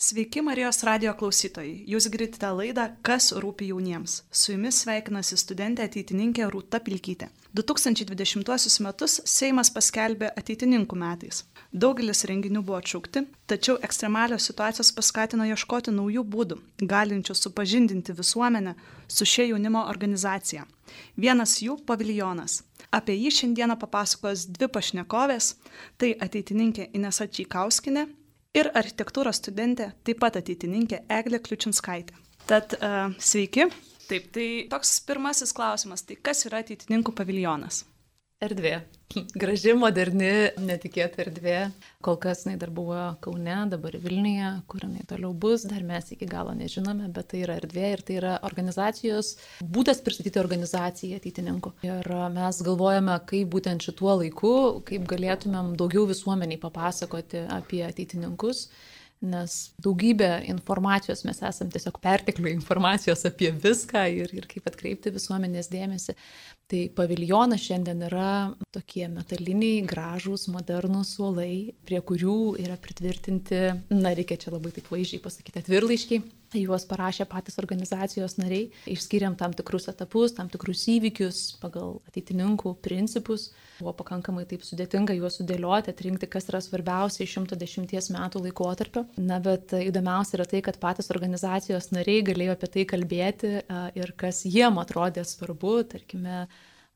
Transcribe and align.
Sveiki 0.00 0.44
Marijos 0.46 0.84
radio 0.86 1.10
klausytojai. 1.18 1.80
Jūs 1.90 2.04
girdite 2.14 2.46
laidą 2.54 2.84
Kas 3.02 3.32
rūpi 3.34 3.66
jauniems. 3.72 4.20
Su 4.30 4.52
jumis 4.52 4.76
sveikinasi 4.84 5.34
studentė 5.42 5.88
ateitininkė 5.88 6.44
Rūta 6.52 6.78
Pilkytė. 6.86 7.26
2020 7.58 8.78
metus 8.84 9.16
Seimas 9.26 9.72
paskelbė 9.74 10.28
ateitininkų 10.38 10.98
metais. 11.00 11.40
Daugelis 11.72 12.22
renginių 12.30 12.62
buvo 12.62 12.78
atšaukti, 12.78 13.24
tačiau 13.50 13.74
ekstremalios 13.88 14.46
situacijos 14.46 14.92
paskatino 14.94 15.48
ieškoti 15.50 15.90
naujų 15.96 16.22
būdų, 16.30 16.60
galinčių 16.94 17.34
supažindinti 17.34 18.14
visuomenę 18.14 18.76
su 19.08 19.26
šia 19.26 19.48
jaunimo 19.48 19.82
organizacija. 19.90 20.62
Vienas 21.16 21.56
jų- 21.58 21.74
paviljonas. 21.90 22.62
Apie 22.94 23.18
jį 23.18 23.34
šiandieną 23.40 23.74
papasakos 23.82 24.46
dvi 24.46 24.70
pašnekovės- 24.70 25.56
tai 25.98 26.14
ateitininkė 26.14 26.90
Inesa 26.94 27.26
Čykauskinė 27.26 28.06
ir 28.58 28.70
architektūros 28.78 29.40
studentė, 29.42 29.92
taip 30.06 30.20
pat 30.22 30.38
ateitininkė 30.40 31.04
Eglė 31.18 31.40
Kliučinskaitė. 31.44 32.16
Tad 32.48 32.74
uh, 32.78 33.12
sveiki. 33.20 33.68
Taip, 34.08 34.30
tai 34.32 34.48
toks 34.72 34.94
pirmasis 35.04 35.52
klausimas, 35.56 36.04
tai 36.08 36.16
kas 36.24 36.46
yra 36.48 36.62
ateitininkų 36.64 37.12
paviljonas? 37.16 37.82
Erdvė. 38.38 38.76
Graži, 39.34 39.72
moderni, 39.74 40.28
netikėta 40.62 41.24
erdvė. 41.24 41.56
Kol 42.06 42.18
kas 42.22 42.44
jinai 42.44 42.54
dar 42.60 42.70
buvo 42.70 42.98
Kaune, 43.24 43.56
dabar 43.72 43.96
Vilniuje, 43.98 44.50
kur 44.70 44.84
jinai 44.84 45.02
toliau 45.10 45.32
bus, 45.34 45.64
dar 45.66 45.82
mes 45.82 46.12
iki 46.14 46.28
galo 46.30 46.52
nežinome, 46.54 47.08
bet 47.16 47.32
tai 47.32 47.40
yra 47.42 47.56
erdvė 47.58 47.88
ir 47.96 48.04
tai 48.06 48.18
yra 48.20 48.36
organizacijos, 48.46 49.32
būdas 49.58 50.04
pristatyti 50.06 50.38
organizaciją 50.38 51.18
ateitininkų. 51.18 51.72
Ir 51.88 52.12
mes 52.36 52.60
galvojame, 52.68 53.16
kaip 53.32 53.50
būtent 53.56 53.88
šituo 53.88 54.14
laiku, 54.20 54.54
kaip 54.86 55.10
galėtumėm 55.10 55.74
daugiau 55.80 56.06
visuomeniai 56.06 56.62
papasakoti 56.62 57.42
apie 57.58 57.82
ateitininkus 57.88 58.68
nes 59.18 59.54
daugybė 59.82 60.30
informacijos 60.52 61.24
mes 61.26 61.40
esam 61.42 61.70
tiesiog 61.72 61.98
perteklių 62.02 62.52
informacijos 62.52 63.24
apie 63.26 63.50
viską 63.50 64.04
ir, 64.14 64.30
ir 64.36 64.46
kaip 64.50 64.68
atkreipti 64.70 65.12
visuomenės 65.14 65.70
dėmesį. 65.72 66.14
Tai 66.68 66.82
paviljonas 66.92 67.62
šiandien 67.64 68.02
yra 68.10 68.30
tokie 68.76 69.06
metaliniai, 69.08 69.80
gražūs, 69.88 70.50
modernūs 70.52 71.14
suolai, 71.16 71.72
prie 71.88 72.02
kurių 72.04 72.58
yra 72.60 72.76
pritvirtinti, 72.76 73.62
na 73.96 74.12
reikia 74.12 74.36
čia 74.42 74.52
labai 74.52 74.74
taip 74.76 74.90
vaizdžiai 74.92 75.22
pasakyti, 75.24 75.62
atvirlaiškiai. 75.64 76.26
Juos 76.56 76.86
parašė 76.88 77.26
patys 77.28 77.58
organizacijos 77.60 78.38
nariai, 78.40 78.70
išskiriam 78.88 79.34
tam 79.36 79.52
tikrus 79.52 79.90
etapus, 79.90 80.32
tam 80.32 80.48
tikrus 80.48 80.86
įvykius 80.88 81.40
pagal 81.60 81.98
ateitininkų 82.08 82.72
principus. 82.84 83.50
Buvo 83.76 83.92
pakankamai 83.98 84.46
taip 84.48 84.64
sudėtinga 84.64 85.12
juos 85.18 85.36
sudėlioti, 85.38 85.92
atrinkti, 85.92 86.28
kas 86.32 86.48
yra 86.48 86.62
svarbiausia 86.64 87.26
iš 87.26 87.36
110 87.42 88.08
metų 88.16 88.42
laikotarpio. 88.46 89.04
Na, 89.20 89.42
bet 89.44 89.76
įdomiausia 89.76 90.38
yra 90.38 90.48
tai, 90.48 90.62
kad 90.64 90.80
patys 90.80 91.12
organizacijos 91.12 91.92
nariai 91.92 92.24
galėjo 92.24 92.56
apie 92.56 92.72
tai 92.78 92.86
kalbėti 92.94 93.52
ir 94.00 94.14
kas 94.16 94.40
jiem 94.48 94.80
atrodė 94.80 95.28
svarbu, 95.28 95.82
tarkime, 95.92 96.46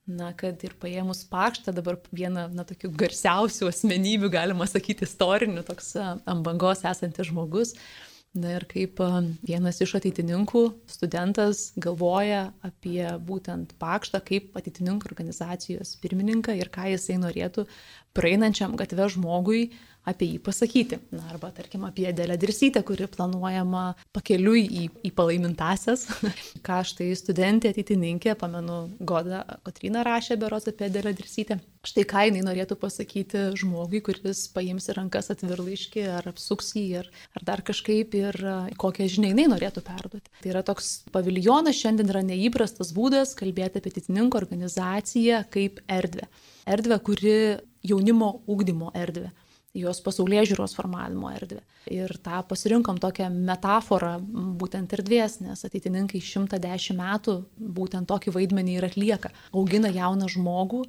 Na, 0.03 0.33
kad 0.35 0.59
ir 0.67 0.73
paėmus 0.83 1.21
pakštą, 1.31 1.71
dabar 1.77 2.01
vieną, 2.11 2.49
na, 2.51 2.65
tokių 2.67 2.91
garsiausių 2.99 3.69
asmenybių, 3.71 4.33
galima 4.35 4.67
sakyti, 4.67 5.07
istorinių, 5.07 5.63
toks 5.69 5.93
ant 6.03 6.43
bangos 6.43 6.83
esantis 6.91 7.29
žmogus. 7.31 7.77
Na 8.35 8.55
ir 8.57 8.65
kaip 8.65 8.99
vienas 9.45 9.79
iš 9.85 9.93
ateitininkų, 9.99 10.63
studentas 10.91 11.67
galvoja 11.77 12.47
apie 12.65 13.05
būtent 13.29 13.75
pakštą 13.79 14.23
kaip 14.25 14.57
ateitininkų 14.59 15.11
organizacijos 15.11 15.95
pirmininką 16.01 16.57
ir 16.57 16.73
ką 16.73 16.89
jisai 16.95 17.19
norėtų 17.21 17.67
praeinančiam 18.17 18.73
gatve 18.81 19.11
žmogui 19.13 19.67
apie 20.09 20.29
jį 20.33 20.39
pasakyti. 20.43 20.99
Na, 21.15 21.25
arba, 21.31 21.53
tarkim, 21.55 21.85
apie 21.87 22.09
Dėlę 22.17 22.37
Dirsytę, 22.41 22.83
kuri 22.87 23.07
planuojama 23.11 23.85
pakeliui 24.15 24.65
į, 24.67 24.87
į 25.07 25.13
palaimintasias. 25.17 26.07
Ką 26.67 26.81
štai 26.87 27.13
studentė 27.19 27.73
ateitininkė, 27.73 28.35
pamenu, 28.39 28.85
Goda 28.99 29.45
Kotrina 29.67 30.05
rašė 30.07 30.39
beros 30.43 30.69
apie 30.71 30.91
Dėlę 30.93 31.15
Dirsytę. 31.19 31.61
Štai 31.83 32.05
ką 32.07 32.21
jinai 32.29 32.45
norėtų 32.47 32.77
pasakyti 32.79 33.49
žmogui, 33.59 33.99
kuris 34.07 34.45
paims 34.55 34.87
į 34.87 34.95
rankas 35.01 35.33
atvirlaiškį 35.35 36.05
ar 36.15 36.29
apsuks 36.31 36.77
jį 36.79 36.85
ar, 37.01 37.09
ar 37.35 37.47
dar 37.49 37.63
kažkaip 37.67 38.15
ir 38.15 38.39
kokią 38.79 39.09
žinią 39.11 39.33
jinai 39.33 39.49
norėtų 39.51 39.83
perduoti. 39.87 40.31
Tai 40.45 40.53
yra 40.53 40.63
toks 40.67 40.93
paviljonas 41.15 41.81
šiandien 41.81 42.15
yra 42.15 42.23
neįprastas 42.27 42.95
būdas 42.95 43.35
kalbėti 43.39 43.83
apie 43.83 43.91
ateitininkų 43.97 44.39
organizaciją 44.45 45.43
kaip 45.51 45.83
erdvę. 45.91 46.31
Erdvę, 46.71 47.03
kuri 47.03 47.37
jaunimo 47.83 48.37
ūkdymo 48.47 48.95
erdvė 48.95 49.33
jos 49.77 50.01
pasaulyje 50.05 50.51
žiūros 50.53 50.75
formavimo 50.77 51.31
erdvę. 51.33 51.63
Ir 51.93 52.13
tą 52.25 52.43
pasirinkom 52.49 52.99
tokią 53.03 53.29
metaforą 53.33 54.17
būtent 54.61 54.93
erdvės, 54.99 55.39
nes 55.45 55.65
ateitininkai 55.69 56.21
110 56.21 56.99
metų 56.99 57.39
būtent 57.57 58.11
tokį 58.11 58.35
vaidmenį 58.37 58.77
ir 58.77 58.89
atlieka. 58.91 59.33
Augina 59.57 59.91
jauną 59.93 60.29
žmogų 60.33 60.85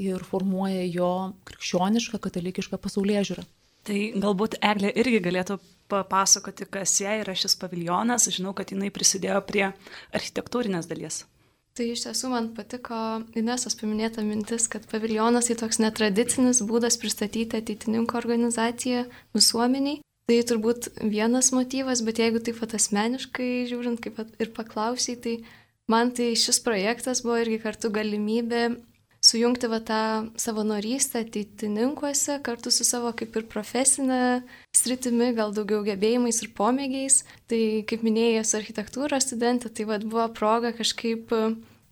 ir 0.00 0.24
formuoja 0.26 0.86
jo 0.88 1.12
krikščionišką, 1.48 2.18
katalikišką 2.24 2.80
pasaulyje 2.80 3.28
žiūrą. 3.30 3.46
Tai 3.84 4.00
galbūt 4.16 4.56
Eglė 4.64 4.94
irgi 4.96 5.20
galėtų 5.20 5.58
papasakoti, 5.92 6.64
kas 6.72 6.96
jai 7.02 7.18
yra 7.20 7.34
šis 7.36 7.58
paviljonas. 7.60 8.30
Žinau, 8.32 8.54
kad 8.56 8.72
jinai 8.72 8.88
prisidėjo 8.94 9.42
prie 9.44 9.66
architektūrinės 10.16 10.88
dalies. 10.88 11.24
Tai 11.74 11.88
iš 11.90 12.04
tiesų 12.04 12.28
man 12.30 12.44
patiko 12.54 12.96
Inesos 13.34 13.74
paminėta 13.74 14.22
mintis, 14.22 14.68
kad 14.70 14.84
paviljonas 14.86 15.48
tai 15.50 15.56
toks 15.58 15.80
netradicinis 15.82 16.60
būdas 16.62 16.94
pristatyti 17.02 17.58
ateitininkų 17.58 18.18
organizaciją 18.20 19.00
visuomeniai. 19.34 19.98
Tai 20.30 20.36
turbūt 20.48 20.86
vienas 21.02 21.50
motyvas, 21.52 22.00
bet 22.06 22.22
jeigu 22.22 22.40
taip 22.40 22.60
pat 22.62 22.76
asmeniškai 22.78 23.66
žiūrint, 23.68 23.98
kaip 24.00 24.22
ir 24.40 24.52
paklausiai, 24.54 25.18
tai 25.18 25.34
man 25.90 26.14
tai 26.14 26.30
šis 26.38 26.62
projektas 26.64 27.24
buvo 27.26 27.42
irgi 27.42 27.58
kartu 27.66 27.90
galimybė 27.92 28.62
sujungti 29.24 29.70
va 29.72 29.80
tą 29.80 30.00
savanorystę 30.40 31.22
ateitininkuose 31.24 32.38
kartu 32.44 32.72
su 32.74 32.84
savo 32.84 33.12
kaip 33.16 33.36
ir 33.38 33.46
profesinė 33.48 34.42
sritimi, 34.76 35.30
gal 35.36 35.54
daugiau 35.56 35.84
gebėjimais 35.86 36.42
ir 36.44 36.50
pomėgiais. 36.56 37.22
Tai 37.48 37.60
kaip 37.88 38.04
minėjai, 38.04 38.42
esu 38.42 38.58
architektūros 38.60 39.28
studentė, 39.28 39.72
tai 39.72 39.88
va 39.88 40.00
buvo 40.02 40.26
proga 40.36 40.74
kažkaip 40.76 41.32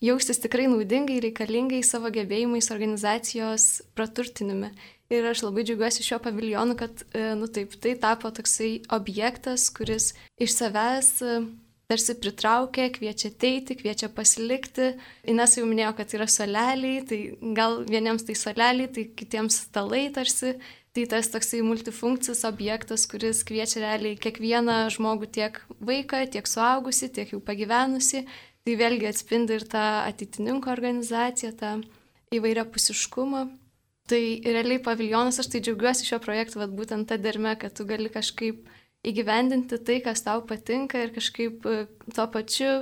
jaustis 0.03 0.42
tikrai 0.42 0.66
naudingai, 0.69 1.21
reikalingai 1.25 1.81
savo 1.87 2.10
gebėjimais 2.12 2.69
organizacijos 2.75 3.69
praturtinime. 3.97 4.72
Ir 5.12 5.26
aš 5.28 5.42
labai 5.44 5.65
džiaugiuosi 5.69 6.04
šio 6.06 6.19
paviljonu, 6.25 6.76
kad, 6.81 7.04
e, 7.12 7.34
nu 7.37 7.48
taip, 7.53 7.75
tai 7.84 7.92
tapo 8.00 8.31
toksai 8.32 8.78
objektas, 8.97 9.69
kuris 9.76 10.15
iš 10.41 10.54
savęs 10.56 11.10
tarsi 11.92 12.16
pritraukia, 12.16 12.88
kviečia 12.92 13.30
ateiti, 13.32 13.76
kviečia 13.76 14.08
pasilikti. 14.12 14.94
Ines 15.28 15.58
jau 15.58 15.66
minėjo, 15.69 15.92
kad 15.98 16.14
yra 16.16 16.28
soleliai, 16.30 17.03
tai 17.08 17.19
gal 17.56 17.82
vieniems 17.88 18.25
tai 18.28 18.36
soleliai, 18.38 18.88
tai 18.92 19.10
kitiems 19.19 19.66
stalai 19.69 20.06
tarsi. 20.14 20.56
Tai 20.92 21.06
tas 21.08 21.30
toksai 21.32 21.62
multifunkcis 21.64 22.42
objektas, 22.44 23.06
kuris 23.08 23.41
kviečia 23.48 23.80
realiai 23.80 24.19
kiekvieną 24.20 24.91
žmogų 24.92 25.30
tiek 25.32 25.56
vaiką, 25.80 26.26
tiek 26.34 26.48
suaugusi, 26.48 27.08
tiek 27.08 27.32
jau 27.32 27.41
pagyvenusi. 27.41 28.26
Tai 28.62 28.74
vėlgi 28.78 29.09
atspindi 29.09 29.56
ir 29.56 29.64
tą 29.72 29.84
ateitininko 30.04 30.70
organizaciją, 30.70 31.54
tą 31.56 31.72
įvairią 32.36 32.66
pusiškumą. 32.74 33.47
Tai 34.12 34.20
realiai 34.44 34.82
paviljonas, 34.84 35.41
aš 35.41 35.48
tai 35.54 35.62
džiaugiuosi 35.64 36.06
šio 36.10 36.20
projektu, 36.20 36.60
vad 36.60 36.76
būtent 36.76 37.09
ta 37.09 37.16
derme, 37.16 37.54
kad 37.56 37.72
tu 37.78 37.86
gali 37.88 38.12
kažkaip 38.12 38.60
įgyvendinti 39.07 39.79
tai, 39.87 39.99
kas 40.05 40.23
tau 40.27 40.45
patinka 40.47 41.01
ir 41.03 41.13
kažkaip 41.17 41.67
e, 41.67 41.77
tuo 42.15 42.27
pačiu 42.35 42.73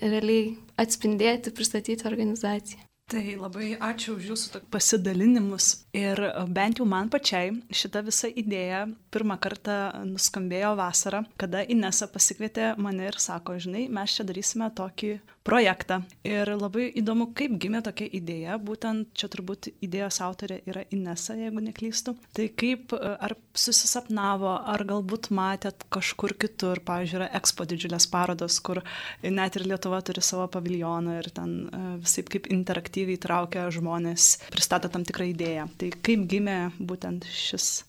realiai 0.00 0.54
atspindėti, 0.80 1.54
pristatyti 1.56 2.08
organizaciją. 2.08 2.89
Tai 3.10 3.22
labai 3.40 3.72
ačiū 3.74 4.14
už 4.20 4.26
jūsų 4.30 4.60
pasidalinimus. 4.70 5.80
Ir 5.98 6.20
e, 6.28 6.30
bent 6.46 6.78
jau 6.78 6.84
man 6.86 7.08
pačiai 7.10 7.56
šita 7.74 8.04
visa 8.06 8.30
idėja 8.30 8.84
pirmą 9.10 9.34
kartą 9.42 10.04
nuskambėjo 10.06 10.76
vasarą, 10.78 11.24
kada 11.40 11.64
Inesa 11.74 12.06
pasikvietė 12.06 12.76
mane 12.78 13.08
ir 13.10 13.18
sako, 13.18 13.58
žinai, 13.58 13.88
mes 13.90 14.14
čia 14.14 14.26
darysime 14.28 14.70
tokį 14.78 15.16
projektą. 15.46 16.02
Ir 16.26 16.52
labai 16.54 16.86
įdomu, 17.00 17.30
kaip 17.34 17.56
gimė 17.58 17.80
tokia 17.84 18.06
idėja, 18.20 18.58
būtent 18.62 19.10
čia 19.18 19.26
turbūt 19.32 19.70
idėjos 19.82 20.20
autorė 20.22 20.60
yra 20.68 20.84
Inesa, 20.94 21.34
jeigu 21.38 21.62
neklystu. 21.64 22.14
Tai 22.36 22.46
kaip, 22.60 22.94
ar 22.94 23.34
susisapnavo, 23.56 24.52
ar 24.70 24.84
galbūt 24.86 25.30
matėt 25.34 25.86
kažkur 25.92 26.36
kitur, 26.38 26.82
pavyzdžiui, 26.86 27.18
yra 27.22 27.30
ekspo 27.40 27.66
didžiulės 27.66 28.06
parodos, 28.12 28.60
kur 28.62 28.82
net 29.24 29.58
ir 29.58 29.66
Lietuva 29.70 30.02
turi 30.06 30.22
savo 30.24 30.46
paviljoną 30.52 31.18
ir 31.18 31.30
ten 31.34 31.56
e, 31.66 31.82
visai 32.04 32.24
kaip 32.30 32.46
interaktyviai 32.52 32.99
traukia 33.20 33.66
žmonės, 33.74 34.36
pristato 34.52 34.90
tam 34.92 35.04
tikrą 35.08 35.30
idėją. 35.32 35.68
Tai 35.80 35.92
kaip 36.04 36.24
gimė 36.30 36.60
būtent 36.78 37.28
šis 37.28 37.84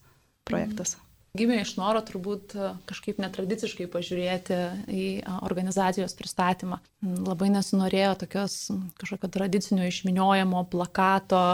projektas? 0.47 0.97
Mhm. 0.97 1.07
Gimė 1.31 1.61
iš 1.63 1.77
noro 1.79 2.01
turbūt 2.03 2.57
e, 2.59 2.69
kažkaip 2.89 3.21
netradiciškai 3.23 3.85
pažiūrėti 3.91 4.55
į 4.91 5.03
e, 5.21 5.35
organizacijos 5.47 6.15
pristatymą. 6.19 6.81
Labai 7.01 7.47
nesinorėjo 7.53 8.17
tokios 8.25 8.55
kažkokio 8.99 9.29
tradicinio 9.31 9.85
išminiojimo, 9.87 10.65
plakato, 10.73 11.45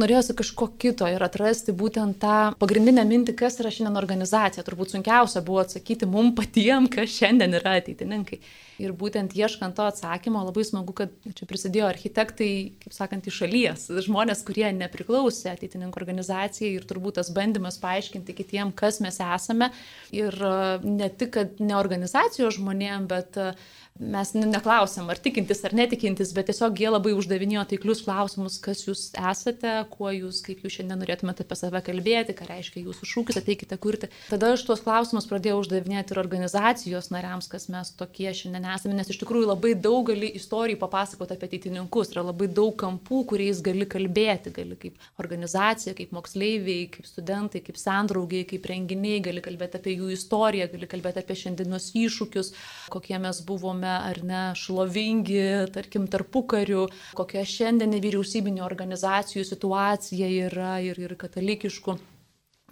norėjosi 0.00 0.36
kažko 0.36 0.68
kito 0.80 1.08
ir 1.10 1.22
atrasti 1.24 1.74
būtent 1.76 2.18
tą 2.22 2.36
pagrindinę 2.60 3.04
mintį, 3.08 3.34
kas 3.38 3.58
yra 3.62 3.72
šiandien 3.72 3.98
organizacija. 4.00 4.64
Turbūt 4.66 4.92
sunkiausia 4.94 5.42
buvo 5.46 5.62
atsakyti 5.62 6.08
mum 6.10 6.34
patiem, 6.36 6.88
kas 6.92 7.14
šiandien 7.16 7.56
yra 7.58 7.76
ateitininkai. 7.80 8.40
Ir 8.82 8.92
būtent 8.92 9.32
ieškant 9.32 9.72
to 9.78 9.86
atsakymo, 9.88 10.42
labai 10.44 10.66
smagu, 10.68 10.92
kad 10.96 11.14
čia 11.38 11.46
prisidėjo 11.48 11.86
architektai, 11.88 12.50
kaip 12.82 12.92
sakant, 12.92 13.24
iš 13.24 13.38
šalies, 13.40 13.86
žmonės, 14.04 14.44
kurie 14.44 14.68
nepriklausė 14.76 15.54
ateitininkų 15.54 15.96
organizacijai 16.02 16.74
ir 16.76 16.84
turbūt 16.88 17.16
tas 17.22 17.32
bandymas 17.32 17.80
paaiškinti 17.80 18.36
kitiem, 18.36 18.74
kas 18.76 19.00
mes 19.00 19.16
esame. 19.24 19.70
Ir 20.12 20.36
e, 20.36 20.52
ne 20.84 21.08
tik, 21.08 21.32
kad 21.38 21.64
ne 21.64 21.78
organizacijos 21.80 22.58
žmonėm, 22.58 23.08
bet 23.08 23.40
uh, 23.40 23.56
mes 23.98 24.32
neklausėm, 24.36 25.08
ar 25.10 25.18
tikintis 25.22 25.62
ar 25.64 25.74
netikintis, 25.76 26.32
bet 26.36 26.50
tiesiog 26.50 26.76
jie 26.80 26.90
labai 26.90 27.14
uždavinėjo 27.16 27.64
taiklius 27.70 28.02
klausimus, 28.04 28.58
kas 28.62 28.84
jūs 28.84 29.08
esate, 29.16 29.72
kuo 29.92 30.10
jūs, 30.12 30.42
kaip 30.44 30.62
jūs 30.64 30.76
šiandien 30.78 31.00
norėtumėte 31.00 31.46
apie 31.46 31.56
save 31.58 31.80
kalbėti, 31.86 32.34
ką 32.36 32.48
reiškia 32.50 32.82
jūsų 32.84 33.08
šūkis, 33.12 33.40
ateikite 33.40 33.78
kurti. 33.80 34.10
Tada 34.28 34.52
aš 34.54 34.66
tuos 34.68 34.82
klausimus 34.84 35.28
pradėjau 35.30 35.62
uždavinėti 35.62 36.14
ir 36.14 36.20
organizacijos 36.20 37.10
nariams, 37.14 37.48
kas 37.52 37.68
mes 37.72 37.92
tokie 37.96 38.28
šiandien 38.36 38.68
esame, 38.74 38.96
nes 38.98 39.10
iš 39.12 39.20
tikrųjų 39.22 39.50
labai 39.52 39.72
daug 39.74 40.04
gali 40.10 40.30
istorijų 40.38 40.80
papasakoti 40.82 41.36
apie 41.36 41.48
ateitininkus, 41.50 42.12
yra 42.14 42.26
labai 42.28 42.50
daug 42.52 42.76
kampų, 42.80 43.22
kuriais 43.32 43.62
gali 43.64 43.88
kalbėti, 43.88 44.52
gali 44.56 44.76
kaip 44.80 45.00
organizacija, 45.22 45.96
kaip 45.96 46.12
moksleiviai, 46.16 46.86
kaip 46.92 47.08
studentai, 47.08 47.64
kaip 47.64 47.80
sandraugiai, 47.80 48.44
kaip 48.48 48.68
renginiai, 48.70 49.24
gali 49.24 49.44
kalbėti 49.44 49.80
apie 49.80 49.96
jų 49.96 50.12
istoriją, 50.16 50.68
gali 50.74 50.90
kalbėti 50.90 51.22
apie 51.22 51.38
šiandienos 51.42 51.90
iššūkius, 51.96 52.52
kokie 52.92 53.18
mes 53.22 53.40
buvome 53.46 53.85
esame 53.86 54.10
ar 54.10 54.22
ne 54.24 54.54
šlovingi, 54.54 55.70
tarkim, 55.72 56.06
tarpukariu, 56.08 56.88
kokia 57.14 57.44
šiandien 57.44 57.90
nevyriausybinio 57.94 58.64
organizacijų 58.64 59.44
situacija 59.44 60.28
yra 60.48 60.80
ir, 60.80 60.98
ir 60.98 61.16
katalikiškų. 61.16 61.98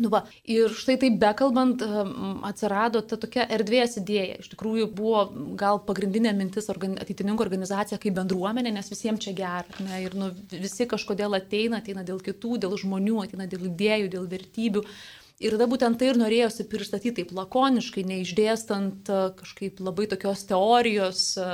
Nu 0.02 0.08
va, 0.10 0.24
ir 0.42 0.72
štai 0.74 0.96
taip 0.98 1.20
bekalbant 1.22 1.80
atsirado 2.42 3.00
ta 3.06 3.14
tokia 3.16 3.44
erdvės 3.46 3.94
idėja. 4.00 4.40
Iš 4.42 4.48
tikrųjų 4.50 4.88
buvo 4.90 5.20
gal 5.54 5.78
pagrindinė 5.86 6.32
mintis 6.34 6.66
organi 6.72 6.98
ateitininkų 6.98 7.44
organizacija 7.44 8.00
kaip 8.02 8.16
bendruomenė, 8.16 8.72
nes 8.74 8.90
visiems 8.90 9.22
čia 9.22 9.36
gera. 9.38 9.84
Ne? 9.86 10.00
Ir 10.02 10.16
nu, 10.18 10.32
visi 10.50 10.88
kažkodėl 10.90 11.38
ateina, 11.38 11.78
ateina 11.78 12.02
dėl 12.02 12.18
kitų, 12.18 12.58
dėl 12.64 12.74
žmonių, 12.74 13.20
ateina 13.22 13.46
dėl 13.46 13.68
idėjų, 13.70 14.10
dėl 14.16 14.26
vertybių. 14.34 14.82
Ir 15.42 15.56
tada 15.56 15.66
būtent 15.66 15.98
tai 15.98 16.12
ir 16.12 16.18
norėjosi 16.20 16.66
pristatyti 16.70 17.16
taip 17.16 17.32
lakoniškai, 17.34 18.04
neišdėstant 18.06 19.08
e, 19.10 19.16
kažkaip 19.40 19.80
labai 19.82 20.06
tokios 20.12 20.44
teorijos, 20.46 21.24
e, 21.34 21.48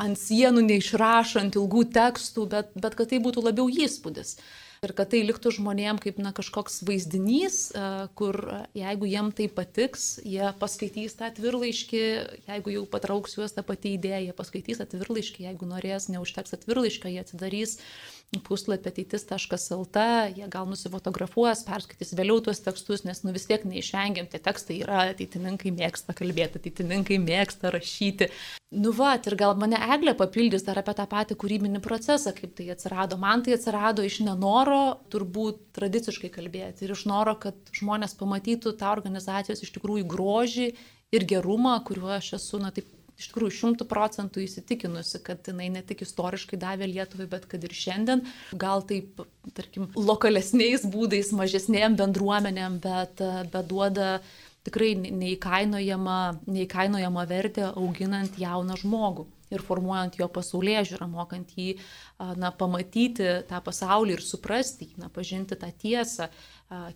ant 0.00 0.16
sienų 0.16 0.64
neišrašant 0.64 1.58
ilgų 1.60 1.84
tekstų, 1.92 2.46
bet, 2.54 2.72
bet 2.72 2.96
kad 2.96 3.12
tai 3.12 3.20
būtų 3.20 3.44
labiau 3.44 3.68
įspūdis. 3.68 4.38
Ir 4.78 4.92
kad 4.94 5.10
tai 5.10 5.20
liktų 5.26 5.50
žmonėm 5.56 5.98
kaip 6.00 6.20
na, 6.22 6.30
kažkoks 6.32 6.80
vaizdinys, 6.88 7.58
e, 7.76 7.84
kur 8.16 8.38
jeigu 8.78 9.10
jiem 9.10 9.28
tai 9.36 9.50
patiks, 9.52 10.22
jie 10.24 10.48
paskaitys 10.62 11.18
tą 11.18 11.28
atvirlaiškį, 11.28 12.04
jeigu 12.48 12.76
jau 12.78 12.86
patrauks 12.88 13.36
juos 13.36 13.52
tą 13.52 13.66
patį 13.66 13.98
idėją, 13.98 14.22
jie 14.30 14.38
paskaitys 14.40 14.80
atvirlaiškį, 14.86 15.50
jeigu 15.50 15.68
norės, 15.68 16.08
neužteks 16.14 16.56
atvirlaiškio, 16.56 17.12
jie 17.12 17.26
atsidarys 17.26 17.76
puslapį 18.44 18.90
ateitis.lt, 18.90 20.02
jie 20.36 20.46
gal 20.52 20.68
nusifotografuos, 20.68 21.62
perskaitys 21.64 22.12
vėliau 22.18 22.42
tuos 22.44 22.60
tekstus, 22.60 23.04
nes 23.08 23.22
nu 23.24 23.32
vis 23.32 23.46
tiek 23.48 23.64
neišvengiam, 23.64 24.28
tie 24.28 24.40
tekstai 24.42 24.82
yra, 24.82 25.06
ateitininkai 25.14 25.72
mėgsta 25.72 26.12
kalbėti, 26.16 26.60
ateitininkai 26.60 27.16
mėgsta 27.24 27.72
rašyti. 27.72 28.28
Nu 28.76 28.92
va, 28.92 29.14
ir 29.16 29.38
gal 29.40 29.56
mane 29.56 29.80
Eglė 29.80 30.12
papildys 30.18 30.66
dar 30.66 30.82
apie 30.82 30.92
tą 30.98 31.06
patį 31.08 31.38
kūrybinį 31.40 31.80
procesą, 31.80 32.34
kaip 32.36 32.52
tai 32.58 32.68
atsirado. 32.74 33.16
Man 33.16 33.46
tai 33.46 33.56
atsirado 33.56 34.04
iš 34.04 34.20
nenoro 34.26 34.98
turbūt 35.08 35.64
tradiciškai 35.78 36.28
kalbėti 36.34 36.84
ir 36.84 36.92
iš 36.92 37.06
noro, 37.08 37.32
kad 37.40 37.56
žmonės 37.72 38.12
pamatytų 38.20 38.76
tą 38.76 38.92
organizacijos 38.92 39.64
iš 39.64 39.72
tikrųjų 39.78 40.04
grožį 40.12 40.68
ir 41.16 41.24
gerumą, 41.24 41.78
kuriuo 41.88 42.12
aš 42.18 42.34
esu, 42.42 42.60
na 42.60 42.74
taip 42.76 42.92
iš 43.18 43.30
tikrųjų 43.30 43.54
šimtų 43.56 43.86
procentų 43.90 44.44
įsitikinusi, 44.44 45.20
kad 45.26 45.48
jinai 45.50 45.68
ne 45.74 45.82
tik 45.86 46.04
istoriškai 46.06 46.58
davė 46.60 46.88
Lietuvai, 46.90 47.26
bet 47.30 47.48
kad 47.50 47.64
ir 47.66 47.74
šiandien, 47.74 48.22
gal 48.54 48.84
taip, 48.86 49.24
tarkim, 49.58 49.88
lokalesniais 49.98 50.86
būdais, 50.88 51.32
mažesnėm 51.34 51.98
bendruomenėm, 51.98 52.78
bet, 52.84 53.24
bet 53.50 53.70
duoda 53.70 54.20
tikrai 54.66 54.92
neįkainojama, 54.98 56.20
neįkainojama 56.46 57.26
vertė 57.30 57.72
auginant 57.72 58.38
jauną 58.38 58.78
žmogų 58.78 59.26
ir 59.54 59.64
formuojant 59.64 60.18
jo 60.20 60.28
pasaulyje 60.32 60.84
žiūrą, 60.92 61.08
mokant 61.10 61.54
jį 61.56 61.78
na, 62.40 62.50
pamatyti 62.52 63.30
tą 63.48 63.60
pasaulį 63.64 64.18
ir 64.18 64.24
suprasti, 64.24 64.90
na, 65.00 65.08
pažinti 65.12 65.56
tą 65.58 65.70
tiesą, 65.72 66.28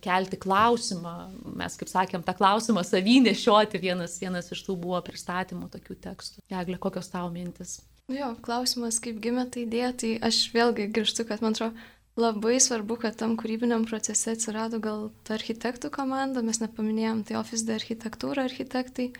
kelti 0.03 0.37
klausimą. 0.37 1.13
Mes, 1.57 1.77
kaip 1.79 1.89
sakėm, 1.89 2.25
tą 2.25 2.35
klausimą 2.37 2.83
savy 2.85 3.19
nešioti 3.25 3.81
vienas, 3.81 4.19
vienas 4.21 4.51
iš 4.53 4.61
tų 4.67 4.77
buvo 4.83 4.99
pristatymų 5.05 5.71
tokių 5.73 5.97
tekstų. 6.03 6.43
Eglė, 6.53 6.77
kokios 6.81 7.09
tavo 7.13 7.31
mintis? 7.33 7.79
Jo, 8.11 8.33
klausimas, 8.43 8.99
kaip 9.01 9.21
gimė 9.23 9.47
ta 9.49 9.61
idėja, 9.63 9.93
tai 9.95 10.13
aš 10.27 10.45
vėlgi 10.53 10.89
grįžtu, 10.93 11.25
kad 11.25 11.41
man 11.41 11.55
atrodo, 11.55 11.87
labai 12.19 12.59
svarbu, 12.61 12.97
kad 13.01 13.15
tam 13.17 13.37
kūrybiniam 13.39 13.87
procese 13.89 14.35
atsirado 14.35 14.79
gal 14.83 15.07
ta 15.25 15.37
architektų 15.37 15.89
komanda, 15.93 16.43
mes 16.45 16.59
nepaminėjom, 16.61 17.23
tai 17.25 17.39
Office 17.39 17.65
de 17.65 17.77
architektūra 17.79 18.45
architektai. 18.49 19.13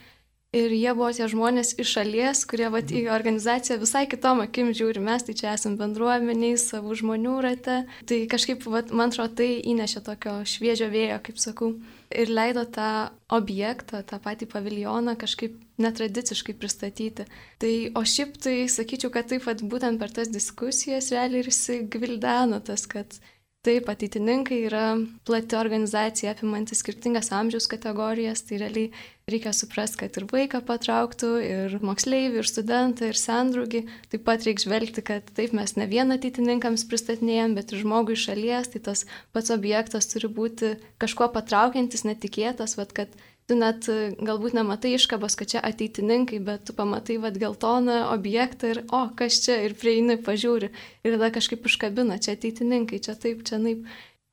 Ir 0.54 0.70
jie 0.70 0.92
buvo 0.94 1.08
tie 1.10 1.26
žmonės 1.26 1.72
iš 1.82 1.96
šalies, 1.96 2.44
kurie 2.46 2.68
vat, 2.70 2.92
į 2.94 3.08
organizaciją 3.10 3.80
visai 3.82 4.04
kitom 4.06 4.44
akim 4.44 4.70
žiūri, 4.78 5.02
mes 5.02 5.26
tai 5.26 5.34
čia 5.40 5.56
esame 5.58 5.80
bendruomeniai, 5.80 6.60
savų 6.62 6.94
žmonių 7.00 7.40
rate. 7.42 7.80
Tai 8.06 8.20
kažkaip, 8.30 8.68
vat, 8.70 8.94
man 8.94 9.10
atrodo, 9.10 9.34
tai 9.42 9.50
įnešė 9.74 10.04
tokio 10.06 10.36
šviežio 10.46 10.92
vėjo, 10.94 11.18
kaip 11.26 11.42
sakau, 11.42 11.72
ir 12.14 12.30
leido 12.30 12.68
tą 12.70 12.92
objektą, 13.34 14.04
tą 14.06 14.22
patį 14.22 14.52
paviljoną 14.54 15.18
kažkaip 15.18 15.58
netradiciškai 15.82 16.54
pristatyti. 16.62 17.26
Tai, 17.58 17.74
o 17.98 18.06
šiaip 18.06 18.38
tai 18.46 18.58
sakyčiau, 18.70 19.10
kad 19.10 19.34
taip 19.34 19.50
pat 19.50 19.66
būtent 19.66 19.98
per 19.98 20.14
tas 20.14 20.30
diskusijas 20.30 21.10
realiai 21.16 21.42
ir 21.42 21.50
įsigvildeno 21.50 22.62
tas, 22.62 22.86
kad 22.86 23.18
Taip, 23.64 23.88
ateitininkai 23.88 24.58
yra 24.68 24.88
plati 25.24 25.56
organizacija 25.56 26.34
apimanti 26.34 26.76
skirtingas 26.76 27.30
amžiaus 27.32 27.70
kategorijas, 27.72 28.42
tai 28.44 28.58
realiai 28.60 28.90
reikia 29.32 29.54
suprasti, 29.56 30.02
kad 30.04 30.18
ir 30.20 30.26
vaiką 30.28 30.60
patrauktų, 30.68 31.30
ir 31.48 31.76
moksleivį, 31.86 32.42
ir 32.42 32.50
studentą, 32.50 33.08
ir 33.08 33.20
sendraugį. 33.20 33.84
Taip 34.12 34.26
pat 34.28 34.44
reikia 34.44 34.66
žvelgti, 34.66 35.04
kad 35.06 35.30
taip 35.38 35.54
mes 35.56 35.76
ne 35.80 35.88
vieną 35.88 36.18
ateitininkams 36.20 36.84
pristatinėjom, 36.92 37.56
bet 37.56 37.72
ir 37.72 37.84
žmogui 37.86 38.18
šalies, 38.20 38.74
tai 38.74 38.84
tas 38.84 39.06
pats 39.36 39.54
objektas 39.56 40.12
turi 40.12 40.28
būti 40.28 40.76
kažkuo 41.04 41.30
patraukiantis, 41.36 42.04
netikėtas, 42.10 42.76
vad 42.80 42.92
kad 42.98 43.16
tu 43.48 43.58
net 43.60 43.88
e, 43.92 44.14
galbūt 44.24 44.56
nematai 44.56 44.94
iškabos, 44.98 45.36
kad 45.40 45.52
čia 45.56 45.62
ateitininkai, 45.68 46.40
bet 46.44 46.68
tu 46.68 46.76
pamatai 46.76 47.20
vad 47.24 47.40
geltoną 47.40 48.06
objektą 48.14 48.72
ir, 48.76 48.82
o, 48.92 49.06
kas 49.20 49.42
čia, 49.44 49.60
ir 49.68 49.76
prieini, 49.80 50.18
pažiūri, 50.24 50.72
ir 51.04 51.16
tada 51.18 51.32
kažkaip 51.36 51.68
užkabina, 51.68 52.20
čia 52.24 52.38
ateitininkai, 52.38 53.02
čia 53.04 53.16
taip, 53.20 53.44
čia 53.48 53.60
naip. 53.64 53.88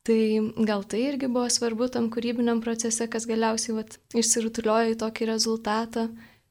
Tai 0.09 0.21
gal 0.65 0.85
tai 0.89 1.03
irgi 1.11 1.29
buvo 1.29 1.49
svarbu 1.53 1.91
tam 1.93 2.09
kūrybiniam 2.13 2.63
procese, 2.65 3.05
kas 3.13 3.27
galiausiai 3.29 3.77
vat, 3.77 3.99
išsirutuliojo 4.17 4.95
į 4.95 5.01
tokį 5.03 5.29
rezultatą. 5.29 6.07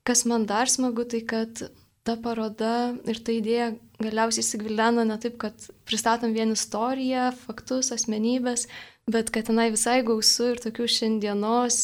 Kas 0.06 0.24
man 0.30 0.46
dar 0.50 0.70
smagu, 0.70 1.06
tai 1.10 1.24
kad 1.26 1.64
ta 2.06 2.16
paroda 2.22 2.94
ir 3.10 3.20
ta 3.26 3.34
idėja 3.34 3.72
galiausiai 4.00 4.46
įsigvileno 4.46 5.04
ne 5.06 5.18
taip, 5.22 5.40
kad 5.42 5.66
pristatom 5.90 6.34
vien 6.38 6.54
istoriją, 6.56 7.32
faktus, 7.42 7.92
asmenybės, 7.96 8.68
bet 9.10 9.34
kad 9.34 9.50
tenai 9.50 9.70
visai 9.74 10.00
gausu 10.08 10.54
ir 10.54 10.62
tokių 10.64 10.88
šiandienos 10.96 11.82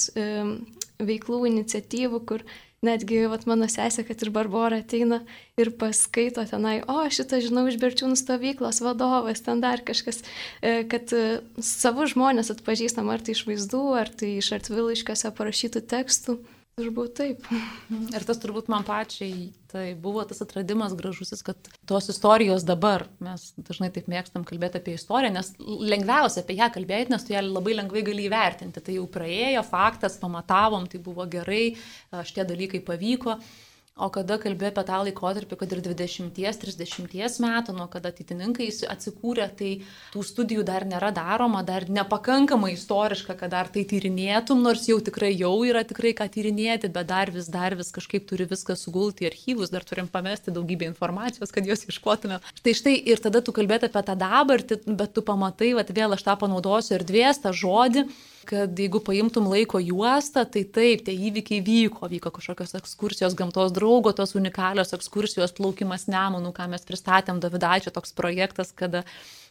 veiklų, 1.01 1.41
iniciatyvų, 1.51 2.21
kur 2.29 2.45
netgi 2.85 3.23
vat, 3.31 3.45
mano 3.49 3.67
sesė, 3.71 4.05
kad 4.07 4.21
ir 4.23 4.31
Barbara 4.35 4.79
ateina 4.83 5.21
ir 5.59 5.71
paskaito 5.79 6.43
tenai, 6.49 6.77
o 6.87 7.03
šitą 7.09 7.41
žinau 7.43 7.65
iš 7.69 7.79
Berčiūnų 7.81 8.17
stovyklos 8.19 8.81
vadovas, 8.85 9.43
ten 9.45 9.63
dar 9.63 9.83
kažkas, 9.85 10.21
e, 10.61 10.83
kad 10.91 11.13
e, 11.15 11.41
savo 11.59 12.07
žmonės 12.09 12.53
atpažįstam 12.53 13.09
ar 13.13 13.23
tai 13.25 13.35
iš 13.37 13.45
vaizdų, 13.49 13.85
ar 13.99 14.11
tai 14.11 14.35
iš 14.39 14.53
artvilaiškiuose 14.59 15.33
parašytų 15.35 15.83
tekstų. 15.95 16.39
Turbūt 16.75 17.13
taip. 17.15 17.45
Ir 18.15 18.23
tas 18.27 18.39
turbūt 18.43 18.67
man 18.67 18.83
pačiai 18.83 19.45
tai 19.71 19.93
buvo 19.99 20.23
tas 20.27 20.41
atradimas 20.43 20.91
gražusis, 20.95 21.39
kad 21.43 21.69
tos 21.87 22.09
istorijos 22.11 22.65
dabar, 22.67 23.05
mes 23.23 23.45
dažnai 23.55 23.89
taip 23.95 24.09
mėgstam 24.11 24.43
kalbėti 24.47 24.81
apie 24.81 24.95
istoriją, 24.95 25.33
nes 25.35 25.53
lengviausia 25.63 26.43
apie 26.43 26.57
ją 26.59 26.67
kalbėti, 26.75 27.13
nes 27.13 27.23
tu 27.23 27.31
ją 27.31 27.45
labai 27.45 27.77
lengvai 27.77 28.03
gali 28.07 28.27
įvertinti. 28.27 28.83
Tai 28.83 28.97
jau 28.97 29.05
praėjo, 29.11 29.63
faktas, 29.67 30.19
pamatavom, 30.19 30.87
tai 30.91 30.99
buvo 31.03 31.23
gerai, 31.31 31.77
šitie 32.11 32.47
dalykai 32.51 32.83
pavyko. 32.87 33.37
O 33.95 34.09
kada 34.11 34.35
kalbėjo 34.43 34.73
apie 34.73 34.83
tą 34.89 34.97
laikotarpį, 35.07 35.55
kad 35.55 35.71
ir 35.71 35.79
20-30 35.85 37.37
metų, 37.39 37.75
nuo 37.77 37.85
kada 37.87 38.09
ateitininkai 38.11 38.67
atsikūrė, 38.91 39.45
tai 39.55 39.69
tų 40.11 40.23
studijų 40.27 40.65
dar 40.67 40.83
nėra 40.83 41.13
daroma, 41.15 41.61
dar 41.63 41.85
nepakankamai 41.87 42.73
istoriška, 42.73 43.37
kad 43.39 43.53
dar 43.53 43.71
tai 43.71 43.85
tyrinėtum, 43.87 44.59
nors 44.67 44.83
jau 44.91 44.99
tikrai 44.99 45.31
jau 45.31 45.53
yra 45.63 45.85
tikrai 45.87 46.11
ką 46.19 46.27
tyrinėti, 46.35 46.91
bet 46.91 47.07
dar 47.13 47.31
vis, 47.31 47.47
dar 47.47 47.77
vis 47.79 47.95
kažkaip 47.95 48.27
turi 48.27 48.49
viską 48.51 48.75
sugulti 48.75 49.23
į 49.23 49.31
archyvus, 49.31 49.71
dar 49.71 49.87
turim 49.87 50.11
pamesti 50.11 50.51
daugybę 50.51 50.91
informacijos, 50.91 51.55
kad 51.55 51.63
jos 51.63 51.87
iškotume. 51.87 52.43
Tai 52.67 52.75
štai 52.75 52.99
ir 52.99 53.23
tada 53.23 53.39
tu 53.39 53.55
kalbėt 53.55 53.87
apie 53.87 54.03
tą 54.11 54.19
dabartį, 54.19 54.83
bet 54.91 55.15
tu 55.15 55.23
pamatai, 55.23 55.71
va 55.79 55.87
vėl 55.87 56.19
aš 56.19 56.27
tą 56.27 56.35
panaudosiu 56.43 56.99
erdvės, 56.99 57.45
tą 57.47 57.55
žodį 57.55 58.09
kad 58.47 58.79
jeigu 58.79 58.99
paimtum 59.03 59.47
laiko 59.51 59.79
juostą, 59.81 60.45
tai 60.51 60.63
taip, 60.63 61.03
tie 61.07 61.15
įvykiai 61.27 61.63
vyko, 61.65 62.09
vyko 62.11 62.31
kažkokios 62.35 62.75
ekskursijos 62.79 63.35
gamtos 63.37 63.73
draugo, 63.75 64.13
tos 64.15 64.35
unikalios 64.39 64.93
ekskursijos 64.97 65.55
plaukimas 65.57 66.07
nemonų, 66.11 66.53
ką 66.55 66.67
mes 66.71 66.85
pristatėm 66.87 67.41
Davidaičio 67.43 67.93
toks 67.95 68.15
projektas, 68.17 68.73
kada 68.75 69.03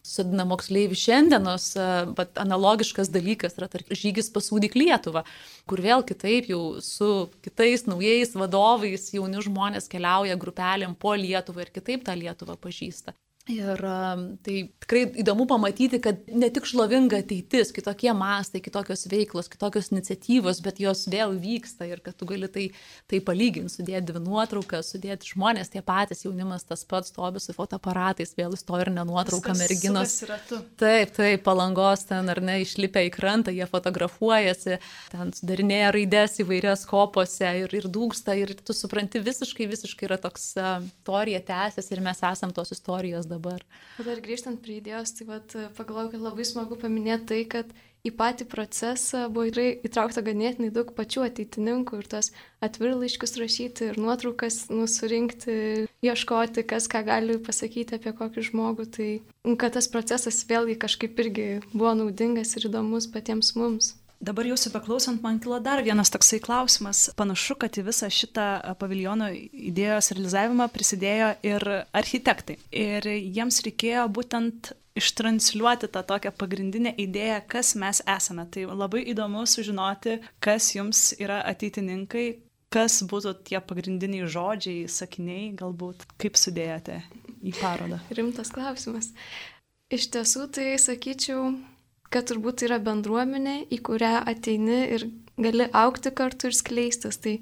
susidina 0.05 0.45
moksleivių 0.49 0.99
šiandienos, 1.01 1.69
bet 2.17 2.41
analogiškas 2.41 3.11
dalykas 3.13 3.59
yra 3.59 3.71
tarp 3.73 3.91
žygis 3.91 4.31
pasūdyk 4.35 4.77
Lietuvą, 4.77 5.25
kur 5.69 5.83
vėl 5.85 6.05
kitaip 6.07 6.51
jau 6.53 6.63
su 6.85 7.11
kitais 7.45 7.89
naujais 7.89 8.37
vadovais 8.37 9.11
jauni 9.17 9.45
žmonės 9.45 9.89
keliauja 9.93 10.37
grupelėm 10.41 10.97
po 10.97 11.17
Lietuvą 11.17 11.65
ir 11.65 11.75
kitaip 11.75 12.05
tą 12.07 12.17
Lietuvą 12.21 12.59
pažįsta. 12.61 13.17
Ir 13.45 13.77
tai 14.41 14.55
tikrai 14.81 15.03
įdomu 15.21 15.45
pamatyti, 15.45 15.99
kad 16.01 16.23
ne 16.33 16.49
tik 16.49 16.65
šlovinga 16.65 17.19
ateitis, 17.21 17.75
kitokie 17.77 18.09
mastai, 18.17 18.63
kitokios 18.65 19.03
veiklos, 19.13 19.51
kitokios 19.53 19.91
iniciatyvos, 19.93 20.63
bet 20.65 20.81
jos 20.81 21.03
vėl 21.13 21.35
vyksta 21.37 21.85
ir 21.85 22.01
kad 22.01 22.17
tu 22.17 22.25
gali 22.31 22.49
tai, 22.49 22.71
tai 23.11 23.21
palyginti, 23.21 23.69
sudėti 23.75 24.09
dvi 24.09 24.23
nuotraukas, 24.25 24.95
sudėti 24.95 25.29
žmonės 25.35 25.69
tie 25.75 25.83
patys, 25.85 26.23
jaunimas 26.25 26.65
tas 26.65 26.87
pats 26.89 27.13
stovi 27.13 27.43
su 27.45 27.53
fotoaparatais, 27.53 28.33
vėl 28.39 28.57
istorinė 28.57 29.05
nuotrauka 29.11 29.53
merginos. 29.61 30.17
Taip, 30.81 31.13
taip, 31.13 31.45
palangos 31.45 32.07
ten 32.09 32.33
ar 32.33 32.41
ne, 32.41 32.57
išlipę 32.65 33.05
į 33.11 33.13
krantą, 33.13 33.53
jie 33.53 33.69
fotografuojasi, 33.69 34.81
ten 35.13 35.37
sudarinėja 35.37 35.93
raidės 35.99 36.41
įvairias 36.41 36.87
kopose 36.89 37.53
ir, 37.61 37.77
ir 37.77 37.93
dūksta 37.93 38.41
ir 38.41 38.57
tu 38.65 38.73
supranti 38.73 39.21
visiškai, 39.21 39.69
visiškai 39.77 40.09
yra 40.09 40.21
toks 40.25 40.55
istorija 40.57 41.45
tęsiasi 41.45 41.97
ir 41.99 42.05
mes 42.09 42.25
esam 42.33 42.57
tos 42.57 42.73
istorijos 42.73 43.29
dabar. 43.35 43.65
Dar 44.01 44.23
grįžtant 44.25 44.63
prie 44.65 44.79
idėjos, 44.81 45.17
tai 45.19 45.29
vat, 45.29 45.59
pagalvoju, 45.77 46.15
kad 46.15 46.25
labai 46.25 46.47
smagu 46.49 46.79
paminėti 46.81 47.31
tai, 47.33 47.43
kad 47.51 47.75
į 48.05 48.13
patį 48.19 48.47
procesą 48.53 49.25
buvo 49.33 49.65
įtraukta 49.89 50.23
ganėtinai 50.25 50.69
daug 50.75 50.91
pačių 50.97 51.25
ateitininkų 51.29 52.03
ir 52.03 52.09
tos 52.13 52.31
atvirlaiškius 52.65 53.39
rašyti 53.41 53.89
ir 53.91 54.01
nuotraukas 54.01 54.67
nusurinkti, 54.69 55.89
ieškoti, 56.05 56.67
kas 56.69 56.89
ką 56.93 57.05
gali 57.07 57.39
pasakyti 57.41 57.97
apie 57.97 58.13
kokį 58.17 58.47
žmogų. 58.51 58.89
Tai 58.97 59.11
kad 59.57 59.77
tas 59.79 59.89
procesas 59.89 60.45
vėlgi 60.49 60.77
kažkaip 60.85 61.25
irgi 61.25 61.49
buvo 61.73 61.97
naudingas 62.05 62.57
ir 62.59 62.69
įdomus 62.69 63.09
patiems 63.13 63.55
mums. 63.57 63.95
Dabar 64.25 64.47
jūsų 64.49 64.71
beklausant, 64.73 65.21
man 65.25 65.41
kilo 65.43 65.59
dar 65.61 65.83
vienas 65.85 66.13
toksai 66.13 66.39
klausimas. 66.45 67.09
Panašu, 67.19 67.59
kad 67.61 67.77
į 67.77 67.85
visą 67.89 68.09
šitą 68.13 68.47
paviljono 68.81 69.29
idėjos 69.35 70.13
realizavimą 70.15 70.69
prisidėjo 70.73 71.35
ir 71.45 71.67
architektai. 71.93 72.57
Ir 72.71 73.05
jiems 73.11 73.61
reikėjo 73.67 74.07
būtent 74.17 74.73
ištransliuoti 74.95 75.91
tą 75.93 76.05
tokią 76.07 76.33
pagrindinę 76.39 76.95
idėją, 77.05 77.43
kas 77.51 77.75
mes 77.81 78.01
esame. 78.07 78.47
Tai 78.49 78.69
labai 78.71 79.03
įdomu 79.13 79.45
sužinoti, 79.51 80.21
kas 80.45 80.71
jums 80.77 81.11
yra 81.19 81.43
ateitininkai, 81.51 82.27
kas 82.75 83.03
būtų 83.11 83.35
tie 83.51 83.61
pagrindiniai 83.61 84.31
žodžiai, 84.31 84.87
sakiniai, 84.91 85.51
galbūt 85.59 86.07
kaip 86.23 86.39
sudėjote 86.41 87.03
į 87.45 87.55
parodą. 87.59 88.01
Rimtas 88.15 88.55
klausimas. 88.55 89.13
Iš 89.93 90.09
tiesų, 90.15 90.49
tai 90.55 90.73
sakyčiau, 90.81 91.53
kad 92.15 92.31
turbūt 92.31 92.61
tai 92.61 92.71
yra 92.71 92.81
bendruomenė, 92.83 93.65
į 93.75 93.81
kurią 93.87 94.17
ateini 94.31 94.81
ir 94.97 95.09
gali 95.41 95.69
aukti 95.75 96.13
kartu 96.15 96.51
ir 96.51 96.57
skleistis. 96.57 97.19
Tai 97.23 97.39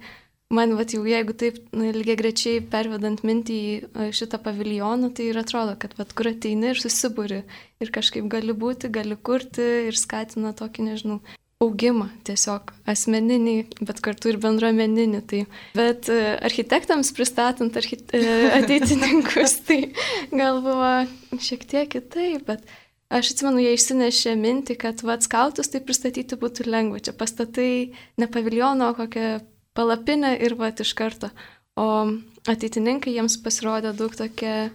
man, 0.52 0.74
vat, 0.78 0.94
jau 0.96 1.04
jeigu 1.08 1.34
taip 1.38 1.60
lygiai 1.72 2.18
grečiai 2.20 2.62
pervedant 2.72 3.22
mintį 3.26 3.58
į 3.58 3.76
e, 3.82 4.08
šitą 4.16 4.40
paviljoną, 4.44 5.12
tai 5.16 5.30
ir 5.30 5.40
atrodo, 5.40 5.76
kad 5.80 5.96
vat, 5.98 6.12
kur 6.16 6.32
ateini 6.32 6.72
ir 6.72 6.80
susibūri 6.80 7.42
ir 7.82 7.94
kažkaip 7.94 8.28
gali 8.32 8.56
būti, 8.56 8.92
gali 8.92 9.16
kurti 9.16 9.68
ir 9.88 9.98
skatina 9.98 10.54
tokį, 10.56 10.90
nežinau, 10.90 11.20
augimą 11.62 12.08
tiesiog 12.26 12.72
asmeninį, 12.90 13.56
bet 13.86 14.00
kartu 14.04 14.32
ir 14.32 14.38
bendruomeninį. 14.42 15.20
Tai, 15.30 15.42
bet 15.78 16.10
e, 16.12 16.20
architektams 16.42 17.12
pristatant 17.16 17.76
archite 17.78 18.22
ateitininkus, 18.58 19.58
tai 19.68 19.80
gal 20.32 20.62
buvo 20.64 20.92
šiek 21.38 21.66
tiek 21.70 21.92
kitaip, 21.92 22.48
bet 22.48 22.66
Aš 23.12 23.34
atsimenu, 23.34 23.60
jie 23.60 23.74
išsinešė 23.76 24.32
mintį, 24.40 24.78
kad 24.80 25.02
vad 25.04 25.20
skautus 25.24 25.68
tai 25.68 25.82
pristatyti 25.84 26.38
būtų 26.40 26.64
lengva. 26.64 27.00
Čia 27.04 27.12
pastatai 27.12 27.92
ne 28.16 28.28
paviljono, 28.32 28.88
kokią 28.96 29.42
palapinę 29.76 30.30
ir 30.40 30.54
vad 30.56 30.80
iš 30.80 30.94
karto. 30.96 31.28
O 31.76 31.84
ateitininkai 32.48 33.12
jiems 33.12 33.36
pasirodė 33.44 33.92
daug 33.98 34.16
tokia 34.16 34.70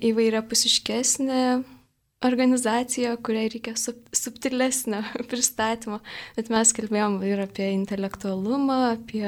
įvairia 0.00 0.40
pusiškesnė 0.40 1.42
organizacija, 2.24 3.12
kuriai 3.20 3.52
reikia 3.52 3.76
sub, 3.76 4.00
subtilesnio 4.16 5.02
pristatymo. 5.30 6.00
Bet 6.38 6.48
mes 6.54 6.72
kalbėjom 6.72 7.20
ir 7.28 7.44
apie 7.44 7.74
intelektualumą, 7.76 8.80
apie 8.94 9.26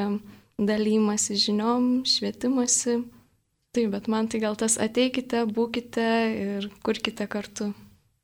dalymasi 0.57 1.37
žiniom, 1.37 2.07
švietimasi. 2.09 3.03
Taip, 3.77 3.93
bet 3.93 4.09
man 4.09 4.33
tai 4.33 4.41
gal 4.41 4.57
tas 4.57 4.81
ateikite, 4.81 5.45
būkite 5.53 6.13
ir 6.33 6.71
kurkite 6.81 7.29
kartu 7.29 7.75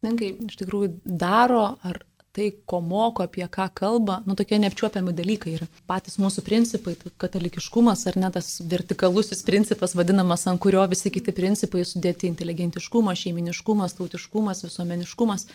mokslininkai 0.01 0.49
iš 0.49 0.57
tikrųjų 0.57 1.01
daro 1.05 1.77
ar 1.83 2.05
tai, 2.33 2.53
ko 2.65 2.79
moko, 2.81 3.25
apie 3.25 3.43
ką 3.51 3.69
kalba, 3.75 4.23
nu 4.25 4.37
tokie 4.39 4.59
neapčiuopiami 4.59 5.13
dalykai 5.13 5.57
yra. 5.57 5.67
Patys 5.91 6.17
mūsų 6.23 6.45
principai, 6.47 6.95
tai 6.95 7.11
katalikiškumas 7.19 8.07
ar 8.07 8.17
ne 8.17 8.31
tas 8.31 8.61
vertikalusis 8.63 9.43
principas 9.43 9.97
vadinamas, 9.99 10.47
ant 10.47 10.61
kurio 10.63 10.85
visi 10.87 11.11
kiti 11.11 11.33
principai 11.35 11.83
sudėti- 11.83 12.29
inteligentiškumas, 12.31 13.19
šeiminiškumas, 13.19 13.97
tautiškumas, 13.99 14.63
visuomeniškumas. 14.63 15.47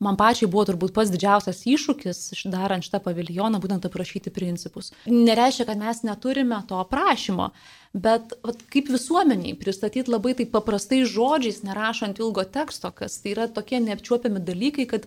Man 0.00 0.16
pačiai 0.16 0.48
buvo 0.48 0.64
turbūt 0.64 0.94
pats 0.96 1.10
didžiausias 1.12 1.58
iššūkis, 1.68 2.20
darant 2.48 2.86
šitą 2.86 3.02
paviljoną, 3.04 3.58
būtent 3.60 3.84
aprašyti 3.84 4.32
principus. 4.32 4.94
Nereiškia, 5.04 5.66
kad 5.68 5.80
mes 5.82 6.00
neturime 6.08 6.62
to 6.70 6.78
aprašymo, 6.80 7.50
bet 7.92 8.32
vat, 8.46 8.62
kaip 8.72 8.88
visuomeniai 8.88 9.58
pristatyti 9.60 10.08
labai 10.08 10.32
taip 10.38 10.54
paprastai 10.54 11.02
žodžiais, 11.04 11.60
nerašant 11.68 12.22
ilgo 12.22 12.46
teksto, 12.48 12.88
kas 12.96 13.20
tai 13.20 13.34
yra 13.34 13.50
tokie 13.52 13.82
neapčiuopiami 13.84 14.40
dalykai, 14.40 14.88
kad 14.88 15.04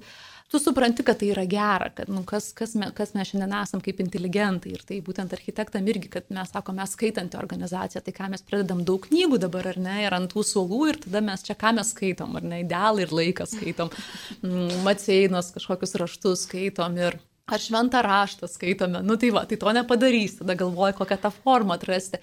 tu 0.54 0.60
supranti, 0.62 1.02
kad 1.04 1.18
tai 1.18 1.32
yra 1.34 1.44
gera, 1.50 1.88
kad 1.98 2.10
nu, 2.14 2.22
kas, 2.30 2.52
kas, 2.54 2.76
me, 2.78 2.92
kas 2.94 3.16
mes 3.18 3.32
šiandien 3.32 3.56
esam 3.58 3.82
kaip 3.82 4.04
inteligentai. 4.04 4.76
Ir 4.78 4.84
tai 4.86 5.00
būtent 5.02 5.34
architektam 5.34 5.88
irgi, 5.90 6.12
kad 6.14 6.30
mes 6.30 6.54
sakome, 6.54 6.84
mes 6.84 6.94
skaitanti 6.94 7.40
organizacija, 7.40 8.04
tai 8.06 8.14
ką 8.14 8.30
mes 8.36 8.46
pradedam 8.46 8.84
daug 8.86 9.02
knygų 9.08 9.40
dabar, 9.42 9.72
ar 9.72 9.80
ne, 9.82 9.98
ir 10.06 10.14
ant 10.14 10.30
tų 10.30 10.46
suolų, 10.46 10.82
ir 10.92 11.00
tada 11.08 11.24
mes 11.26 11.42
čia 11.48 11.58
ką 11.58 11.74
mes 11.80 11.90
skaitom, 11.96 12.38
ar 12.38 12.46
ne, 12.46 12.62
idealą 12.62 13.02
ir 13.02 13.16
laiką 13.18 13.50
skaitom, 13.50 13.90
mm, 14.46 14.84
maceinos 14.86 15.50
kažkokius 15.58 15.98
raštus 16.04 16.46
skaitom 16.46 17.02
ir 17.02 17.18
ar 17.50 17.66
šventą 17.66 18.06
raštą 18.06 18.48
skaitome. 18.48 19.02
Nu 19.02 19.18
tai 19.18 19.34
va, 19.34 19.48
tai 19.50 19.58
to 19.58 19.74
nepadarys, 19.74 20.38
tada 20.44 20.54
galvoju, 20.60 21.00
kokią 21.02 21.18
tą 21.26 21.34
formą 21.42 21.80
atrasti. 21.80 22.22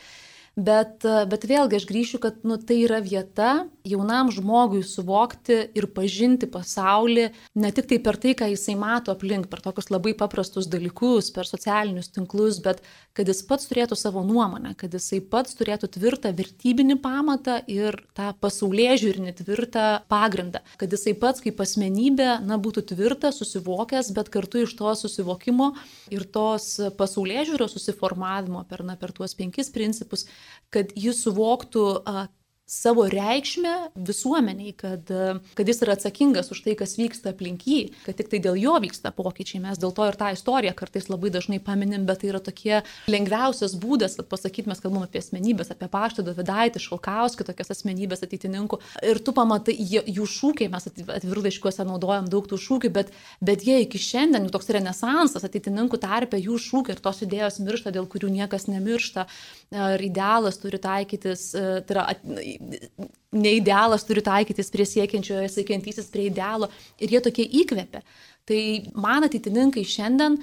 Bet, 0.59 1.05
bet 1.31 1.45
vėlgi 1.47 1.79
aš 1.79 1.85
grįšiu, 1.87 2.19
kad 2.21 2.41
nu, 2.43 2.57
tai 2.59 2.81
yra 2.83 2.99
vieta 3.05 3.69
jaunam 3.87 4.33
žmogui 4.35 4.83
suvokti 4.85 5.57
ir 5.79 5.87
pažinti 5.95 6.49
pasaulį 6.51 7.29
ne 7.63 7.71
tik 7.73 7.87
tai 7.91 7.99
per 8.03 8.19
tai, 8.21 8.35
ką 8.37 8.49
jisai 8.51 8.75
mato 8.79 9.15
aplink, 9.15 9.47
per 9.49 9.63
tokius 9.63 9.93
labai 9.93 10.13
paprastus 10.19 10.67
dalykus, 10.71 11.31
per 11.33 11.49
socialinius 11.49 12.11
tinklus, 12.13 12.59
bet 12.65 12.83
kad 13.17 13.31
jis 13.31 13.45
pats 13.47 13.71
turėtų 13.71 13.97
savo 13.99 14.25
nuomonę, 14.27 14.75
kad 14.79 14.93
jisai 14.95 15.21
pats 15.23 15.55
turėtų 15.59 15.91
tvirtą 15.97 16.35
vertybinį 16.37 16.99
pamatą 17.03 17.61
ir 17.71 17.97
tą 18.19 18.33
pasaulyje 18.43 18.99
žiūrinį 19.05 19.37
tvirtą 19.41 19.87
pagrindą, 20.11 20.65
kad 20.83 20.93
jisai 20.93 21.15
pats 21.15 21.47
kaip 21.47 21.63
asmenybė 21.63 22.41
na, 22.45 22.59
būtų 22.61 22.85
tvirtas, 22.93 23.39
susivokęs, 23.41 24.13
bet 24.19 24.33
kartu 24.35 24.67
iš 24.67 24.75
to 24.77 24.93
susivokimo 24.99 25.73
ir 26.13 26.27
tos 26.27 26.75
pasaulyje 26.99 27.49
žiūros 27.53 27.79
susiformavimo 27.79 28.67
per, 28.69 28.85
na, 28.85 28.99
per 29.01 29.15
tuos 29.17 29.39
penkis 29.39 29.73
principus 29.73 30.27
kad 30.71 30.93
jis 30.97 31.25
suvoktų 31.27 31.85
savo 32.71 33.09
reikšmę 33.11 33.91
visuomeniai, 33.97 34.73
kad, 34.79 35.09
kad 35.59 35.69
jis 35.69 35.81
yra 35.83 35.97
atsakingas 35.97 36.53
už 36.55 36.61
tai, 36.63 36.77
kas 36.79 36.93
vyksta 37.01 37.33
aplink 37.35 37.65
jį, 37.67 37.81
kad 38.05 38.15
tik 38.21 38.29
tai 38.31 38.39
dėl 38.45 38.55
jo 38.61 38.77
vyksta 38.85 39.11
pokyčiai. 39.11 39.59
Mes 39.65 39.81
dėl 39.83 39.91
to 39.97 40.07
ir 40.07 40.15
tą 40.19 40.29
istoriją 40.37 40.77
kartais 40.79 41.09
labai 41.11 41.33
dažnai 41.35 41.59
paminim, 41.67 42.05
bet 42.07 42.23
tai 42.23 42.31
yra 42.31 42.39
tokie 42.39 42.77
lengviausias 43.11 43.75
būdas 43.75 44.15
pasakyti, 44.23 44.71
mes 44.71 44.79
kalbam 44.85 45.03
apie 45.03 45.19
asmenybės, 45.19 45.73
apie 45.75 45.89
paštą 45.91 46.23
Davidaitį, 46.29 46.83
Šalkauskį, 46.85 47.49
tokias 47.49 47.75
asmenybės 47.75 48.23
ateitininkų. 48.29 48.79
Ir 49.11 49.19
tu 49.27 49.35
pamatai 49.35 49.75
jų 49.75 50.29
šūkiai, 50.37 50.71
mes 50.71 50.87
atvirlaiškiuose 50.87 51.89
naudojam 51.91 52.31
daug 52.31 52.47
tų 52.47 52.61
šūkių, 52.69 52.93
bet, 52.95 53.11
bet 53.43 53.67
jie 53.67 53.81
iki 53.83 53.99
šiandien, 53.99 54.47
jų 54.47 54.55
toks 54.55 54.71
renesansas 54.79 55.43
ateitininkų 55.51 55.99
tarpe, 56.07 56.39
jų 56.39 56.63
šūkiai 56.69 56.95
ir 56.95 57.03
tos 57.03 57.27
idėjos 57.27 57.59
miršta, 57.67 57.91
dėl 57.99 58.07
kurių 58.07 58.31
niekas 58.39 58.71
nemiršta. 58.71 59.27
Ir 59.75 60.07
idealas 60.07 60.63
turi 60.63 60.79
taikytis, 60.83 61.51
tai 61.59 61.99
yra 61.99 62.07
ne 62.61 63.53
idealas 63.57 64.05
turi 64.05 64.23
taikytis 64.25 64.71
prie 64.73 64.87
siekiančiojo, 64.89 65.49
siekiantysis 65.49 66.11
prie 66.13 66.29
idealo 66.29 66.69
ir 67.01 67.15
jie 67.15 67.23
tokie 67.25 67.47
įkvepia. 67.63 68.03
Tai 68.49 68.61
man 69.01 69.27
ateitininkai 69.27 69.85
šiandien 69.87 70.39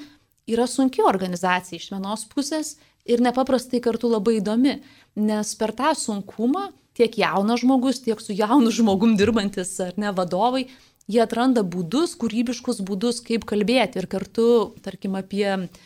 yra 0.47 0.67
sunki 0.69 1.03
organizacija 1.05 1.77
iš 1.77 1.91
vienos 1.93 2.25
pusės 2.31 2.75
ir 3.07 3.23
nepaprastai 3.23 3.81
kartu 3.83 4.09
labai 4.11 4.39
įdomi, 4.39 4.79
nes 5.19 5.53
per 5.59 5.73
tą 5.77 5.93
sunkumą 5.97 6.69
tiek 6.97 7.13
jaunas 7.19 7.61
žmogus, 7.61 8.01
tiek 8.01 8.21
su 8.23 8.33
jaunu 8.33 8.71
žmogum 8.73 9.15
dirbantis 9.19 9.75
ar 9.83 9.93
ne 10.01 10.11
vadovai 10.15 10.65
jie 11.07 11.21
atranda 11.23 11.63
būdus, 11.63 12.15
kūrybiškus 12.19 12.81
būdus, 12.87 13.21
kaip 13.25 13.45
kalbėti 13.47 14.01
ir 14.01 14.07
kartu, 14.11 14.47
tarkim, 14.85 15.15
apie, 15.19 15.45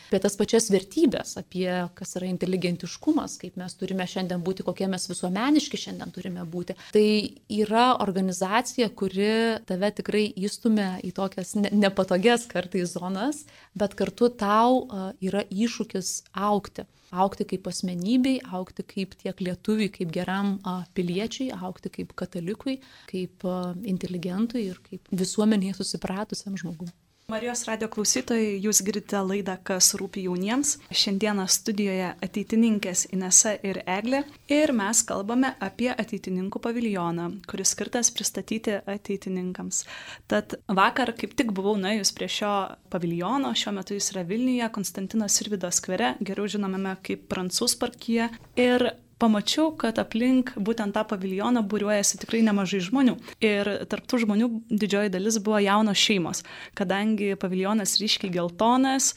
apie 0.10 0.22
tas 0.24 0.38
pačias 0.40 0.70
vertybės, 0.74 1.36
apie 1.42 1.68
kas 1.98 2.16
yra 2.20 2.30
inteligentiškumas, 2.32 3.38
kaip 3.42 3.60
mes 3.62 3.78
turime 3.80 4.08
šiandien 4.10 4.42
būti, 4.46 4.66
kokie 4.68 4.90
mes 4.92 5.08
visuomeniški 5.12 5.80
šiandien 5.86 6.14
turime 6.16 6.46
būti. 6.50 6.78
Tai 6.96 7.08
yra 7.54 7.92
organizacija, 8.02 8.90
kuri 8.90 9.62
tave 9.70 9.92
tikrai 10.02 10.26
įstumia 10.42 10.96
į 11.06 11.14
tokias 11.18 11.54
nepatogias 11.56 12.48
kartais 12.52 12.96
zonas, 12.96 13.46
bet 13.78 13.94
kartu 14.00 14.32
tau 14.34 14.88
yra 15.22 15.46
iššūkis 15.48 16.16
aukti 16.34 16.88
aukti 17.12 17.46
kaip 17.46 17.68
asmenybei, 17.68 18.40
aukti 18.56 18.86
kaip 18.88 19.16
tiek 19.20 19.44
lietuviui, 19.44 19.92
kaip 19.94 20.12
geram 20.16 20.58
piliečiui, 20.96 21.52
aukti 21.52 21.92
kaip 22.00 22.16
katalikui, 22.16 22.80
kaip 23.12 23.46
inteligentui 23.84 24.68
ir 24.72 24.82
kaip 24.88 25.12
visuomenėje 25.24 25.82
susipratusiam 25.82 26.58
žmogui. 26.60 26.92
Marijos 27.32 27.62
radio 27.64 27.88
klausytojai, 27.88 28.58
jūs 28.60 28.82
girdite 28.84 29.20
laidą 29.24 29.54
Kas 29.64 29.94
rūpi 29.96 30.26
jauniems. 30.26 30.74
Šiandieną 30.92 31.46
studijoje 31.48 32.10
ateitininkės 32.26 33.06
Inesa 33.16 33.54
ir 33.64 33.80
Eglė 33.88 34.26
ir 34.52 34.74
mes 34.76 35.00
kalbame 35.08 35.54
apie 35.64 35.88
ateitininkų 35.94 36.60
paviljoną, 36.66 37.30
kuris 37.48 37.72
skirtas 37.72 38.10
pristatyti 38.12 38.76
ateitininkams. 38.84 39.86
Tad 40.28 40.58
vakar 40.68 41.14
kaip 41.22 41.38
tik 41.40 41.54
buvau 41.56 41.78
nuėjus 41.80 42.12
prie 42.18 42.28
šio 42.28 42.52
paviljono, 42.92 43.54
šiuo 43.56 43.78
metu 43.78 43.96
jis 43.96 44.12
yra 44.12 44.26
Vilniuje, 44.28 44.68
Konstantinos 44.76 45.40
ir 45.40 45.54
Vidos 45.54 45.80
skvere, 45.80 46.18
geriau 46.20 46.52
žinomame 46.52 46.98
kaip 47.08 47.30
Prancūz 47.32 47.78
parkyje. 47.80 48.28
Ir 48.60 48.90
pamačiau, 49.22 49.70
kad 49.78 50.00
aplink 50.02 50.56
būtent 50.58 50.96
tą 50.98 51.06
paviljoną 51.08 51.64
būriuojasi 51.70 52.22
tikrai 52.24 52.42
nemažai 52.48 52.82
žmonių. 52.88 53.16
Ir 53.46 53.70
tarptų 53.92 54.24
žmonių 54.26 54.50
didžioji 54.72 55.14
dalis 55.14 55.40
buvo 55.44 55.62
jaunos 55.62 56.02
šeimos, 56.02 56.44
kadangi 56.78 57.36
paviljonas 57.40 58.00
ryškiai 58.02 58.34
geltonas, 58.34 59.14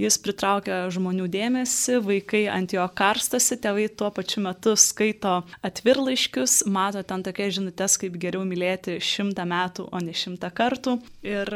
jis 0.00 0.16
pritraukia 0.22 0.86
žmonių 0.92 1.26
dėmesį, 1.32 1.98
vaikai 2.06 2.46
ant 2.52 2.72
jo 2.74 2.84
karstasi, 2.96 3.58
tėvai 3.62 3.88
tuo 3.92 4.08
pačiu 4.14 4.42
metu 4.46 4.74
skaito 4.78 5.40
atvirlaiškius, 5.64 6.62
mato 6.72 7.02
ten 7.06 7.24
tokias 7.26 7.56
žinutės, 7.58 7.98
kaip 8.00 8.16
geriau 8.22 8.44
mylėti 8.48 8.98
šimtą 9.02 9.46
metų, 9.48 9.88
o 9.92 10.02
ne 10.02 10.14
šimtą 10.16 10.52
kartų. 10.56 10.96
Ir 11.26 11.52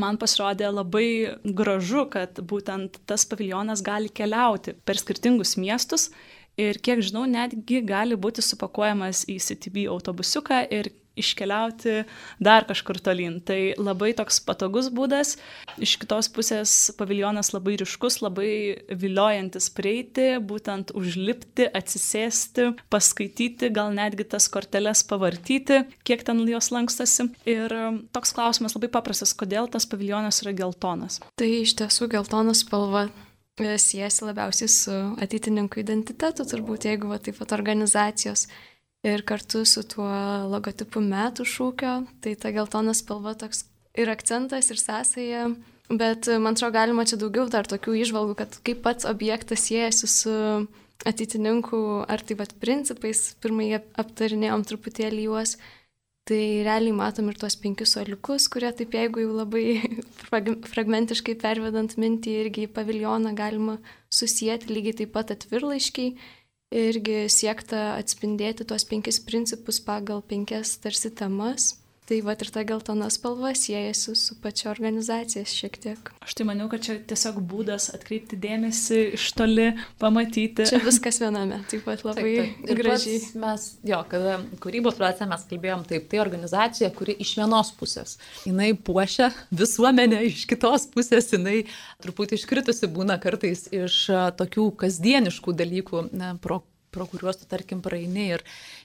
man 0.00 0.20
pasirodė 0.20 0.70
labai 0.72 1.08
gražu, 1.44 2.06
kad 2.12 2.40
būtent 2.40 3.02
tas 3.08 3.26
paviljonas 3.28 3.84
gali 3.84 4.12
keliauti 4.12 4.78
per 4.84 5.00
skirtingus 5.00 5.58
miestus 5.60 6.10
ir 6.60 6.80
kiek 6.84 7.02
žinau, 7.04 7.24
netgi 7.30 7.82
gali 7.86 8.18
būti 8.18 8.44
supakuojamas 8.44 9.24
į 9.30 9.38
CTB 9.42 9.88
autobusiuką 9.94 10.64
ir 10.74 10.92
iškeliauti 11.14 12.04
dar 12.42 12.66
kažkur 12.68 12.98
tolyn. 13.02 13.40
Tai 13.46 13.74
labai 13.78 14.12
toks 14.18 14.40
patogus 14.44 14.90
būdas. 14.94 15.36
Iš 15.82 15.96
kitos 16.02 16.28
pusės 16.34 16.72
paviljonas 16.98 17.52
labai 17.54 17.76
ryškus, 17.80 18.20
labai 18.24 18.50
viliojantis 18.90 19.70
prieiti, 19.74 20.34
būtent 20.42 20.90
užlipti, 20.98 21.68
atsisėsti, 21.70 22.72
paskaityti, 22.92 23.70
gal 23.74 23.94
netgi 23.94 24.26
tas 24.34 24.48
korteles 24.52 25.04
pavartyti, 25.06 25.84
kiek 26.06 26.24
ten 26.26 26.42
jos 26.50 26.72
lankstasi. 26.74 27.30
Ir 27.48 27.74
toks 28.14 28.34
klausimas 28.36 28.74
labai 28.76 28.90
paprastas, 28.92 29.34
kodėl 29.38 29.70
tas 29.70 29.86
paviljonas 29.86 30.42
yra 30.44 30.54
geltonas. 30.64 31.20
Tai 31.38 31.50
iš 31.62 31.76
tiesų 31.78 32.10
geltonas 32.16 32.64
spalva 32.66 33.08
siejasi 33.58 34.24
labiausiai 34.26 34.70
su 34.70 34.94
ateitininkų 35.22 35.82
identitetu, 35.82 36.46
turbūt 36.48 36.88
jeigu 36.88 37.10
va, 37.12 37.20
taip 37.22 37.38
pat 37.38 37.54
organizacijos 37.54 38.48
ir 39.04 39.22
kartu 39.22 39.64
su 39.68 39.84
tuo 39.86 40.08
logotipu 40.50 41.02
metų 41.04 41.46
šūkio, 41.46 41.94
tai 42.24 42.34
ta 42.40 42.50
geltona 42.50 42.94
spalva 42.96 43.34
toks 43.38 43.66
ir 43.94 44.10
akcentas, 44.10 44.70
ir 44.72 44.80
sąsaja. 44.80 45.44
Bet 45.92 46.26
man 46.40 46.56
atrodo, 46.56 46.72
galima 46.72 47.04
čia 47.04 47.18
daugiau 47.20 47.44
dar 47.52 47.68
tokių 47.68 47.98
išvalgų, 48.00 48.34
kad 48.38 48.56
kaip 48.64 48.80
pats 48.82 49.04
objektas 49.06 49.66
siejasi 49.68 50.08
su 50.08 50.34
ateitininkų 51.04 51.80
ar 52.08 52.24
tai 52.24 52.38
vad 52.38 52.54
principais, 52.62 53.34
pirmai 53.44 53.74
aptarinėjom 53.76 54.64
truputėlį 54.64 55.26
juos, 55.28 55.58
Tai 56.24 56.40
realiai 56.64 56.96
matom 56.96 57.26
ir 57.28 57.36
tuos 57.36 57.54
penkis 57.60 57.90
soliukus, 57.92 58.46
kurie 58.48 58.70
taip 58.72 58.94
jeigu 58.96 59.26
jau 59.26 59.34
labai 59.36 59.64
fragmentiškai 60.72 61.34
pervedant 61.42 61.98
mintį 62.00 62.36
irgi 62.44 62.64
į 62.64 62.70
paviljoną 62.78 63.34
galima 63.36 63.74
susijęti 64.08 64.72
lygiai 64.72 64.96
taip 65.02 65.12
pat 65.12 65.34
atvirlaiškiai, 65.34 66.14
irgi 66.74 67.18
siekta 67.28 67.98
atspindėti 67.98 68.64
tuos 68.64 68.88
penkis 68.88 69.20
principus 69.20 69.82
pagal 69.84 70.24
penkias 70.24 70.78
tarsi 70.80 71.12
temas. 71.12 71.74
Tai 72.04 72.18
va 72.20 72.34
ir 72.36 72.50
ta 72.52 72.60
geltona 72.68 73.06
spalva 73.08 73.54
siejasi 73.56 74.12
su 74.18 74.34
pačia 74.44 74.68
organizacija 74.68 75.46
šiek 75.48 75.78
tiek. 75.80 76.10
Aš 76.20 76.34
tai 76.36 76.44
maniau, 76.44 76.66
kad 76.68 76.82
čia 76.84 76.98
tiesiog 77.00 77.38
būdas 77.48 77.86
atkreipti 77.96 78.36
dėmesį 78.42 78.98
iš 79.16 79.30
toli, 79.38 79.70
pamatyti. 80.02 80.66
Čia 80.68 80.82
viskas 80.84 81.22
viename, 81.22 81.62
taip 81.70 81.86
pat 81.86 82.04
labai 82.04 82.26
taip, 82.26 82.58
taip. 82.66 82.82
gražiai. 82.82 83.22
Mes, 83.40 83.64
jo, 83.88 84.02
kada 84.10 84.36
kūrybos 84.60 84.98
procese 85.00 85.30
mes 85.30 85.46
kalbėjom 85.48 85.86
taip, 85.88 86.04
tai 86.12 86.20
organizacija, 86.20 86.92
kuri 86.92 87.16
iš 87.24 87.32
vienos 87.40 87.72
pusės, 87.78 88.18
jinai 88.44 88.74
puošia 88.76 89.30
visuomenę, 89.48 90.20
iš 90.28 90.44
kitos 90.52 90.84
pusės 90.92 91.32
jinai 91.32 91.62
truputį 92.04 92.36
iškritusi 92.36 92.92
būna 92.92 93.16
kartais 93.24 93.64
iš 93.72 94.04
tokių 94.36 94.68
kasdieniškų 94.84 95.56
dalykų, 95.56 96.06
ne, 96.12 96.34
pro 96.44 96.60
pro 96.94 97.08
kuriuos 97.10 97.42
tu, 97.42 97.48
tarkim, 97.50 97.82
praeini 97.84 98.28
ir, 98.36 98.44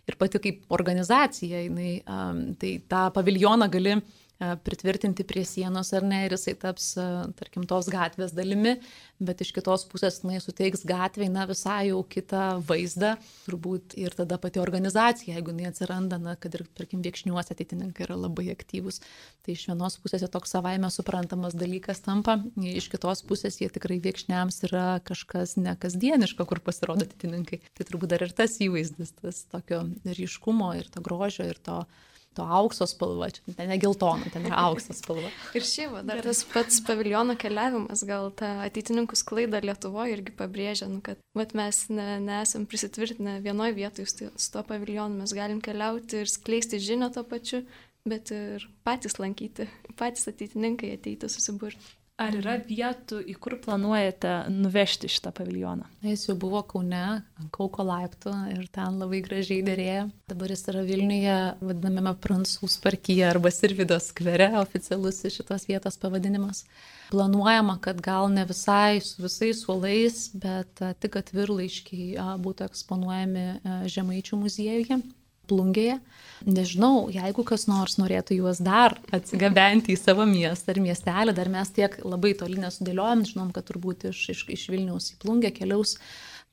ir 0.10 0.18
pati 0.20 0.42
kaip 0.44 0.74
organizacija, 0.76 1.62
jinai, 1.68 1.94
um, 2.10 2.42
tai 2.60 2.76
tą 2.90 3.08
paviljoną 3.16 3.70
gali 3.72 4.00
pritvirtinti 4.40 5.26
prie 5.28 5.44
sienos 5.44 5.92
ar 5.94 6.06
ne 6.08 6.22
ir 6.26 6.34
jisai 6.36 6.54
taps, 6.60 6.94
tarkim, 7.40 7.66
tos 7.68 7.90
gatvės 7.92 8.32
dalimi, 8.36 8.78
bet 9.20 9.42
iš 9.44 9.52
kitos 9.56 9.84
pusės 9.92 10.22
jinai 10.22 10.40
suteiks 10.44 10.86
gatvėj, 10.88 11.28
na, 11.34 11.44
visai 11.50 11.90
jau 11.90 12.00
kitą 12.08 12.46
vaizdą, 12.68 13.18
turbūt 13.48 13.98
ir 14.00 14.16
tada 14.16 14.40
pati 14.40 14.62
organizacija, 14.64 15.36
jeigu 15.36 15.52
jinai 15.52 15.68
atsiranda, 15.74 16.22
na, 16.24 16.38
kad 16.40 16.56
ir, 16.56 16.64
tarkim, 16.78 17.04
viekšniuose 17.04 17.52
ateitininkai 17.56 18.08
yra 18.08 18.16
labai 18.20 18.48
aktyvūs, 18.54 19.02
tai 19.44 19.58
iš 19.58 19.66
vienos 19.74 20.00
pusės 20.00 20.24
jie 20.24 20.32
toks 20.32 20.56
savaime 20.56 20.88
suprantamas 20.94 21.58
dalykas 21.60 22.00
tampa, 22.06 22.38
iš 22.64 22.88
kitos 22.94 23.26
pusės 23.28 23.60
jie 23.60 23.68
tikrai 23.76 24.00
viekšniams 24.04 24.64
yra 24.70 24.88
kažkas 25.04 25.58
nekasdieniško, 25.60 26.48
kur 26.48 26.64
pasirodo 26.64 27.04
ateitininkai. 27.04 27.60
Tai 27.76 27.88
turbūt 27.92 28.16
dar 28.16 28.24
ir 28.24 28.32
tas 28.36 28.56
įvaizdis, 28.64 29.18
tas 29.20 29.44
tokio 29.52 29.84
ryškumo 30.08 30.72
ir 30.80 30.88
to 30.94 31.04
grožio 31.04 31.50
ir 31.50 31.60
to 31.60 31.84
to 32.38 32.46
aukso 32.46 32.86
spalva, 32.88 33.30
čia 33.34 33.56
ten 33.58 33.70
ne 33.72 33.78
geltona, 33.82 34.30
ten 34.34 34.46
yra 34.48 34.62
aukso 34.70 34.94
spalva. 34.96 35.32
ir 35.58 35.66
šiaip, 35.66 35.98
dar 36.08 36.22
tas 36.26 36.44
pats 36.48 36.80
paviljono 36.86 37.36
keliavimas, 37.40 38.04
gal 38.08 38.30
ta 38.38 38.52
ateitininkų 38.68 39.18
sklaida 39.20 39.62
Lietuvoje 39.66 40.16
irgi 40.18 40.36
pabrėžia, 40.38 40.90
nu, 40.92 41.02
kad 41.06 41.22
vat, 41.38 41.56
mes 41.58 41.84
ne, 41.92 42.08
nesam 42.24 42.68
prisitvirtinę 42.70 43.40
vienoje 43.46 43.76
vietoje 43.78 44.10
su, 44.12 44.32
su 44.36 44.52
to 44.56 44.64
paviljonu, 44.70 45.24
mes 45.24 45.36
galim 45.36 45.62
keliauti 45.66 46.24
ir 46.24 46.32
skleisti 46.32 46.82
žinią 46.84 47.12
to 47.16 47.26
pačiu, 47.28 47.64
bet 48.10 48.32
ir 48.36 48.66
patys 48.88 49.20
lankyti, 49.20 49.68
patys 50.00 50.30
ateitininkai 50.32 50.94
ateiti 50.96 51.30
susiburti. 51.32 51.99
Ar 52.20 52.36
yra 52.36 52.58
vietų, 52.60 53.22
į 53.32 53.34
kur 53.40 53.54
planuojate 53.64 54.32
nuvežti 54.52 55.08
šitą 55.08 55.32
paviljoną? 55.38 55.86
Jis 56.04 56.26
jau 56.28 56.36
buvo 56.40 56.60
Kaune, 56.68 57.04
ant 57.24 57.52
Kauko 57.56 57.86
laiptų 57.88 58.34
ir 58.58 58.66
ten 58.76 58.98
labai 59.00 59.22
gražiai 59.24 59.64
dėrėjo. 59.64 60.10
Dabar 60.28 60.52
jis 60.52 60.66
yra 60.68 60.84
Vilniuje, 60.84 61.38
vadinamame 61.64 62.12
Prancūz 62.20 62.76
parkyje 62.84 63.24
arba 63.30 63.54
Sirvidos 63.56 64.10
skvere, 64.12 64.50
oficialus 64.60 65.22
šitos 65.32 65.64
vietos 65.70 65.96
pavadinimas. 66.02 66.66
Planuojama, 67.14 67.78
kad 67.82 68.04
gal 68.04 68.28
ne 68.34 68.44
visai 68.50 69.00
su 69.00 69.24
visais 69.24 69.64
suolais, 69.64 70.26
bet 70.36 70.84
tik 71.00 71.16
atvirlaiškiai 71.24 72.20
būtų 72.44 72.68
eksponuojami 72.68 73.48
Žemaičių 73.96 74.44
muziejuje 74.44 75.00
plungėje. 75.50 75.98
Nežinau, 76.48 77.10
jeigu 77.12 77.44
kas 77.44 77.66
nors 77.68 77.98
norėtų 78.00 78.38
juos 78.38 78.62
dar 78.64 78.96
atsigabenti 79.16 79.92
į 79.92 80.00
savo 80.00 80.24
miestą 80.30 80.72
ar 80.72 80.80
miestelį, 80.86 81.36
dar 81.36 81.52
mes 81.52 81.74
tiek 81.76 81.98
labai 82.06 82.32
toli 82.40 82.62
nesudėliojom, 82.62 83.26
žinom, 83.28 83.52
kad 83.56 83.68
turbūt 83.68 84.08
iš, 84.14 84.22
iš, 84.36 84.46
iš 84.56 84.64
Vilniaus 84.72 85.12
į 85.12 85.20
plungę 85.20 85.52
keliaus, 85.56 85.98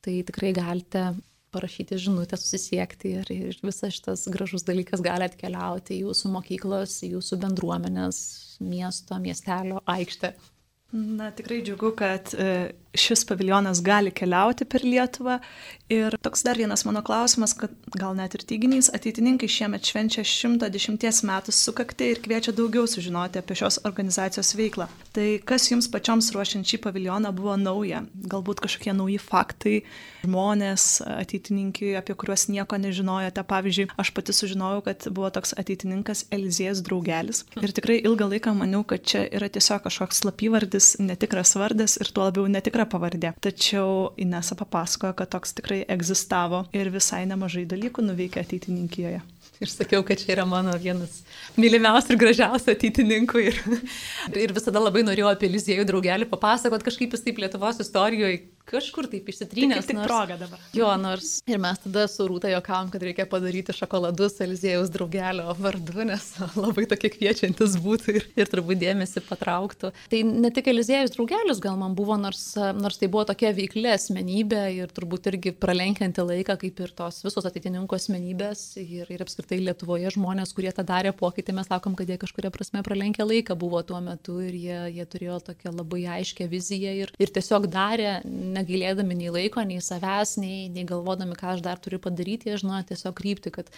tai 0.03 0.19
tikrai 0.27 0.51
galite 0.57 1.13
parašyti 1.55 2.01
žinutę, 2.03 2.37
susisiekti 2.41 3.15
ir, 3.21 3.31
ir 3.33 3.61
visas 3.65 3.95
šitas 3.97 4.27
gražus 4.33 4.67
dalykas 4.67 5.05
gali 5.05 5.29
atkeliauti 5.29 5.95
į 5.97 6.03
jūsų 6.09 6.33
mokyklos, 6.35 6.99
į 7.07 7.15
jūsų 7.15 7.39
bendruomenės, 7.47 8.19
miesto, 8.61 9.21
miestelio 9.23 9.81
aikštę. 9.87 10.35
Na, 10.93 11.31
tikrai 11.35 11.63
džiugu, 11.67 11.91
kad 11.99 12.35
e, 12.39 12.71
šis 12.97 13.25
paviljonas 13.27 13.83
gali 13.83 14.11
keliauti 14.11 14.65
per 14.65 14.85
Lietuvą. 14.85 15.39
Ir 15.93 16.17
toks 16.23 16.43
dar 16.43 16.59
vienas 16.59 16.83
mano 16.87 17.03
klausimas, 17.07 17.53
kad 17.55 17.71
gal 17.95 18.17
net 18.19 18.35
ir 18.35 18.43
teiginys, 18.47 18.89
ateitininkai 18.95 19.47
šiemet 19.51 19.87
švenčia 19.87 20.25
110 20.27 21.21
metų 21.29 21.55
sukakti 21.55 22.09
ir 22.11 22.21
kviečia 22.25 22.55
daugiau 22.57 22.89
sužinoti 22.91 23.39
apie 23.39 23.55
šios 23.59 23.79
organizacijos 23.87 24.55
veiklą. 24.59 24.89
Tai 25.15 25.27
kas 25.47 25.69
jums 25.71 25.87
pačioms 25.93 26.33
ruošiant 26.35 26.67
šį 26.67 26.81
paviljoną 26.87 27.31
buvo 27.37 27.55
nauja? 27.61 28.03
Galbūt 28.15 28.63
kažkokie 28.65 28.95
nauji 28.99 29.21
faktai, 29.23 29.77
žmonės, 30.27 30.89
ateitininkai, 31.07 31.93
apie 32.01 32.19
kuriuos 32.19 32.49
nieko 32.51 32.79
nežinojote. 32.83 33.47
Pavyzdžiui, 33.47 33.89
aš 34.03 34.11
pati 34.17 34.35
sužinojau, 34.35 34.83
kad 34.89 35.07
buvo 35.15 35.31
toks 35.35 35.55
ateitininkas 35.59 36.27
Elizėjas 36.35 36.83
draugelis. 36.87 37.45
Ir 37.63 37.75
tikrai 37.77 38.01
ilgą 38.03 38.31
laiką 38.35 38.57
maniau, 38.59 38.83
kad 38.83 39.07
čia 39.07 39.23
yra 39.31 39.47
tiesiog 39.53 39.87
kažkoks 39.87 40.25
slapyvardis, 40.25 40.76
netikras 41.03 41.55
vardas 41.59 41.97
ir 42.01 42.11
tuo 42.15 42.27
labiau 42.27 42.47
netikra 42.51 42.87
pavardė. 42.91 43.33
Tačiau 43.43 44.13
Inesa 44.21 44.57
papasakojo, 44.59 45.15
kad 45.19 45.33
toks 45.35 45.57
tikrai 45.59 45.83
egzistavo 45.97 46.65
ir 46.77 46.91
visai 46.95 47.25
nemažai 47.29 47.67
dalykų 47.69 48.05
nuveikė 48.07 48.45
ateitininkijoje. 48.45 49.23
Ir 49.57 49.73
sakiau, 49.73 50.03
kad 50.05 50.21
čia 50.21 50.35
yra 50.35 50.45
mano 50.49 50.75
vienas 50.81 51.23
mylimiausių 51.57 52.13
ir 52.13 52.21
gražiausių 52.21 52.75
ateitininkų. 52.75 53.45
Ir, 53.49 53.61
ir 54.45 54.53
visada 54.57 54.83
labai 54.83 55.05
norėjau 55.07 55.31
apie 55.31 55.49
Liziejų 55.49 55.87
draugelį 55.89 56.29
papasakot, 56.29 56.85
kažkaip 56.85 57.17
jis 57.17 57.25
taip 57.25 57.41
Lietuvos 57.41 57.81
istorijoje 57.81 58.43
kažkur 58.69 59.09
taip 59.13 59.31
išsitrynęs. 59.33 59.87
Tai 59.87 59.89
tik 59.89 59.99
nors, 59.99 60.11
proga 60.11 60.37
dabar. 60.41 60.67
Jo, 60.77 60.91
nors 61.01 61.39
ir 61.49 61.61
mes 61.63 61.81
tada 61.85 62.07
su 62.11 62.27
Rūta 62.29 62.51
jokavom, 62.53 62.91
kad 62.93 63.07
reikia 63.07 63.27
padaryti 63.31 63.75
šokoladus 63.77 64.39
Eliziejaus 64.45 64.93
draugelio 64.95 65.55
vardu, 65.61 66.07
nes 66.11 66.29
labai 66.65 66.87
tokie 66.91 67.11
kviečiantis 67.15 67.79
būtų 67.83 68.17
ir, 68.21 68.29
ir 68.37 68.53
turbūt 68.53 68.83
dėmesį 68.85 69.25
patrauktų. 69.31 69.93
Tai 70.13 70.23
ne 70.29 70.53
tik 70.55 70.71
Eliziejus 70.75 71.17
draugelis 71.17 71.63
gal 71.65 71.81
man 71.81 71.97
buvo, 71.99 72.19
nors, 72.21 72.45
nors 72.77 73.01
tai 73.01 73.11
buvo 73.13 73.25
tokia 73.33 73.55
veiklė 73.57 73.95
asmenybė 73.97 74.63
ir 74.77 74.95
turbūt 74.95 75.31
irgi 75.33 75.55
pralenkianti 75.57 76.27
laiką, 76.27 76.59
kaip 76.67 76.85
ir 76.85 76.95
tos 76.99 77.23
visos 77.25 77.49
ateitininkų 77.49 77.99
asmenybės 77.99 78.69
ir, 78.83 79.09
ir 79.09 79.25
apskritai 79.25 79.47
apskritai 79.47 79.63
Lietuvoje 79.65 80.11
žmonės, 80.15 80.53
kurie 80.55 80.73
tą 80.73 80.85
darė 80.85 81.13
pokytį, 81.17 81.55
mes 81.55 81.69
sakom, 81.69 81.95
kad 81.97 82.09
jie 82.09 82.19
kažkuria 82.19 82.51
prasme 82.51 82.83
pralenkė 82.83 83.25
laiką 83.25 83.57
buvo 83.57 83.83
tuo 83.83 84.01
metu 84.01 84.41
ir 84.41 84.55
jie, 84.55 84.79
jie 84.97 85.05
turėjo 85.07 85.41
tokią 85.47 85.73
labai 85.73 86.07
aiškę 86.19 86.49
viziją 86.49 86.95
ir, 87.05 87.13
ir 87.19 87.31
tiesiog 87.31 87.69
darė, 87.71 88.21
negailėdami 88.57 89.19
nei 89.21 89.31
laiko, 89.33 89.63
nei 89.67 89.79
savęs, 89.85 90.37
nei, 90.43 90.67
nei 90.73 90.87
galvodami, 90.89 91.37
ką 91.39 91.55
aš 91.55 91.65
dar 91.65 91.81
turiu 91.83 92.01
padaryti, 92.03 92.51
jie 92.51 92.61
žinojo 92.63 92.83
tiesiog 92.91 93.17
krypti, 93.17 93.53
kad 93.55 93.71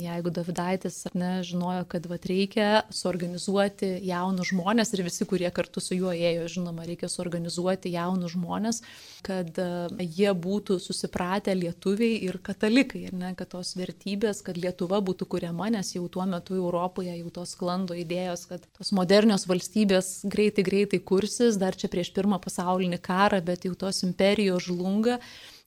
jeigu 0.00 0.30
Davidaitis 0.34 1.00
ar 1.08 1.16
ne 1.18 1.30
žinojo, 1.46 1.84
kad 1.90 2.06
vat, 2.10 2.26
reikia 2.30 2.84
suorganizuoti 2.94 3.92
jaunus 4.06 4.52
žmonės 4.52 4.94
ir 4.94 5.04
visi, 5.06 5.26
kurie 5.28 5.50
kartu 5.54 5.82
su 5.82 5.96
juo 5.98 6.12
ėjo, 6.14 6.46
žinoma, 6.56 6.86
reikia 6.88 7.10
suorganizuoti 7.10 7.92
jaunus 7.94 8.34
žmonės, 8.36 8.82
kad 9.26 9.58
uh, 9.60 9.90
jie 9.98 10.30
būtų 10.36 10.78
susipratę 10.82 11.54
lietuviai 11.56 12.20
ir 12.26 12.38
katalikai, 12.44 13.06
ir 13.08 13.16
ne, 13.16 13.32
kad 13.38 13.50
tos 13.54 13.74
vertybės, 13.78 14.42
kad 14.46 14.58
Lietuva 14.60 15.00
būtų 15.04 15.26
kuriama, 15.30 15.70
nes 15.72 15.94
jau 15.94 16.04
tuo 16.12 16.26
metu 16.28 16.56
Europoje 16.58 17.14
jau 17.16 17.32
tos 17.40 17.54
klando 17.58 17.96
idėjos, 17.96 18.46
kad 18.50 18.64
tos 18.78 18.92
modernios 18.96 19.46
valstybės 19.50 20.10
greitai, 20.30 20.64
greitai 20.66 21.00
kursis, 21.10 21.58
dar 21.60 21.76
čia 21.78 21.90
prieš 21.92 22.12
pirmą 22.16 22.40
pasaulinį 22.42 23.00
karą, 23.02 23.40
bet 23.44 23.66
jau 23.66 23.74
tos 23.78 24.02
imperijos 24.10 24.68
žlunga. 24.68 25.20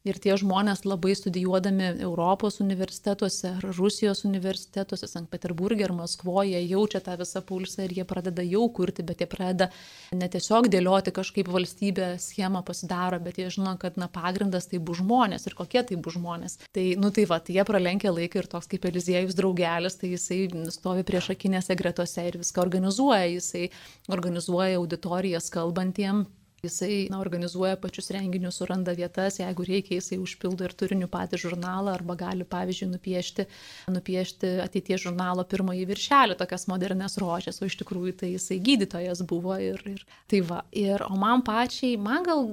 Ir 0.04 0.18
tie 0.20 0.34
žmonės 0.36 0.82
labai 0.84 1.14
studijuodami 1.16 1.86
Europos 2.04 2.58
universitetuose 2.60 3.54
ar 3.54 3.68
Rusijos 3.78 4.26
universitetuose, 4.28 5.08
Sankt 5.08 5.30
Peterburgė 5.32 5.86
ar 5.88 5.94
Maskvoje 5.96 6.60
jaučia 6.60 7.00
tą 7.06 7.16
visą 7.22 7.40
pulsą 7.48 7.86
ir 7.86 7.94
jie 7.96 8.04
pradeda 8.10 8.44
jau 8.44 8.66
kurti, 8.76 9.06
bet 9.08 9.24
jie 9.24 9.30
pradeda 9.32 9.70
ne 10.12 10.28
tiesiog 10.34 10.68
dėlioti 10.74 11.16
kažkaip 11.16 11.48
valstybę 11.56 12.10
schemą 12.20 12.66
pasidaro, 12.68 13.22
bet 13.24 13.40
jie 13.40 13.48
žino, 13.56 13.78
kad 13.80 13.96
na, 13.96 14.12
pagrindas 14.12 14.68
tai 14.68 14.84
bus 14.84 15.00
žmonės 15.00 15.48
ir 15.48 15.56
kokie 15.56 15.86
tai 15.88 15.96
bus 15.96 16.20
žmonės. 16.20 16.60
Tai, 16.76 16.86
nu 17.00 17.16
tai 17.16 17.24
va, 17.32 17.40
tai 17.40 17.56
jie 17.62 17.68
pralenkia 17.72 18.12
laiką 18.12 18.44
ir 18.44 18.52
toks 18.58 18.68
kaip 18.76 18.92
Eliziejus 18.92 19.40
draugelis, 19.40 19.96
tai 20.04 20.12
jisai 20.18 20.44
stovi 20.76 21.08
prieš 21.08 21.32
akinėse 21.38 21.80
gretose 21.80 22.28
ir 22.28 22.42
viską 22.44 22.68
organizuoja, 22.68 23.24
jisai 23.38 23.70
organizuoja 24.12 24.84
auditorijas 24.84 25.48
kalbantiem 25.54 26.26
Jisai 26.64 27.10
na, 27.12 27.18
organizuoja 27.20 27.76
pačius 27.76 28.06
renginius, 28.16 28.56
suranda 28.62 28.94
vietas, 28.96 29.36
jeigu 29.42 29.66
reikia, 29.68 29.98
jisai 29.98 30.16
užpildo 30.24 30.64
ir 30.64 30.72
turiniu 30.80 31.10
patį 31.12 31.42
žurnalą 31.42 31.92
arba 31.92 32.16
gali, 32.22 32.46
pavyzdžiui, 32.48 32.88
nupiešti, 32.94 33.46
nupiešti 33.92 34.52
ateities 34.64 35.04
žurnalo 35.04 35.44
pirmąjį 35.52 35.84
viršelį, 35.90 36.38
tokias 36.40 36.64
modernes 36.72 37.20
rožės, 37.20 37.60
o 37.60 37.68
iš 37.68 37.76
tikrųjų 37.82 38.16
tai 38.22 38.32
jisai 38.38 38.62
gydytojas 38.64 39.26
buvo 39.28 39.58
ir, 39.60 39.84
ir 39.92 40.08
tai 40.32 40.40
va. 40.54 40.62
Ir, 40.72 41.04
o 41.04 41.20
man 41.20 41.44
pačiai, 41.44 41.98
man 42.00 42.24
gal 42.30 42.48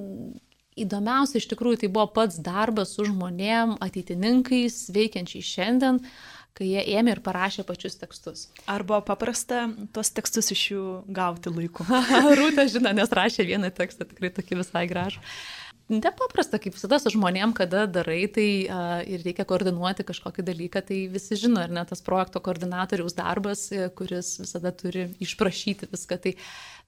įdomiausia 0.75 1.39
iš 1.39 1.47
tikrųjų 1.53 1.85
tai 1.85 1.91
buvo 1.95 2.09
pats 2.11 2.43
darbas 2.43 2.91
su 2.97 3.07
žmonėm, 3.07 3.77
ateitininkais, 3.87 4.89
veikiančiais 4.91 5.55
šiandien 5.55 6.03
kai 6.57 6.67
jie 6.67 6.83
ėmė 6.97 7.15
ir 7.15 7.21
parašė 7.25 7.65
pačius 7.67 7.97
tekstus. 8.01 8.45
Ar 8.69 8.83
buvo 8.87 9.01
paprasta 9.07 9.65
tuos 9.95 10.11
tekstus 10.15 10.51
iš 10.55 10.65
jų 10.73 10.85
gauti 11.13 11.53
laiku? 11.53 11.87
Rūta 12.39 12.67
žino, 12.71 12.93
nes 12.95 13.11
rašė 13.21 13.47
vieną 13.47 13.71
tekstą, 13.75 14.07
tikrai 14.09 14.33
tokį 14.35 14.61
visai 14.63 14.85
gražų. 14.91 15.23
Nepaprasta, 15.91 16.55
kaip 16.63 16.77
visada 16.77 17.01
su 17.03 17.11
žmonėm, 17.11 17.51
kada 17.57 17.83
darai 17.91 18.23
tai 18.31 18.47
uh, 18.63 19.01
ir 19.03 19.25
reikia 19.25 19.43
koordinuoti 19.47 20.05
kažkokį 20.07 20.45
dalyką, 20.47 20.81
tai 20.87 20.99
visi 21.11 21.35
žino, 21.39 21.59
ar 21.65 21.73
ne 21.73 21.83
tas 21.89 21.99
projekto 22.05 22.39
koordinatoriaus 22.43 23.17
darbas, 23.17 23.65
kuris 23.99 24.37
visada 24.39 24.71
turi 24.71 25.09
išprašyti 25.19 25.91
viską. 25.91 26.21
Tai 26.23 26.37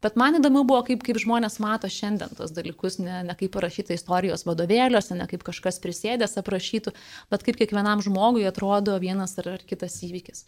Bet 0.04 0.18
man 0.20 0.36
įdomu 0.36 0.66
buvo, 0.68 0.82
kaip, 0.84 1.00
kaip 1.06 1.16
žmonės 1.22 1.62
mato 1.63 1.88
šiandien 1.88 2.34
tos 2.36 2.52
dalykus, 2.52 2.98
ne, 3.00 3.22
ne 3.24 3.36
kaip 3.39 3.54
parašyta 3.56 3.96
istorijos 3.96 4.44
vadovėliuose, 4.44 5.16
ne 5.16 5.28
kaip 5.32 5.46
kažkas 5.48 5.80
prisėdęs 5.84 6.36
aprašytų, 6.42 6.92
bet 7.32 7.46
kaip 7.48 7.60
kiekvienam 7.62 8.04
žmogui 8.04 8.44
atrodo 8.50 8.98
vienas 9.00 9.38
ar, 9.39 9.54
ar 9.56 9.63
kitas 9.63 9.96
įvykis. 10.04 10.44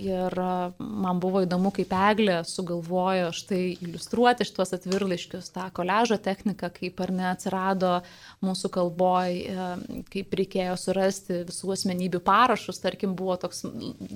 Ir 0.00 0.34
man 0.78 1.20
buvo 1.20 1.42
įdomu, 1.44 1.72
kaip 1.76 1.92
Eglė 1.92 2.38
sugalvojo 2.48 3.30
štai 3.36 3.60
iliustruoti 3.84 4.46
šitos 4.48 4.72
atvirlaiškius, 4.76 5.50
tą 5.52 5.66
koležo 5.76 6.16
techniką, 6.22 6.70
kaip 6.72 7.02
ar 7.04 7.12
ne 7.14 7.26
atsirado 7.30 7.92
mūsų 8.44 8.70
kalboj, 8.72 9.36
kaip 10.12 10.36
reikėjo 10.40 10.76
surasti 10.80 11.42
visų 11.50 11.74
asmenybių 11.76 12.22
parašus, 12.24 12.80
tarkim, 12.80 13.16
buvo 13.18 13.36
toks, 13.40 13.66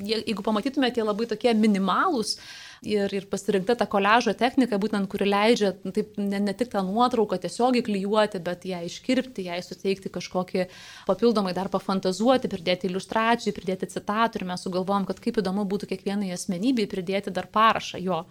jeigu 0.09 0.47
pamatytumėte, 0.47 1.01
tie 1.01 1.05
labai 1.07 1.29
tokie 1.29 1.53
minimalūs, 1.59 2.39
ir, 2.87 3.13
ir 3.17 3.27
pasirinkta 3.31 3.77
ta 3.81 3.87
koležo 3.91 4.35
technika, 4.39 4.79
būtent 4.81 5.09
kuri 5.11 5.29
leidžia 5.29 5.73
taip, 5.97 6.17
ne, 6.21 6.41
ne 6.45 6.55
tik 6.57 6.71
tą 6.73 6.83
nuotrauką 6.87 7.39
tiesiogiai 7.43 7.85
klyjuoti, 7.87 8.41
bet 8.45 8.67
ją 8.69 8.81
iškirpti, 8.89 9.47
jai 9.49 9.61
suteikti 9.65 10.13
kažkokį 10.15 10.67
papildomai 11.09 11.55
dar 11.57 11.71
pafantazuoti, 11.73 12.51
pridėti 12.53 12.91
iliustracijų, 12.91 13.55
pridėti 13.57 13.91
citatų. 13.95 14.43
Ir 14.43 14.49
mes 14.53 14.67
sugalvom, 14.67 15.09
kad 15.09 15.23
kaip 15.23 15.41
įdomu 15.43 15.67
būtų 15.69 15.91
kiekvienai 15.95 16.33
asmenybei 16.37 16.89
pridėti 16.91 17.35
dar 17.35 17.51
parašą 17.53 18.03
jo 18.03 18.25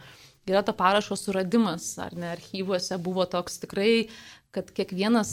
yra 0.50 0.64
to 0.66 0.76
parašo 0.78 1.18
suradimas, 1.20 1.94
ar 2.02 2.16
ne, 2.18 2.32
archyvuose 2.36 2.98
buvo 3.02 3.26
toks 3.30 3.62
tikrai 3.64 4.08
kad 4.54 4.68
kiekvienas, 4.70 5.30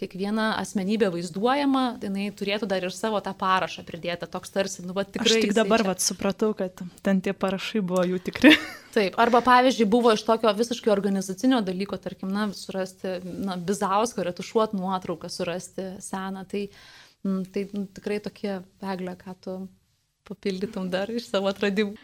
kiekviena 0.00 0.48
asmenybė 0.58 1.12
vaizduojama, 1.14 1.82
jinai 2.02 2.26
turėtų 2.34 2.66
dar 2.70 2.82
ir 2.82 2.94
savo 2.94 3.20
tą 3.22 3.30
parašą 3.38 3.84
pridėti, 3.86 4.26
toks 4.30 4.50
tarsi, 4.50 4.82
nu, 4.82 4.96
va, 4.96 5.04
tikrai. 5.06 5.30
Aš 5.30 5.46
tik 5.46 5.54
dabar, 5.54 5.84
va, 5.86 5.94
supratau, 6.02 6.50
kad 6.58 6.82
ten 7.06 7.20
tie 7.22 7.36
parašai 7.38 7.84
buvo 7.86 8.02
jų 8.10 8.18
tikri. 8.26 8.50
Taip, 8.96 9.14
arba 9.22 9.40
pavyzdžiui, 9.46 9.86
buvo 9.90 10.10
iš 10.14 10.24
tokio 10.26 10.50
visiškai 10.58 10.90
organizacinio 10.90 11.62
dalyko, 11.66 12.00
tarkim, 12.02 12.32
na, 12.34 12.48
surasti, 12.54 13.20
na, 13.46 13.54
bizauską, 13.70 14.26
retušuoti 14.26 14.78
nuotrauką, 14.80 15.30
surasti 15.30 15.92
seną, 16.02 16.42
tai, 16.50 16.66
tai 17.54 17.66
m, 17.70 17.86
tikrai 17.94 18.18
tokie 18.26 18.58
peglė, 18.82 19.14
ką 19.22 19.38
tu 19.46 19.56
papildytum 20.26 20.90
dar 20.90 21.14
iš 21.14 21.28
savo 21.30 21.52
atradimų. 21.52 21.94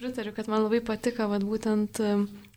Pritariu, 0.00 0.32
kad 0.32 0.48
man 0.48 0.62
labai 0.64 0.78
patiko, 0.80 1.26
vad 1.28 1.42
būtent 1.44 1.98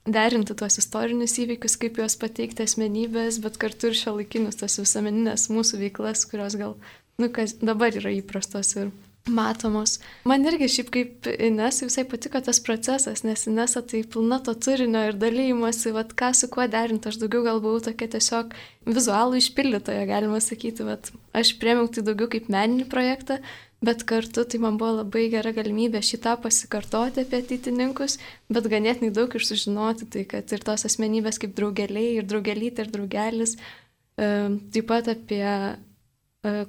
derinti 0.08 0.56
tuos 0.56 0.78
istorinius 0.80 1.34
įvykius, 1.44 1.74
kaip 1.82 1.98
juos 2.00 2.16
pateikti 2.20 2.64
asmenybės, 2.64 3.42
bet 3.44 3.58
kartu 3.60 3.90
ir 3.92 3.98
šio 4.00 4.14
laikinius 4.16 4.62
tas 4.62 4.78
visuomeninės 4.80 5.50
mūsų 5.52 5.82
veiklas, 5.82 6.24
kurios 6.32 6.56
gal, 6.60 6.78
nu, 7.20 7.28
kas 7.36 7.58
dabar 7.60 7.92
yra 8.00 8.14
įprastos 8.16 8.72
ir 8.80 8.94
matomos. 9.28 9.98
Man 10.28 10.44
irgi 10.48 10.70
šiaip 10.72 10.94
kaip 10.96 11.28
Ines 11.32 11.82
visai 11.84 12.04
patiko 12.08 12.40
tas 12.44 12.60
procesas, 12.64 13.26
nes 13.28 13.44
Inesa 13.48 13.84
tai 13.92 14.04
pilna 14.04 14.40
to 14.44 14.56
turinio 14.56 15.04
ir 15.10 15.20
dalymosi, 15.20 15.92
vad 15.96 16.16
ką 16.20 16.32
su 16.36 16.48
kuo 16.52 16.68
derinti, 16.72 17.12
aš 17.12 17.20
daugiau 17.22 17.44
gal 17.48 17.60
buvau 17.64 17.84
tokia 17.84 18.08
tiesiog 18.16 18.56
vizualų 18.88 19.44
išpildytoja, 19.44 20.08
galima 20.08 20.40
sakyti, 20.44 20.88
bet 20.88 21.12
aš 21.36 21.56
priemiau 21.60 21.92
tai 21.92 22.04
daugiau 22.08 22.32
kaip 22.32 22.48
meninį 22.52 22.88
projektą, 22.92 23.40
bet 23.84 24.04
kartu 24.08 24.46
tai 24.48 24.60
man 24.64 24.78
buvo 24.80 25.02
labai 25.02 25.28
gera 25.34 25.52
galimybė 25.56 26.02
šitą 26.06 26.38
pasikartoti 26.44 27.24
apie 27.24 27.42
ateitininkus, 27.44 28.18
bet 28.54 28.70
ganėtinai 28.72 29.12
daug 29.16 29.36
ir 29.36 29.44
sužinoti, 29.44 30.08
tai 30.14 30.24
kad 30.30 30.54
ir 30.56 30.64
tos 30.64 30.88
asmenybės 30.90 31.42
kaip 31.44 31.56
draugeliai, 31.58 32.20
ir 32.20 32.28
draugelytė, 32.30 32.86
ir 32.86 32.94
draugelis, 32.94 33.58
e, 33.58 34.30
taip 34.76 34.90
pat 34.92 35.12
apie 35.12 35.44
e, 35.44 35.76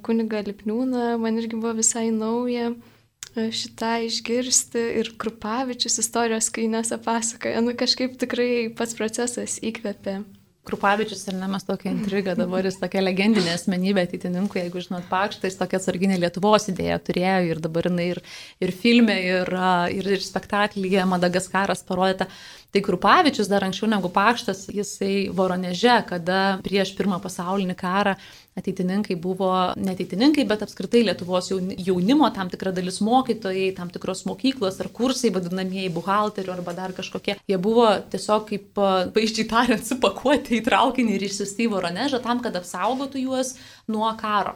kunigą 0.06 0.42
Lipniūną, 0.48 1.14
man 1.22 1.38
irgi 1.42 1.58
buvo 1.58 1.76
visai 1.78 2.08
nauja 2.14 2.72
e, 2.72 3.48
šitą 3.62 3.96
išgirsti 4.08 4.86
ir 5.02 5.14
Krupavičius 5.20 6.00
istorijos, 6.02 6.50
kai 6.54 6.66
nesapasakoja, 6.72 7.62
nu 7.62 7.76
kažkaip 7.78 8.18
tikrai 8.18 8.50
pats 8.74 8.98
procesas 8.98 9.60
įkvėpė. 9.62 10.22
Krupavičius 10.64 11.26
ir 11.28 11.36
ne 11.36 11.48
mes 11.52 11.66
tokia 11.66 11.90
intriga, 11.92 12.32
dabar 12.38 12.64
jis 12.64 12.78
tokia 12.80 13.02
legendinė 13.02 13.52
asmenybė 13.52 14.06
ateitininkų, 14.06 14.62
jeigu 14.62 14.80
žinot 14.86 15.04
pakštą, 15.10 15.50
jis 15.50 15.58
tokia 15.60 15.80
atsarginė 15.80 16.16
Lietuvos 16.22 16.70
idėja 16.72 16.96
turėjo 17.04 17.50
ir 17.50 17.60
dabar 17.64 17.90
jinai 17.90 18.06
ir, 18.14 18.20
ir 18.64 18.72
filme, 18.72 19.16
ir, 19.28 19.52
ir, 19.92 20.08
ir 20.16 20.24
spektaklyje 20.24 21.04
Madagaskaras 21.10 21.84
parodyta. 21.84 22.30
Tai 22.74 22.82
Krupavičius 22.82 23.50
dar 23.52 23.62
anksčiau 23.68 23.90
negu 23.92 24.08
pakštas, 24.10 24.64
jisai 24.72 25.28
Voroneže, 25.36 26.00
kada 26.08 26.40
prieš 26.64 26.94
pirmą 26.98 27.20
pasaulinį 27.22 27.76
karą 27.78 28.16
ateitininkai 28.58 29.16
buvo 29.20 29.50
ne 29.76 29.94
ateitininkai, 29.94 30.44
bet 30.48 30.62
apskritai 30.66 31.02
Lietuvos 31.08 31.50
jaunimo, 31.50 32.28
tam 32.34 32.50
tikra 32.52 32.72
dalis 32.74 33.00
mokytojai, 33.04 33.72
tam 33.76 33.90
tikros 33.94 34.24
mokyklos 34.28 34.78
ar 34.82 34.90
kursai, 34.94 35.32
vadinamieji 35.34 35.90
buhalterių 35.94 36.54
arba 36.54 36.76
dar 36.76 36.94
kažkokie. 36.96 37.36
Jie 37.50 37.58
buvo 37.58 37.88
tiesiog 38.12 38.46
kaip, 38.52 38.70
paaiškiai 39.16 39.50
tariant, 39.50 39.84
supakuoti 39.88 40.60
į 40.60 40.64
traukinį 40.68 41.18
ir 41.18 41.26
išsiusti 41.28 41.66
į 41.66 41.74
Voronežą 41.74 42.22
tam, 42.24 42.42
kad 42.44 42.56
apsaugotų 42.60 43.26
juos 43.26 43.56
nuo 43.90 44.10
karo. 44.20 44.54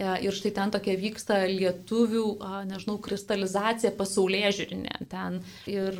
E, 0.00 0.06
ir 0.24 0.32
štai 0.32 0.52
ten 0.56 0.70
tokia 0.72 0.94
vyksta 0.96 1.42
lietuvių, 1.50 2.24
nežinau, 2.70 2.96
kristalizacija 3.04 3.92
pasaulyje 3.98 4.52
žiūrinė. 4.60 4.94
Ten 5.12 5.40
ir, 5.68 5.98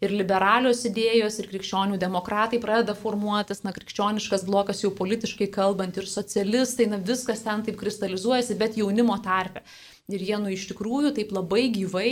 ir 0.00 0.14
liberalios 0.14 0.80
idėjos, 0.88 1.36
ir 1.42 1.50
krikščionių 1.50 2.00
demokratai 2.00 2.60
pradeda 2.62 2.96
formuotis, 2.96 3.60
na, 3.66 3.74
krikščioniškas 3.76 4.46
blokas 4.48 4.80
jau 4.84 4.92
politiškai 4.96 5.50
kalbant, 5.52 6.00
ir 6.00 6.08
socialistai, 6.08 6.88
na, 6.88 7.00
viskas 7.12 7.44
ten 7.44 7.66
taip 7.66 7.76
kristalizuojasi, 7.82 8.56
bet 8.56 8.80
jaunimo 8.80 9.18
tarpe. 9.24 9.66
Ir 10.08 10.22
jie, 10.22 10.36
nu, 10.38 10.52
iš 10.54 10.68
tikrųjų 10.70 11.12
taip 11.18 11.34
labai 11.34 11.66
gyvai 11.74 12.10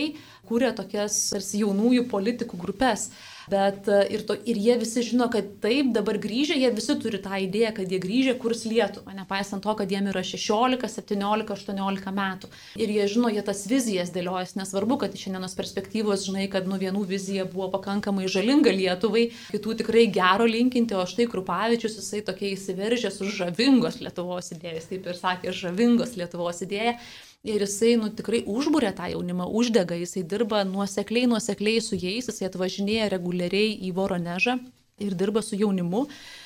kūrė 0.49 0.75
tokias 0.77 1.17
tarsi 1.31 1.63
jaunųjų 1.63 2.09
politikų 2.11 2.59
grupės. 2.61 3.09
Bet 3.51 3.89
e, 3.89 4.01
ir, 4.15 4.25
to, 4.27 4.37
ir 4.49 4.59
jie 4.61 4.77
visi 4.81 5.05
žino, 5.05 5.29
kad 5.33 5.49
taip, 5.63 5.91
dabar 5.97 6.19
grįžę, 6.23 6.57
jie 6.59 6.71
visi 6.75 6.97
turi 7.01 7.21
tą 7.23 7.39
idėją, 7.45 7.75
kad 7.79 7.93
jie 7.93 8.01
grįžę 8.03 8.37
kurs 8.41 8.65
Lietuvą, 8.69 9.15
nepaisant 9.17 9.65
to, 9.65 9.75
kad 9.79 9.91
jiem 9.93 10.09
yra 10.13 10.23
16, 10.25 10.89
17, 10.95 11.51
18 11.57 12.15
metų. 12.17 12.51
Ir 12.81 12.95
jie 12.95 13.09
žino, 13.11 13.33
jie 13.33 13.45
tas 13.45 13.65
vizijas 13.71 14.13
dėliojas, 14.15 14.57
nesvarbu, 14.59 14.99
kad 15.03 15.17
iš 15.17 15.27
šiandienos 15.27 15.57
perspektyvos 15.59 16.25
žinai, 16.29 16.47
kad 16.53 16.69
nu 16.71 16.79
vienų 16.81 17.05
vizija 17.09 17.45
buvo 17.49 17.71
pakankamai 17.77 18.31
žalinga 18.31 18.73
Lietuvai, 18.75 19.27
kitų 19.53 19.77
tikrai 19.83 20.07
gero 20.13 20.49
linkinti, 20.49 20.97
o 20.97 21.05
štai 21.09 21.29
Krupavičius 21.31 21.99
jisai 22.01 22.25
tokia 22.27 22.53
įsiveržęs 22.55 23.21
už 23.25 23.39
žavingos 23.43 24.01
Lietuvos 24.05 24.53
idėjas, 24.57 24.91
taip 24.91 25.09
ir 25.11 25.21
sakė, 25.21 25.55
žavingos 25.55 26.17
Lietuvos 26.21 26.65
idėja. 26.65 26.99
Ir 27.45 27.61
jisai, 27.61 27.91
nu, 28.01 28.09
tikrai 28.09 28.41
užbūrė 28.49 28.95
tą 28.97 29.11
jaunimą, 29.13 29.51
uždega, 29.61 29.99
jisai 30.01 30.23
dirba 30.25 30.63
nuosekliai, 30.65 31.29
nuosekliai 31.29 31.83
su 31.85 31.99
jais, 32.01 32.31
jisai 32.31 32.49
atvažinėja 32.49 33.11
reguliariai 33.13 33.75
į 33.85 33.91
Voronežą 33.99 34.57
ir 34.99 35.15
dirba 35.19 35.43
su 35.43 35.57
jaunimu. 35.59 36.05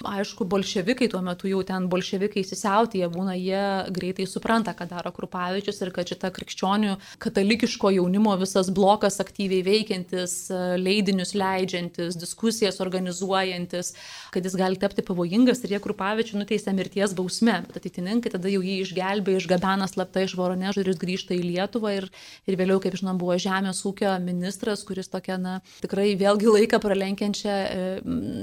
Aišku, 0.09 0.47
bolševikai 0.49 1.11
tuo 1.13 1.21
metu 1.21 1.51
jau 1.51 1.61
ten 1.69 1.85
bolševikai 1.93 2.41
įsisiauti, 2.41 3.03
jie 3.03 3.09
būna, 3.13 3.35
jie 3.37 3.65
greitai 3.93 4.25
supranta, 4.25 4.73
ką 4.77 4.87
daro 4.89 5.13
Krupavičius 5.13 5.83
ir 5.85 5.91
kad 5.93 6.09
šita 6.09 6.31
krikščionių 6.33 6.95
katalikiško 7.21 7.93
jaunimo 7.99 8.33
visas 8.41 8.71
blokas 8.73 9.21
aktyviai 9.21 9.61
veikiantis, 9.67 10.37
leidinius 10.81 11.35
leidžiantis, 11.37 12.17
diskusijas 12.17 12.81
organizuojantis, 12.81 13.93
kad 14.33 14.49
jis 14.49 14.57
gali 14.57 14.81
tapti 14.81 15.05
pavojingas 15.05 15.61
ir 15.67 15.77
jie 15.77 15.83
Krupavičių 15.85 16.41
nuteisė 16.41 16.73
mirties 16.79 17.13
bausme. 17.19 17.59
Bet 17.69 17.83
ateitininkai 17.83 18.33
tada 18.33 18.49
jau 18.49 18.65
jį 18.65 18.79
išgelbė, 18.87 19.37
išgabena 19.43 19.91
slapta 19.93 20.25
iš 20.25 20.39
Voronežo 20.41 20.81
ir 20.81 20.89
jis 20.95 21.03
grįžta 21.05 21.37
į 21.37 21.45
Lietuvą 21.51 21.93
ir, 21.99 22.09
ir 22.49 22.57
vėliau, 22.57 22.81
kaip 22.81 22.97
žinom, 22.97 23.21
buvo 23.21 23.37
žemės 23.37 23.85
ūkio 23.85 24.17
ministras, 24.25 24.89
kuris 24.89 25.13
tokia, 25.13 25.37
na, 25.37 25.59
tikrai 25.85 26.15
vėlgi 26.17 26.49
laiką 26.57 26.81
pralenkiančią 26.81 27.61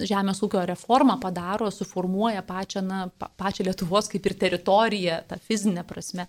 žemės 0.04 0.44
ūkio 0.46 0.66
reformą 0.68 1.18
padaro, 1.22 1.72
suformuoja 1.72 2.44
pačią, 2.46 2.84
na, 2.86 3.02
pačią 3.40 3.70
Lietuvos 3.70 4.12
kaip 4.12 4.26
ir 4.26 4.38
teritoriją, 4.46 5.20
tą 5.30 5.40
fizinę 5.48 5.86
prasme. 5.88 6.28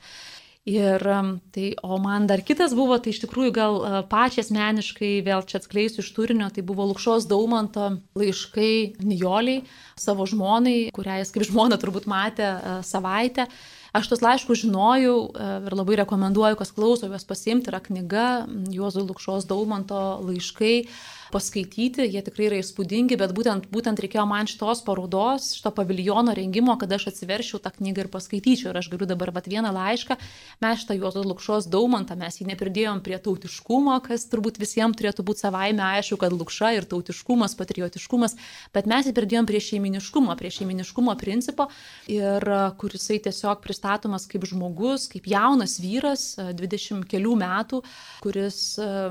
Ir 0.66 0.98
um, 1.06 1.28
tai, 1.54 1.76
o 1.78 1.94
man 2.02 2.24
dar 2.26 2.40
kitas 2.42 2.72
buvo, 2.74 2.96
tai 2.98 3.12
iš 3.14 3.20
tikrųjų 3.22 3.52
gal 3.54 3.76
uh, 3.78 3.98
pačiai 4.10 4.42
asmeniškai, 4.42 5.10
vėl 5.22 5.44
čia 5.46 5.60
atskleisiu 5.60 6.02
iš 6.02 6.08
turinio, 6.16 6.48
tai 6.50 6.64
buvo 6.66 6.88
Lukšos 6.90 7.28
Daumanto 7.30 7.92
laiškai 8.18 8.98
Nijoliai 8.98 9.60
savo 9.94 10.26
žmonai, 10.26 10.88
kurią 10.96 11.20
jis 11.20 11.30
kaip 11.36 11.46
žmona 11.46 11.78
turbūt 11.78 12.08
matė 12.10 12.48
uh, 12.50 12.80
savaitę. 12.82 13.46
Aš 13.94 14.10
tos 14.10 14.24
laiškus 14.26 14.64
žinojau 14.64 15.14
uh, 15.28 15.52
ir 15.70 15.78
labai 15.78 16.00
rekomenduoju, 16.02 16.58
kas 16.58 16.74
klauso 16.74 17.06
juos 17.06 17.28
pasiimti, 17.30 17.70
yra 17.70 17.78
knyga 17.86 18.26
Juozo 18.74 19.06
Lukšos 19.06 19.46
Daumanto 19.46 20.02
laiškai 20.26 20.80
paskaityti, 21.36 22.06
jie 22.08 22.22
tikrai 22.24 22.48
yra 22.48 22.58
įspūdingi, 22.62 23.18
bet 23.20 23.34
būtent, 23.36 23.68
būtent 23.72 24.00
reikėjo 24.00 24.24
man 24.28 24.48
šitos 24.48 24.80
parodos, 24.86 25.50
šito 25.58 25.72
paviljono 25.76 26.32
rengimo, 26.36 26.76
kad 26.80 26.92
aš 26.96 27.10
atsiverčiau 27.12 27.60
tą 27.60 27.72
knygą 27.76 28.06
ir 28.06 28.10
paskaityčiau. 28.12 28.72
Ir 28.72 28.80
aš 28.80 28.88
galiu 28.92 29.08
dabar 29.08 29.32
vat 29.36 29.48
vieną 29.50 29.72
laišką, 29.76 30.16
mes 30.64 30.80
šitą 30.82 30.96
Juozo 30.96 31.24
Lukšos 31.26 31.68
daumantą, 31.72 32.16
mes 32.18 32.40
jį 32.40 32.48
nepridėjom 32.52 33.02
prie 33.04 33.18
tautiškumo, 33.22 33.98
kas 34.06 34.24
turbūt 34.32 34.60
visiems 34.62 34.96
turėtų 34.96 35.26
būti 35.26 35.44
savaime 35.44 35.84
aišku, 35.84 36.18
kad 36.22 36.32
lukša 36.32 36.72
ir 36.78 36.88
tautiškumas, 36.88 37.56
patriotiškumas, 37.58 38.36
bet 38.72 38.88
mes 38.88 39.10
jį 39.10 39.14
pridėjom 39.16 39.50
prie 39.50 39.60
šeiminiškumo, 39.66 40.36
prie 40.40 40.52
šeiminiškumo 40.56 41.16
principo 41.20 41.68
ir 42.12 42.48
kurisai 42.80 43.20
tiesiog 43.26 43.60
pristatomas 43.64 44.24
kaip 44.30 44.46
žmogus, 44.48 45.08
kaip 45.12 45.28
jaunas 45.28 45.76
vyras, 45.82 46.28
20 46.38 47.04
kelių 47.10 47.36
metų, 47.42 47.82
kuris 48.24 48.62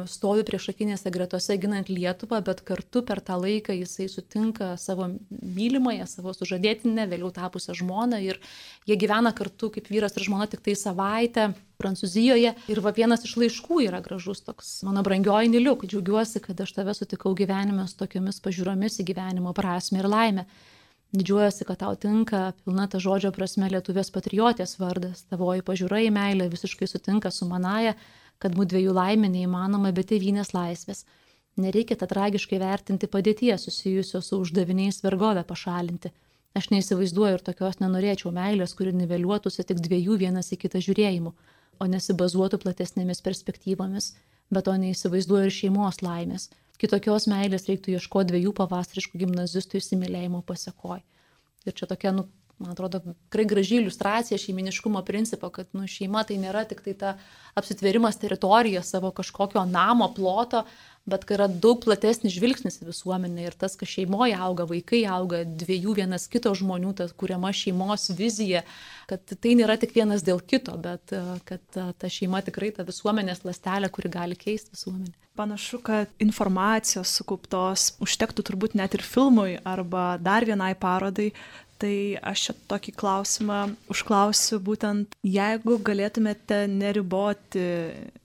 stovi 0.09 0.45
prieš 0.47 0.71
akinėse 0.73 1.13
gretose 1.13 1.57
ginant 1.61 1.91
lietuvą 1.91 2.14
Lietuvą, 2.15 2.39
bet 2.43 2.61
kartu 2.63 3.01
per 3.03 3.19
tą 3.21 3.35
laiką 3.41 3.73
jisai 3.75 4.07
sutinka 4.07 4.77
savo 4.77 5.09
mylimąją, 5.29 6.05
savo 6.07 6.31
sužadėtinę, 6.33 7.07
vėliau 7.11 7.31
tapusią 7.31 7.75
žmoną 7.75 8.21
ir 8.23 8.39
jie 8.87 8.95
gyvena 8.95 9.33
kartu 9.35 9.69
kaip 9.69 9.89
vyras 9.91 10.15
ir 10.15 10.23
žmona 10.23 10.47
tik 10.47 10.61
tai 10.63 10.75
savaitę 10.75 11.53
Prancūzijoje. 11.75 12.53
Ir 12.71 12.79
va 12.79 12.93
vienas 12.95 13.25
iš 13.27 13.35
laiškų 13.35 13.81
yra 13.89 13.99
gražus 13.99 14.39
toks, 14.45 14.83
mano 14.87 15.03
brangioji 15.03 15.51
Niliuk, 15.51 15.83
džiaugiuosi, 15.83 16.39
kad 16.39 16.61
aš 16.61 16.71
tave 16.77 16.93
sutikau 16.95 17.35
gyvenime 17.35 17.83
su 17.87 17.97
tokiamis 17.99 18.39
pažiūromis 18.39 19.01
į 19.03 19.07
gyvenimo 19.11 19.51
prasme 19.53 19.99
ir 19.99 20.07
laimę. 20.07 20.47
Didžiuojasi, 21.15 21.67
kad 21.67 21.79
tau 21.83 21.95
tinka 21.99 22.53
pilna 22.63 22.87
ta 22.87 22.99
žodžio 22.99 23.33
prasme 23.35 23.67
lietuvės 23.71 24.07
patriotės 24.11 24.77
vardas, 24.79 25.27
tavoji 25.27 25.67
pažiūra 25.67 25.99
į 26.07 26.15
meilę 26.15 26.47
visiškai 26.51 26.87
sutinka 26.87 27.31
su 27.31 27.47
manaja, 27.47 27.93
kad 28.39 28.55
mūsų 28.55 28.71
dviejų 28.71 28.95
laimė 28.95 29.29
neįmanoma 29.35 29.91
be 29.95 30.03
tėvynės 30.07 30.55
laisvės. 30.55 31.03
Nereikia 31.55 31.95
tą 31.95 32.07
tragiškai 32.11 32.59
vertinti 32.59 33.07
padėties 33.07 33.63
susijusios 33.67 34.27
su 34.29 34.39
uždaviniais 34.43 34.99
vergovę 35.05 35.45
pašalinti. 35.47 36.11
Aš 36.55 36.69
neįsivaizduoju 36.71 37.37
ir 37.37 37.43
tokios 37.43 37.79
nenorėčiau 37.79 38.31
meilės, 38.35 38.73
kuri 38.75 38.91
niveliuotųsi 38.95 39.63
tik 39.67 39.79
dviejų 39.83 40.17
vienas 40.19 40.51
į 40.55 40.59
kitą 40.61 40.81
žiūrėjimų, 40.83 41.31
o 41.79 41.87
nesibazuotų 41.91 42.59
platesnėmis 42.63 43.23
perspektyvomis, 43.23 44.13
bet 44.51 44.67
to 44.67 44.75
neįsivaizduoju 44.83 45.49
ir 45.49 45.55
šeimos 45.57 46.01
laimės. 46.03 46.49
Kitokios 46.79 47.27
meilės 47.31 47.67
reiktų 47.69 47.95
ieškoti 47.95 48.33
dviejų 48.33 48.51
pavasariškų 48.55 49.23
gimnazistų 49.23 49.79
įsimylėjimo 49.79 50.41
pasiekoj. 50.47 51.03
Ir 51.65 51.75
čia 51.75 51.87
tokia, 51.91 52.11
nu, 52.15 52.27
man 52.57 52.71
atrodo, 52.71 53.01
tikrai 53.27 53.45
graži 53.45 53.79
iliustracija 53.81 54.37
šeiminiškumo 54.39 55.01
principo, 55.05 55.49
kad 55.49 55.67
nu, 55.73 55.87
šeima 55.87 56.23
tai 56.23 56.37
nėra 56.39 56.63
tik 56.69 56.81
tai 56.85 56.93
ta 56.99 57.15
apsitverimas 57.55 58.19
teritorija 58.21 58.83
savo 58.83 59.11
kažkokio 59.15 59.65
namo 59.65 60.11
ploto, 60.15 60.63
bet 61.05 61.25
kai 61.27 61.37
yra 61.37 61.47
daug 61.47 61.83
platesnis 61.83 62.33
žvilgsnis 62.33 62.79
į 62.81 62.89
visuomenę 62.89 63.45
ir 63.45 63.57
tas, 63.59 63.75
kad 63.77 63.89
šeimoje 63.89 64.37
auga, 64.47 64.65
vaikai 64.69 65.03
auga, 65.09 65.43
dviejų 65.45 65.97
vienas 65.99 66.25
kito 66.31 66.53
žmonių, 66.57 66.95
ta 66.97 67.07
kuriama 67.13 67.51
šeimos 67.53 68.09
vizija, 68.17 68.63
kad 69.09 69.35
tai 69.35 69.53
nėra 69.59 69.77
tik 69.81 69.93
vienas 69.97 70.25
dėl 70.25 70.41
kito, 70.41 70.73
bet 70.81 71.13
e, 71.13 71.21
kad 71.45 71.61
ta 72.01 72.09
šeima 72.09 72.41
tikrai 72.45 72.71
ta 72.73 72.87
visuomenės 72.87 73.45
lastelė, 73.45 73.91
kuri 73.93 74.11
gali 74.17 74.39
keisti 74.39 74.73
visuomenę. 74.73 75.13
Panašu, 75.35 75.81
kad 75.83 76.11
informacijos 76.23 77.11
sukauptos 77.19 77.89
užtektų 78.01 78.45
turbūt 78.47 78.77
net 78.79 78.93
ir 78.95 79.03
filmui 79.03 79.57
arba 79.67 80.15
dar 80.23 80.47
vienai 80.47 80.71
parodai, 80.79 81.33
Tai 81.81 81.95
aš 82.23 82.45
čia 82.47 82.53
tokį 82.71 82.93
klausimą 82.95 83.59
užklausiu 83.91 84.61
būtent, 84.63 85.17
jeigu 85.27 85.75
galėtumėte 85.83 86.61
neriboti, 86.71 87.65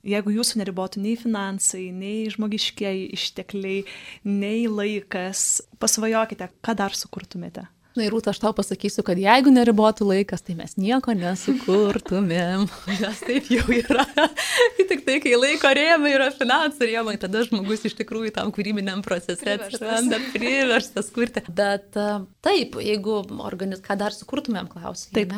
jeigu 0.06 0.36
jūsų 0.36 0.60
neribotų 0.60 1.02
nei 1.02 1.16
finansai, 1.18 1.88
nei 1.90 2.30
žmogiškiai 2.30 3.08
ištekliai, 3.18 3.82
nei 4.22 4.68
laikas, 4.70 5.64
pasvajokite, 5.82 6.46
ką 6.62 6.78
dar 6.78 6.94
sukurtumėte. 6.94 7.66
Na 8.00 8.06
ir 8.06 8.14
rūta, 8.14 8.32
aš 8.32 8.38
tau 8.40 8.54
pasakysiu, 8.56 9.02
kad 9.04 9.18
jeigu 9.20 9.52
neribotų 9.52 10.06
laikas, 10.08 10.40
tai 10.40 10.54
mes 10.56 10.72
nieko 10.80 11.12
nesukurtumėm. 11.12 12.62
Nes 13.02 13.18
taip 13.20 13.50
jau 13.52 13.66
yra. 13.76 14.06
Tik 14.88 15.02
tai, 15.04 15.18
kai 15.20 15.34
laiko 15.36 15.68
rėmai 15.76 16.14
yra 16.16 16.30
finansų 16.32 16.88
rėmai, 16.88 17.18
tada 17.20 17.44
žmogus 17.44 17.84
iš 17.90 17.98
tikrųjų 17.98 18.32
tam 18.38 18.54
kūrybiniam 18.56 19.04
procese 19.04 19.58
atsiranda 19.58 20.16
priverstas 20.32 21.12
kurti. 21.12 21.44
Bet 21.52 21.92
taip, 21.92 22.80
jeigu 22.80 23.20
organiz... 23.36 23.84
ką 23.84 24.00
dar 24.00 24.16
sukurtumėm 24.16 24.72
klausimą. 24.72 25.12
Taip. 25.20 25.36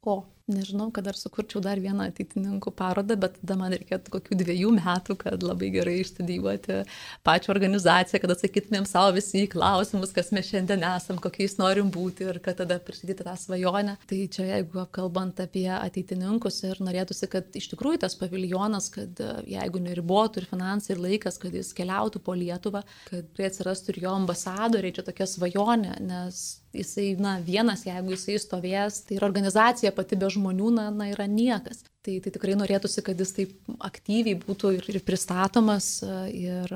O 0.00 0.22
nežinau, 0.52 0.88
kad 0.94 1.06
ar 1.10 1.16
sukurčiau 1.18 1.62
dar 1.64 1.80
vieną 1.82 2.08
ateitininkų 2.10 2.72
parodą, 2.76 3.16
bet 3.20 3.38
tada 3.40 3.56
man 3.60 3.74
reikėtų 3.74 4.14
kokių 4.14 4.38
dviejų 4.42 4.72
metų, 4.76 5.16
kad 5.20 5.44
labai 5.46 5.70
gerai 5.74 5.98
išstudijuoti 6.02 6.80
pačią 7.26 7.52
organizaciją, 7.54 8.20
kad 8.22 8.34
atsakytumėm 8.34 8.86
savo 8.88 9.14
visi 9.16 9.44
į 9.44 9.50
klausimus, 9.54 10.14
kas 10.16 10.32
mes 10.36 10.48
šiandien 10.50 10.84
esam, 10.90 11.20
kokiais 11.22 11.56
norim 11.60 11.90
būti 11.94 12.26
ir 12.28 12.40
kad 12.44 12.60
tada 12.62 12.80
prisidėti 12.82 13.26
tą 13.26 13.36
svajonę. 13.38 13.96
Tai 14.10 14.20
čia 14.34 14.48
jeigu 14.50 14.86
kalbant 14.94 15.42
apie 15.42 15.68
ateitininkus 15.74 16.62
ir 16.68 16.82
norėtųsi, 16.84 17.28
kad 17.30 17.60
iš 17.60 17.70
tikrųjų 17.74 18.02
tas 18.04 18.16
paviljonas, 18.20 18.90
kad 18.94 19.22
e, 19.22 19.32
jeigu 19.54 19.82
neribotų 19.84 20.42
ir 20.42 20.48
finansai, 20.50 20.94
ir 20.94 21.04
laikas, 21.04 21.38
kad 21.40 21.54
jis 21.56 21.72
keliautų 21.76 22.22
po 22.24 22.36
Lietuvą, 22.38 22.82
kad 23.10 23.44
atsirastų 23.50 23.94
ir 23.94 24.02
jo 24.06 24.16
ambasadoriai, 24.16 24.94
čia 24.96 25.06
tokia 25.06 25.28
svajonė, 25.30 25.98
nes 26.04 26.60
jisai, 26.76 27.14
na, 27.18 27.36
vienas, 27.44 27.84
jeigu 27.86 28.14
jisai 28.14 28.38
stovės, 28.40 29.00
tai 29.06 29.16
ir 29.18 29.26
organizacija 29.26 29.92
pati 29.94 30.18
be 30.20 30.28
žmonių, 30.30 30.70
na, 30.76 30.86
na 30.94 31.08
yra 31.10 31.26
niekas. 31.30 31.82
Tai, 32.04 32.14
tai 32.24 32.32
tikrai 32.32 32.54
norėtųsi, 32.56 33.02
kad 33.04 33.18
jis 33.20 33.34
taip 33.36 33.72
aktyviai 33.84 34.38
būtų 34.40 34.72
ir, 34.78 34.86
ir 34.94 35.02
pristatomas 35.04 35.90
ir 36.32 36.70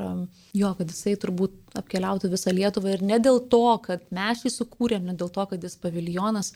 jo, 0.52 0.72
kad 0.80 0.90
jisai 0.92 1.14
turbūt 1.20 1.78
apkeliautų 1.80 2.32
visą 2.34 2.52
Lietuvą 2.52 2.92
ir 2.96 3.06
ne 3.06 3.20
dėl 3.22 3.40
to, 3.52 3.64
kad 3.86 4.04
mes 4.14 4.44
jį 4.44 4.52
sukūrėm, 4.52 5.06
ne 5.08 5.16
dėl 5.16 5.32
to, 5.32 5.46
kad 5.50 5.64
jis 5.64 5.78
paviljonas, 5.80 6.52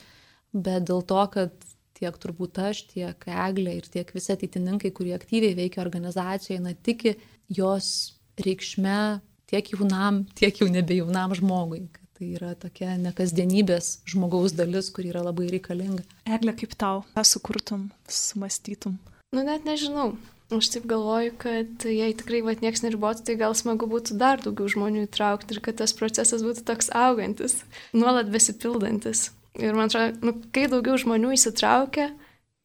bet 0.53 0.85
dėl 0.91 1.01
to, 1.07 1.23
kad 1.33 1.57
tiek 1.99 2.19
turbūt 2.23 2.61
aš, 2.63 2.85
tiek 2.93 3.25
Eglė 3.27 3.79
ir 3.81 3.89
tiek 3.91 4.11
visi 4.15 4.35
ateitininkai, 4.35 4.93
kurie 4.95 5.17
aktyviai 5.17 5.57
veikia 5.59 5.83
organizacijoje, 5.83 6.61
na, 6.63 6.75
tiki 6.75 7.17
jos 7.49 8.19
reikšme 8.39 8.99
tiek 9.49 9.73
jaunam, 9.73 10.23
tiek 10.39 10.61
jau 10.61 10.69
nebe 10.71 10.99
jaunam 10.99 11.35
žmogui. 11.37 11.87
Tai 12.19 12.29
yra 12.35 12.49
tokia 12.59 12.97
nekasdienybės 12.99 14.01
žmogaus 14.11 14.51
dalis, 14.59 14.89
kuri 14.91 15.13
yra 15.13 15.21
labai 15.23 15.45
reikalinga. 15.53 16.03
Eglė, 16.27 16.57
kaip 16.59 16.73
tau, 16.75 17.05
ką 17.15 17.23
sukurtum, 17.23 17.85
sumastytum? 18.11 18.97
Nu, 19.31 19.45
net 19.47 19.63
nežinau. 19.69 20.17
Aš 20.51 20.73
taip 20.75 20.89
galvoju, 20.91 21.37
kad 21.39 21.87
jei 21.87 22.17
tikrai 22.19 22.41
vat 22.43 22.65
nieks 22.65 22.83
neribotų, 22.83 23.23
tai 23.23 23.37
gal 23.39 23.55
smagu 23.55 23.87
būtų 23.87 24.17
dar 24.19 24.43
daugiau 24.43 24.67
žmonių 24.73 25.05
įtraukti 25.07 25.55
ir 25.55 25.63
kad 25.63 25.79
tas 25.79 25.95
procesas 25.95 26.43
būtų 26.43 26.67
toks 26.67 26.91
augantis, 26.91 27.61
nuolat 27.95 28.33
besipildantis. 28.35 29.29
Ir 29.61 29.79
man 29.79 29.87
atrodo, 29.87 30.19
nu, 30.25 30.35
kai 30.51 30.67
daugiau 30.73 30.99
žmonių 30.99 31.37
įsitraukia, 31.37 32.11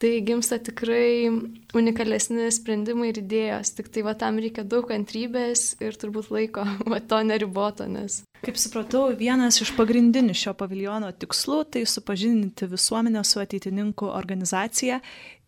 tai 0.01 0.15
gimsta 0.25 0.57
tikrai 0.63 1.29
unikalesni 1.77 2.49
sprendimai 2.55 3.13
ir 3.13 3.21
idėjos. 3.21 3.75
Tik 3.77 3.93
tai 3.93 4.07
va 4.09 4.17
tam 4.17 4.41
reikia 4.41 4.65
daug 4.65 4.89
kantrybės 4.89 5.75
ir 5.83 5.93
turbūt 5.99 6.33
laiko, 6.33 6.65
va 6.91 7.03
to 7.05 7.21
neriboto, 7.27 7.85
nes. 7.85 8.23
Kaip 8.43 8.58
supratau, 8.60 9.06
vienas 9.15 9.56
iš 9.63 9.69
pagrindinių 9.77 10.34
šio 10.36 10.51
paviljono 10.60 11.13
tikslų 11.15 11.62
tai 11.71 11.86
supažindinti 11.88 12.67
visuomenę 12.67 13.21
su 13.23 13.39
ateitininkų 13.39 14.10
organizacija. 14.12 14.97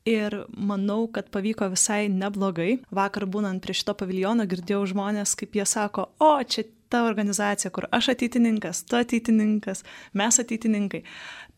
Ir 0.08 0.38
manau, 0.56 1.02
kad 1.12 1.28
pavyko 1.34 1.68
visai 1.74 2.06
neblogai. 2.14 2.78
Vakar 2.96 3.26
būnant 3.28 3.60
prie 3.66 3.76
šito 3.76 3.98
paviljono 4.00 4.46
girdėjau 4.48 4.86
žmonės, 4.94 5.36
kaip 5.36 5.58
jie 5.60 5.66
sako, 5.68 6.08
o 6.24 6.32
čia 6.48 6.64
ta 6.94 7.04
organizacija, 7.04 7.74
kur 7.76 7.90
aš 7.92 8.14
ateitininkas, 8.14 8.86
tu 8.88 8.96
ateitininkas, 9.02 9.84
mes 10.16 10.40
ateitininkai. 10.46 11.04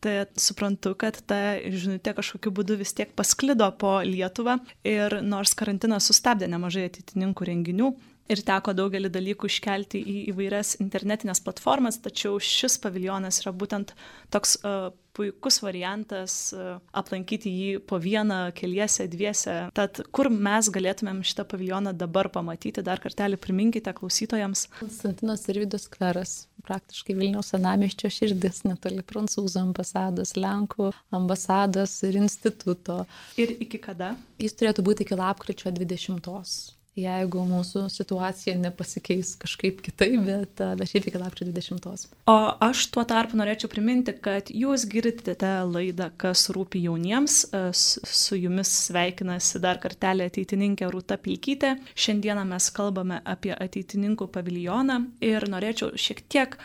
Tai 0.02 0.18
suprantu, 0.34 0.96
kad 0.98 1.22
ta 1.22 1.58
žinutė 1.62 2.16
kažkokiu 2.18 2.50
būdu 2.54 2.80
vis 2.82 2.96
tiek 2.98 3.14
pasklido 3.14 3.70
po 3.78 4.00
Lietuvą. 4.02 4.58
Ir 4.82 5.20
nors 5.22 5.54
karantinas 5.54 6.10
sustabdė 6.10 6.50
nemažai 6.50 6.88
ateitininkų 6.90 7.52
renginių, 7.52 7.94
ir 8.28 8.44
teko 8.46 8.74
daugelį 8.76 9.10
dalykų 9.12 9.48
iškelti 9.50 10.00
į 10.00 10.16
įvairias 10.32 10.76
internetinės 10.82 11.42
platformas, 11.44 12.00
tačiau 12.04 12.38
šis 12.42 12.78
paviljonas 12.82 13.42
yra 13.42 13.54
būtent 13.56 13.94
toks 14.32 14.58
uh, 14.60 14.90
puikus 15.18 15.58
variantas 15.64 16.34
uh, 16.54 16.76
aplankyti 16.94 17.50
jį 17.50 17.70
po 17.88 17.98
vieną, 18.02 18.52
keliese, 18.58 19.08
dviese. 19.10 19.56
Tad 19.74 20.02
kur 20.14 20.30
mes 20.30 20.70
galėtumėm 20.74 21.24
šitą 21.26 21.46
paviljoną 21.48 21.94
dabar 21.98 22.30
pamatyti, 22.34 22.84
dar 22.86 23.02
kartelį 23.02 23.40
priminkite 23.42 23.94
klausytojams. 23.96 24.68
Konstantinas 24.78 25.48
Irvidas 25.50 25.88
skveras, 25.88 26.36
praktiškai 26.68 27.16
Vilniaus 27.18 27.50
senamiščio 27.54 28.12
širdis, 28.14 28.62
netoli 28.68 29.02
prancūzų 29.02 29.64
ambasados, 29.64 30.36
Lenkų 30.38 30.92
ambasados 31.18 31.98
ir 32.06 32.20
instituto. 32.22 33.02
Ir 33.40 33.56
iki 33.58 33.80
kada? 33.82 34.14
Jis 34.38 34.54
turėtų 34.60 34.86
būti 34.86 35.08
iki 35.08 35.18
lapkričio 35.18 35.72
20 35.74 36.77
jeigu 36.98 37.42
mūsų 37.48 37.84
situacija 37.92 38.56
nepasikeis 38.58 39.34
kažkaip 39.40 39.80
kitaip, 39.84 40.18
bet, 40.26 40.62
bet 40.78 40.90
šiaip 40.90 41.08
iki 41.10 41.20
lapkričio 41.20 41.52
20. 41.54 42.08
O 42.30 42.36
aš 42.68 42.84
tuo 42.94 43.04
tarpu 43.08 43.38
norėčiau 43.38 43.70
priminti, 43.72 44.14
kad 44.24 44.52
jūs 44.52 44.86
girdite 44.90 45.52
laidą, 45.68 46.10
kas 46.20 46.48
rūpi 46.54 46.82
jauniems. 46.86 47.40
Su 47.72 48.38
jumis 48.38 48.72
sveikinasi 48.88 49.62
dar 49.64 49.80
kartelį 49.82 50.28
ateitininkė 50.28 50.90
Rūta 50.92 51.18
Pilkytė. 51.22 51.76
Šiandieną 51.98 52.44
mes 52.48 52.70
kalbame 52.74 53.22
apie 53.24 53.54
ateitininkų 53.54 54.30
paviljoną 54.34 55.00
ir 55.24 55.48
norėčiau 55.50 55.94
šiek 55.98 56.24
tiek 56.30 56.58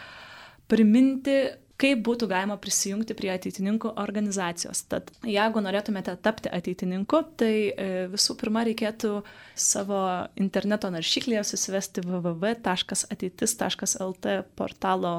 priminti 0.71 1.37
kaip 1.81 2.03
būtų 2.05 2.27
galima 2.31 2.57
prisijungti 2.61 3.15
prie 3.17 3.31
ateitininkų 3.33 3.89
organizacijos. 3.99 4.83
Tad 4.91 5.03
jeigu 5.27 5.59
norėtumėte 5.63 6.13
tapti 6.23 6.49
ateitininku, 6.53 7.17
tai 7.39 7.55
e, 7.71 7.73
visų 8.13 8.31
pirma 8.39 8.61
reikėtų 8.67 9.11
savo 9.55 10.01
interneto 10.39 10.87
naršyklėje 10.93 11.43
susivesti 11.53 11.99
www.ateitis.lt 12.05 14.25
portalo 14.59 15.15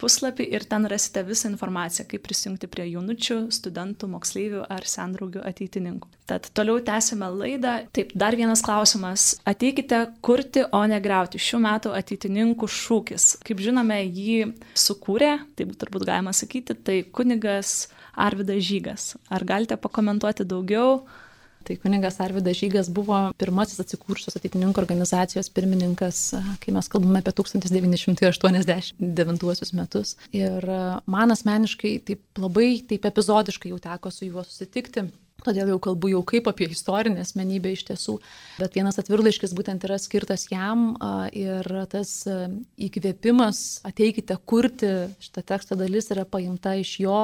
puslapį 0.00 0.46
ir 0.56 0.64
ten 0.68 0.86
rasite 0.90 1.22
visą 1.26 1.50
informaciją, 1.52 2.06
kaip 2.10 2.24
prisijungti 2.24 2.68
prie 2.70 2.88
jaunučių, 2.90 3.38
studentų, 3.54 4.08
moksleivių 4.14 4.64
ar 4.72 4.86
sendraugių 4.88 5.44
ateitininkų. 5.50 6.10
Tad 6.30 6.48
toliau 6.56 6.80
tęsime 6.86 7.28
laidą. 7.34 7.76
Taip, 7.96 8.12
dar 8.18 8.36
vienas 8.38 8.62
klausimas. 8.64 9.32
Ateikite 9.48 10.02
kurti, 10.24 10.64
o 10.72 10.82
ne 10.90 11.00
greuti. 11.02 11.40
Šių 11.42 11.62
metų 11.66 11.94
ateitininkų 11.98 12.68
šūkis. 12.70 13.30
Kaip 13.46 13.62
žinome, 13.62 14.02
jį 14.06 14.52
sukūrė, 14.78 15.36
taip 15.58 15.74
turbūt 15.80 16.06
galima 16.08 16.34
sakyti, 16.36 16.76
tai 16.76 17.00
kunigas 17.04 17.88
Arvidas 18.20 18.62
Žygas. 18.66 19.14
Ar 19.30 19.44
galite 19.48 19.78
pakomentuoti 19.80 20.46
daugiau? 20.48 21.02
Tai 21.64 21.76
kuningas 21.76 22.20
Arvidas 22.24 22.56
Žygas 22.56 22.88
buvo 22.94 23.16
pirmasis 23.40 23.80
atsikūrusios 23.82 24.36
ateitininkų 24.38 24.80
organizacijos 24.80 25.50
pirmininkas, 25.52 26.20
kai 26.62 26.72
mes 26.74 26.88
kalbame 26.90 27.20
apie 27.20 27.32
1989 27.36 29.72
metus. 29.76 30.14
Ir 30.36 30.64
man 31.10 31.36
asmeniškai 31.36 31.92
taip 32.08 32.40
labai, 32.40 32.70
taip 32.88 33.02
epizodiškai 33.10 33.74
jau 33.74 33.80
teko 33.82 34.08
su 34.14 34.30
juo 34.30 34.42
susitikti. 34.46 35.00
Todėl 35.44 35.72
jau 35.72 35.78
kalbu 35.82 36.10
jau 36.12 36.20
kaip 36.26 36.48
apie 36.50 36.68
istorinę 36.70 37.24
asmenybę 37.24 37.72
iš 37.74 37.86
tiesų. 37.90 38.16
Bet 38.60 38.76
vienas 38.76 39.00
atvirlaiškis 39.00 39.54
būtent 39.56 39.84
yra 39.88 39.96
skirtas 40.00 40.46
jam 40.52 40.92
ir 41.36 41.66
tas 41.92 42.12
įkvėpimas 42.80 43.80
ateikite 43.88 44.36
kurti 44.44 44.90
šitą 45.22 45.44
tekstą 45.54 45.78
dalis 45.80 46.10
yra 46.12 46.26
paimta 46.28 46.74
iš 46.80 46.96
jo, 47.00 47.22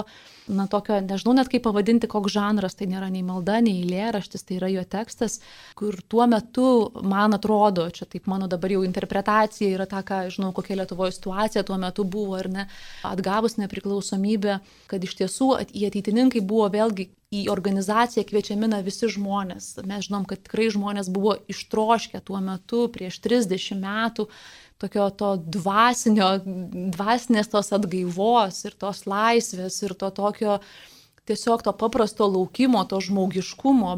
na 0.49 0.67
tokio, 0.71 0.99
nežinau 1.03 1.35
net 1.37 1.51
kaip 1.51 1.65
pavadinti, 1.67 2.09
koks 2.11 2.33
žanras, 2.37 2.77
tai 2.79 2.89
nėra 2.91 3.09
nei 3.13 3.25
malda, 3.27 3.59
nei 3.65 3.83
eilėraštis, 3.83 4.47
tai 4.47 4.61
yra 4.61 4.71
jo 4.71 4.85
tekstas, 4.87 5.41
kur 5.79 5.99
tuo 6.09 6.27
metu, 6.31 6.69
man 7.03 7.35
atrodo, 7.37 7.89
čia 7.95 8.07
taip 8.11 8.29
mano 8.31 8.49
dabar 8.51 8.73
jau 8.77 8.85
interpretacija 8.87 9.75
yra 9.75 9.89
ta, 9.91 10.05
ką 10.07 10.27
žinau, 10.35 10.53
kokia 10.57 10.79
Lietuvoje 10.81 11.17
situacija 11.17 11.67
tuo 11.67 11.79
metu 11.83 12.07
buvo 12.07 12.39
ar 12.39 12.51
ne, 12.53 12.67
atgavus 13.07 13.59
nepriklausomybę, 13.61 14.61
kad 14.91 15.05
iš 15.05 15.17
tiesų 15.23 15.53
į 15.67 15.89
ateitininkai 15.91 16.45
buvo 16.47 16.71
vėlgi 16.73 17.11
į 17.35 17.47
organizaciją 17.51 18.23
kviečiami 18.29 18.69
na 18.71 18.81
visi 18.87 19.09
žmonės. 19.11 19.73
Mes 19.87 20.07
žinom, 20.07 20.27
kad 20.31 20.45
tikrai 20.47 20.69
žmonės 20.71 21.11
buvo 21.11 21.35
ištroškę 21.51 22.21
tuo 22.27 22.39
metu, 22.45 22.87
prieš 22.93 23.19
30 23.25 23.81
metų, 23.83 24.29
tokio 24.79 25.09
to 25.11 25.33
dvasinio, 25.59 26.37
dvasinės 26.95 27.51
tos 27.51 27.73
atgaivos 27.75 28.63
ir 28.69 28.77
tos 28.79 29.07
laisvės 29.11 29.81
ir 29.83 29.97
to 29.99 30.13
tokio 30.15 30.61
tiesiog 31.27 31.65
to 31.67 31.73
paprasto 31.75 32.29
laukimo, 32.31 32.85
to 32.87 33.01
žmogiškumo, 33.03 33.97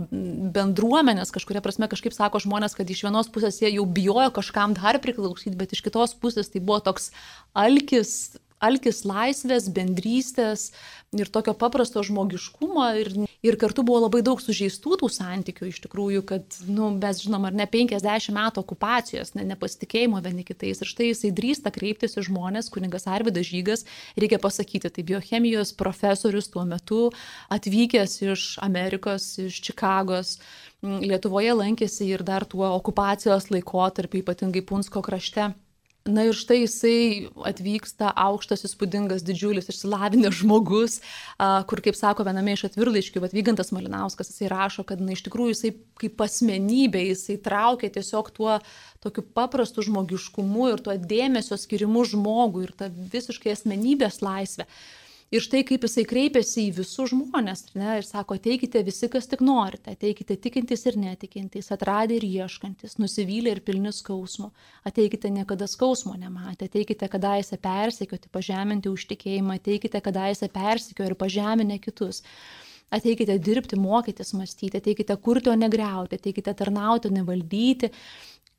bendruomenės, 0.54 1.28
kažkuria 1.34 1.60
prasme 1.60 1.84
kažkaip 1.92 2.16
sako 2.16 2.40
žmonės, 2.40 2.72
kad 2.78 2.88
iš 2.88 3.04
vienos 3.04 3.28
pusės 3.28 3.60
jie 3.60 3.74
jau 3.74 3.84
bijojo 3.84 4.30
kažkam 4.38 4.72
dar 4.78 4.96
priklausyti, 5.04 5.52
bet 5.58 5.76
iš 5.76 5.84
kitos 5.84 6.16
pusės 6.16 6.48
tai 6.48 6.64
buvo 6.64 6.80
toks 6.88 7.10
alkis 7.52 8.38
alkis 8.64 9.04
laisvės, 9.06 9.68
bendrystės 9.74 10.70
ir 11.16 11.30
tokio 11.32 11.54
paprasto 11.56 12.02
žmogiškumo 12.04 12.86
ir, 13.00 13.10
ir 13.44 13.56
kartu 13.60 13.84
buvo 13.86 14.02
labai 14.04 14.20
daug 14.26 14.40
sužeistų 14.42 14.98
tų 15.00 15.10
santykių 15.12 15.70
iš 15.70 15.80
tikrųjų, 15.86 16.24
kad, 16.28 16.58
nu, 16.68 16.90
mes 16.96 17.22
žinom, 17.24 17.46
ar 17.48 17.56
ne 17.56 17.68
50 17.70 18.34
metų 18.34 18.62
okupacijos, 18.64 19.32
ne, 19.38 19.46
nepasitikėjimo 19.52 20.20
vieni 20.24 20.44
kitais. 20.48 20.82
Ir 20.82 20.90
štai 20.90 21.10
jisai 21.12 21.32
drįsta 21.34 21.72
kreiptis 21.74 22.18
į 22.18 22.26
žmonės, 22.28 22.70
kuningas 22.74 23.08
Arvidas 23.10 23.48
Žygas, 23.48 23.86
reikia 24.18 24.40
pasakyti, 24.42 24.90
tai 24.92 25.06
biochemijos 25.06 25.72
profesorius 25.78 26.50
tuo 26.52 26.66
metu 26.68 27.08
atvykęs 27.54 28.18
iš 28.26 28.48
Amerikos, 28.64 29.36
iš 29.46 29.62
Čikagos. 29.64 30.38
Lietuvoje 30.82 31.56
lankėsi 31.58 32.06
ir 32.06 32.22
dar 32.26 32.46
tuo 32.46 32.68
okupacijos 32.76 33.48
laikotarpiu, 33.50 34.22
ypatingai 34.22 34.62
Punsko 34.66 35.02
krašte. 35.02 35.48
Na 36.08 36.24
ir 36.24 36.36
štai 36.36 36.62
jisai 36.62 37.28
atvyksta 37.50 38.08
aukštas, 38.16 38.62
įspūdingas, 38.64 39.24
didžiulis, 39.26 39.66
išsilavinęs 39.68 40.38
žmogus, 40.40 40.94
kur, 41.68 41.82
kaip 41.84 41.98
sako 41.98 42.24
viename 42.24 42.54
iš 42.56 42.64
atvirlaiškių, 42.70 43.20
Vatvygantas 43.26 43.74
Malinauskas, 43.76 44.30
jisai 44.32 44.48
rašo, 44.48 44.86
kad 44.88 45.02
na, 45.04 45.12
iš 45.12 45.26
tikrųjų 45.26 45.52
jisai 45.52 45.72
kaip 46.00 46.22
asmenybė, 46.24 47.02
jisai 47.10 47.36
traukia 47.44 47.92
tiesiog 47.98 48.30
tuo 48.38 48.56
tokiu 49.04 49.26
paprastu 49.36 49.84
žmogiškumu 49.84 50.70
ir 50.72 50.84
tuo 50.86 50.96
dėmesio 50.96 51.60
skirimu 51.60 52.06
žmogui 52.08 52.64
ir 52.68 52.72
ta 52.78 52.88
visiškai 52.88 53.52
asmenybės 53.52 54.22
laisvė. 54.24 54.64
Ir 55.28 55.42
štai 55.44 55.60
kaip 55.68 55.82
jisai 55.84 56.06
kreipiasi 56.08 56.62
į 56.70 56.76
visus 56.78 57.10
žmonės, 57.10 57.66
ne, 57.76 57.98
ir 58.00 58.06
sako, 58.08 58.38
ateikite 58.38 58.80
visi, 58.86 59.10
kas 59.12 59.26
tik 59.28 59.42
norite, 59.44 59.92
ateikite 59.92 60.38
tikintys 60.40 60.86
ir 60.88 60.96
netikintys, 60.96 61.68
atradę 61.74 62.16
ir 62.16 62.24
ieškantis, 62.24 62.94
nusivylę 62.96 63.52
ir 63.52 63.60
pilni 63.66 63.92
skausmo, 63.92 64.54
ateikite 64.88 65.28
niekada 65.34 65.68
skausmo 65.68 66.14
nematę, 66.16 66.70
ateikite 66.70 67.10
kadaise 67.12 67.58
persekioti, 67.60 68.32
pažeminti 68.32 68.88
už 68.88 69.04
tikėjimą, 69.10 69.58
ateikite 69.60 70.00
kadaise 70.00 70.48
persekio 70.54 71.10
ir 71.10 71.16
pažeminę 71.20 71.76
kitus. 71.84 72.22
Ateikite 72.88 73.34
dirbti, 73.36 73.76
mokytis, 73.76 74.32
mąstyti, 74.32 74.80
ateikite 74.80 75.12
kurti, 75.20 75.52
o 75.52 75.56
negriauti, 75.60 76.16
ateikite 76.16 76.54
tarnauti, 76.56 77.10
o 77.10 77.12
nevaldyti, 77.12 77.92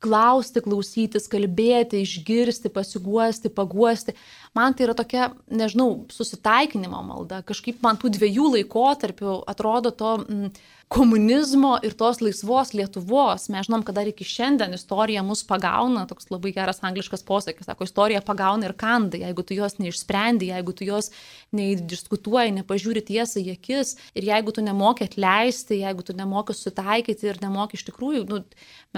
klausti, 0.00 0.62
klausytis, 0.64 1.28
kalbėti, 1.30 2.00
išgirsti, 2.04 2.72
pasiguosti, 2.72 3.52
paguosti. 3.52 4.14
Man 4.56 4.74
tai 4.74 4.88
yra 4.88 4.96
tokia, 4.98 5.30
nežinau, 5.46 6.06
susitaikinimo 6.10 7.00
malda. 7.06 7.40
Kažkaip 7.46 7.78
man 7.84 8.00
tų 8.00 8.10
dviejų 8.18 8.52
laikotarpių 8.58 9.40
atrodo 9.50 9.94
to... 9.94 10.18
Mm, 10.26 10.52
komunizmo 10.90 11.76
ir 11.86 11.92
tos 11.94 12.18
laisvos 12.18 12.72
Lietuvos. 12.74 13.44
Mes 13.54 13.68
žinom, 13.68 13.84
kad 13.86 13.94
dar 13.94 14.08
iki 14.10 14.24
šiandien 14.26 14.74
istorija 14.74 15.22
mus 15.22 15.44
pagauna, 15.46 16.02
toks 16.10 16.26
labai 16.32 16.50
geras 16.56 16.82
angliškas 16.82 17.22
posakis, 17.28 17.68
sako, 17.68 17.86
istorija 17.86 18.18
pagauna 18.26 18.66
ir 18.66 18.74
kanda, 18.74 19.20
jeigu 19.22 19.44
tu 19.46 19.54
jos 19.54 19.78
neišsprendi, 19.78 20.48
jeigu 20.50 20.74
tu 20.74 20.88
jos 20.88 21.12
neįdiskutuoji, 21.54 22.56
nepažiūri 22.56 23.04
tiesą 23.06 23.38
į 23.38 23.52
akis 23.54 23.94
ir 24.18 24.26
jeigu 24.32 24.56
tu 24.56 24.64
nemoki 24.66 25.06
atleisti, 25.06 25.78
jeigu 25.84 26.02
tu 26.08 26.16
nemoki 26.18 26.58
sutaikyti 26.58 27.30
ir 27.30 27.38
nemoki 27.44 27.78
iš 27.78 27.86
tikrųjų, 27.92 28.24
nu, 28.26 28.40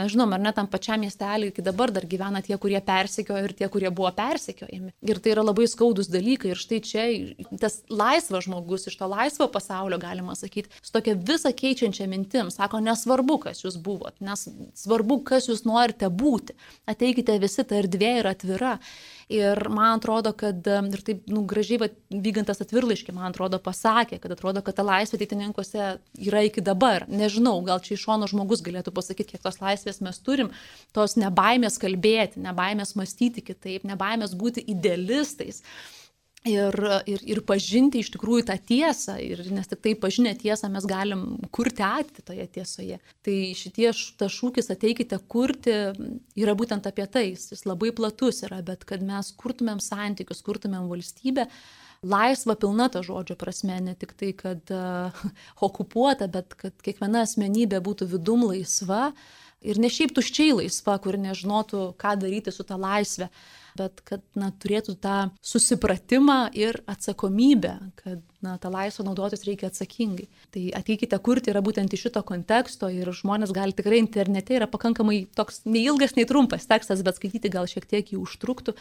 mes 0.01 0.15
žinom, 0.17 0.33
ar 0.33 0.41
ne 0.41 0.55
tam 0.57 0.73
pačiam 0.73 1.05
miestelį 1.05 1.53
iki 1.53 1.67
dabar 1.67 1.93
dar 1.93 2.09
gyvena 2.09 2.41
tie, 2.41 2.57
kurie 2.57 2.81
persekiojo 2.81 3.45
ir 3.45 3.57
tie, 3.61 3.69
kurie 3.69 3.93
buvo 3.93 4.15
persekiojami. 4.17 4.95
Ir 5.13 5.21
tai 5.21 5.37
yra 5.37 5.42
labai 5.45 5.69
skaudus 5.69 6.09
dalykai 6.13 6.55
ir 6.55 6.63
štai 6.63 6.81
čia 6.81 7.07
tas 7.61 7.83
laisvas 7.91 8.47
žmogus 8.47 8.89
iš 8.89 8.97
to 8.97 9.11
laisvo 9.11 9.51
pasaulio, 9.53 10.01
galima 10.01 10.35
sakyti, 10.39 10.71
su 10.81 10.95
tokia 10.95 11.15
visa 11.19 11.53
keičia 11.53 11.83
keičiančia 11.83 12.07
mintim, 12.07 12.51
sako, 12.51 12.81
nesvarbu, 12.81 13.39
kas 13.47 13.65
jūs 13.65 13.79
buvot, 13.83 14.15
nesvarbu, 14.23 15.23
kas 15.27 15.49
jūs 15.49 15.65
norite 15.67 16.09
būti, 16.09 16.55
ateikite 16.87 17.39
visi, 17.43 17.65
ta 17.65 17.81
erdvė 17.81 18.19
yra 18.21 18.35
atvira. 18.37 18.77
Ir 19.33 19.59
man 19.69 19.99
atrodo, 19.99 20.33
kad 20.37 20.67
ir 20.67 21.05
taip 21.07 21.29
nu, 21.31 21.45
gražiai 21.49 21.81
va, 21.83 21.89
vygantas 22.11 22.63
atvirlaiškį, 22.65 23.15
man 23.17 23.31
atrodo, 23.31 23.61
pasakė, 23.63 24.19
kad 24.23 24.35
atrodo, 24.35 24.63
kad 24.65 24.79
ta 24.79 24.87
laisvė 24.87 25.21
ateitininkuose 25.21 25.89
yra 26.27 26.45
iki 26.49 26.65
dabar. 26.65 27.07
Nežinau, 27.09 27.57
gal 27.67 27.83
čia 27.85 27.95
iš 27.97 28.07
šono 28.09 28.29
žmogus 28.31 28.65
galėtų 28.65 28.95
pasakyti, 28.95 29.37
kiek 29.37 29.45
tos 29.45 29.61
laisvės 29.63 30.03
mes 30.05 30.21
turim, 30.25 30.53
tos 30.97 31.17
nebaimės 31.21 31.79
kalbėti, 31.83 32.43
nebaimės 32.43 32.97
mąstyti 32.99 33.45
kitaip, 33.47 33.87
nebaimės 33.89 34.37
būti 34.39 34.65
idealistais 34.75 35.63
ir, 36.45 36.77
ir, 37.07 37.23
ir 37.23 37.41
pažinti 37.47 38.03
iš 38.03 38.11
tikrųjų 38.15 38.47
tą 38.49 38.57
tiesą, 38.67 39.17
ir, 39.23 39.45
nes 39.55 39.69
tik 39.71 39.83
tai 39.85 39.95
pažinę 39.99 40.33
tiesą 40.39 40.71
mes 40.73 40.87
galim 40.89 41.25
kurti 41.55 41.85
ateitį 41.87 42.25
toje 42.27 42.47
tiesoje. 42.57 42.99
Tai 43.23 43.37
šitie 43.59 43.91
tas 44.19 44.35
šūkis 44.35 44.73
ateikite 44.75 45.19
kurti 45.31 45.77
yra 46.39 46.57
būtent 46.59 46.89
apie 46.91 47.07
tai, 47.07 47.29
jis 47.35 47.65
labai 47.69 47.93
platus 47.95 48.43
yra, 48.49 48.63
bet 48.67 48.87
kad 48.89 49.05
mes 49.07 49.31
kurtumėm 49.39 49.83
santykius, 49.83 50.43
kurtumėm 50.47 50.91
valstybę, 50.91 51.47
laisva 52.03 52.59
pilna 52.59 52.89
ta 52.91 53.05
žodžio 53.07 53.39
prasme, 53.39 53.79
ne 53.85 53.95
tik 53.95 54.17
tai, 54.19 54.33
kad 54.35 54.75
okupuota, 55.69 56.27
bet 56.27 56.59
kad 56.59 56.75
kiekviena 56.83 57.23
asmenybė 57.23 57.83
būtų 57.85 58.11
vidum 58.17 58.49
laisva 58.51 59.13
ir 59.63 59.79
ne 59.79 59.87
šiaip 59.93 60.11
tuščiai 60.17 60.57
laisva, 60.59 60.99
kur 60.99 61.15
nežinotų, 61.23 61.93
ką 61.95 62.17
daryti 62.19 62.51
su 62.51 62.67
ta 62.67 62.75
laisvė 62.75 63.31
bet 63.79 64.03
kad 64.09 64.23
na, 64.39 64.51
turėtų 64.63 64.95
tą 65.03 65.17
susipratimą 65.45 66.39
ir 66.57 66.81
atsakomybę, 66.91 67.75
kad 68.01 68.21
na, 68.45 68.57
tą 68.63 68.73
laisvę 68.73 69.07
naudotis 69.07 69.45
reikia 69.49 69.71
atsakingai. 69.71 70.29
Tai 70.55 70.65
ateikite 70.83 71.19
kurti 71.25 71.53
yra 71.53 71.63
būtent 71.65 71.95
iš 71.95 72.09
šito 72.09 72.23
konteksto 72.27 72.91
ir 72.93 73.09
žmonės 73.17 73.55
gali 73.55 73.77
tikrai 73.77 74.03
internete 74.03 74.59
yra 74.59 74.69
pakankamai 74.71 75.25
toks 75.37 75.63
neilgas, 75.65 76.17
nei 76.19 76.29
trumpas 76.29 76.69
tekstas, 76.71 77.05
bet 77.07 77.21
skaityti 77.21 77.53
gal 77.53 77.69
šiek 77.71 77.89
tiek 77.89 78.15
jį 78.15 78.21
užtruktų, 78.23 78.77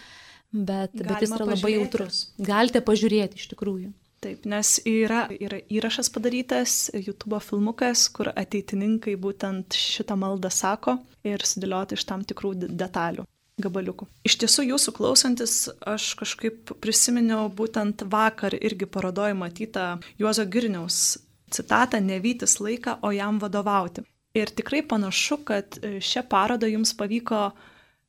bet, 0.51 0.93
Galima 0.93 1.15
bet 1.15 1.25
jis 1.25 1.35
yra 1.37 1.49
labai 1.53 1.75
jautrus. 1.77 2.23
Galite 2.41 2.83
pažiūrėti 2.85 3.41
iš 3.41 3.51
tikrųjų. 3.55 3.91
Taip, 4.21 4.43
nes 4.45 4.75
yra, 4.85 5.23
yra 5.33 5.57
įrašas 5.73 6.11
padarytas, 6.13 6.91
YouTube 6.93 7.39
filmukas, 7.41 8.03
kur 8.13 8.29
ateitininkai 8.29 9.15
būtent 9.17 9.73
šitą 9.73 10.13
maldą 10.21 10.51
sako 10.53 10.99
ir 11.25 11.41
sudėlioti 11.41 11.97
iš 11.97 12.05
tam 12.05 12.21
tikrų 12.29 12.53
detalių 12.69 13.25
gabaliukų. 13.63 14.07
Iš 14.27 14.37
tiesų, 14.43 14.67
jūsų 14.73 14.93
klausantis, 14.97 15.55
aš 15.87 16.13
kažkaip 16.19 16.73
prisiminiau 16.83 17.47
būtent 17.53 18.05
vakar 18.11 18.55
irgi 18.57 18.89
parodoje 18.89 19.37
matytą 19.37 19.99
Juozo 20.21 20.45
Girniaus 20.45 21.17
citatą- 21.51 21.99
nevytis 22.11 22.59
laiką, 22.59 22.99
o 23.01 23.11
jam 23.11 23.39
vadovauti. 23.39 24.03
Ir 24.33 24.47
tikrai 24.47 24.81
panašu, 24.87 25.43
kad 25.43 25.79
šią 25.81 26.23
parodą 26.29 26.67
jums 26.71 26.93
pavyko 26.95 27.51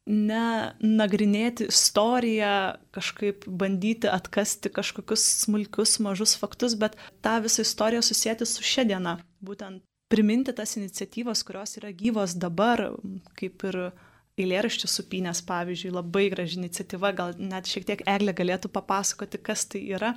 ne 0.07 0.75
nagrinėti 0.83 1.69
istoriją, 1.71 2.79
kažkaip 2.95 3.47
bandyti 3.47 4.11
atkasti 4.11 4.71
kažkokius 4.71 5.25
smulkius, 5.45 5.99
mažus 6.03 6.35
faktus, 6.39 6.75
bet 6.75 6.97
tą 7.23 7.41
visą 7.43 7.63
istoriją 7.63 8.03
susijęti 8.03 8.47
su 8.47 8.63
šia 8.63 8.85
diena. 8.85 9.19
Būtent 9.43 9.83
priminti 10.13 10.53
tas 10.53 10.77
iniciatyvas, 10.77 11.43
kurios 11.47 11.79
yra 11.81 11.93
gyvos 11.97 12.35
dabar, 12.37 12.91
kaip 13.39 13.65
ir 13.71 13.79
eilėraščių 14.41 14.89
supynės, 14.89 15.43
pavyzdžiui, 15.45 15.91
labai 15.93 16.25
graži 16.33 16.57
iniciatyva, 16.57 17.11
gal 17.17 17.35
net 17.37 17.69
šiek 17.69 17.85
tiek 17.89 18.05
Eglė 18.09 18.33
galėtų 18.37 18.71
papasakoti, 18.73 19.41
kas 19.45 19.67
tai 19.69 19.83
yra. 19.93 20.15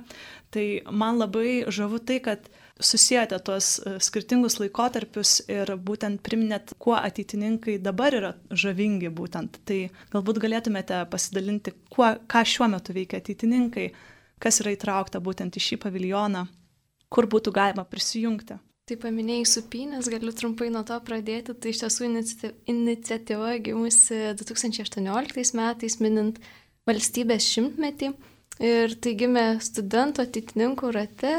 Tai 0.54 0.64
man 0.88 1.20
labai 1.20 1.66
žavu 1.68 2.00
tai, 2.00 2.16
kad 2.24 2.48
susijęte 2.80 3.38
tuos 3.44 3.76
e, 3.78 3.96
skirtingus 4.04 4.56
laikotarpius 4.62 5.38
ir 5.52 5.74
būtent 5.76 6.22
priminėt, 6.24 6.72
kuo 6.80 6.96
ateitininkai 6.96 7.76
dabar 7.84 8.16
yra 8.16 8.32
žavingi 8.50 9.12
būtent. 9.12 9.60
Tai 9.68 9.80
galbūt 10.14 10.40
galėtumėte 10.44 11.02
pasidalinti, 11.12 11.76
kuo, 11.92 12.14
ką 12.24 12.44
šiuo 12.48 12.70
metu 12.72 12.96
veikia 12.96 13.20
ateitininkai, 13.20 13.90
kas 14.40 14.62
yra 14.64 14.72
įtraukta 14.76 15.20
būtent 15.20 15.60
į 15.60 15.66
šį 15.68 15.82
paviljoną, 15.84 16.46
kur 17.12 17.28
būtų 17.28 17.52
galima 17.56 17.84
prisijungti. 17.88 18.56
Tai 18.86 18.94
paminėjai 19.02 19.46
supynės, 19.50 20.06
galiu 20.06 20.30
trumpai 20.30 20.68
nuo 20.70 20.84
to 20.86 20.94
pradėti. 21.02 21.56
Tai 21.58 21.70
iš 21.72 21.80
tiesų 21.80 22.06
iniciatyva 22.70 23.56
gimusi 23.58 24.18
2018 24.38 25.56
metais, 25.58 25.96
minint 25.98 26.38
valstybės 26.86 27.48
šimtmetį. 27.50 28.12
Ir 28.62 28.94
tai 29.02 29.14
gimė 29.18 29.44
studentų 29.66 30.22
ateitininkų 30.28 30.92
rate, 30.94 31.34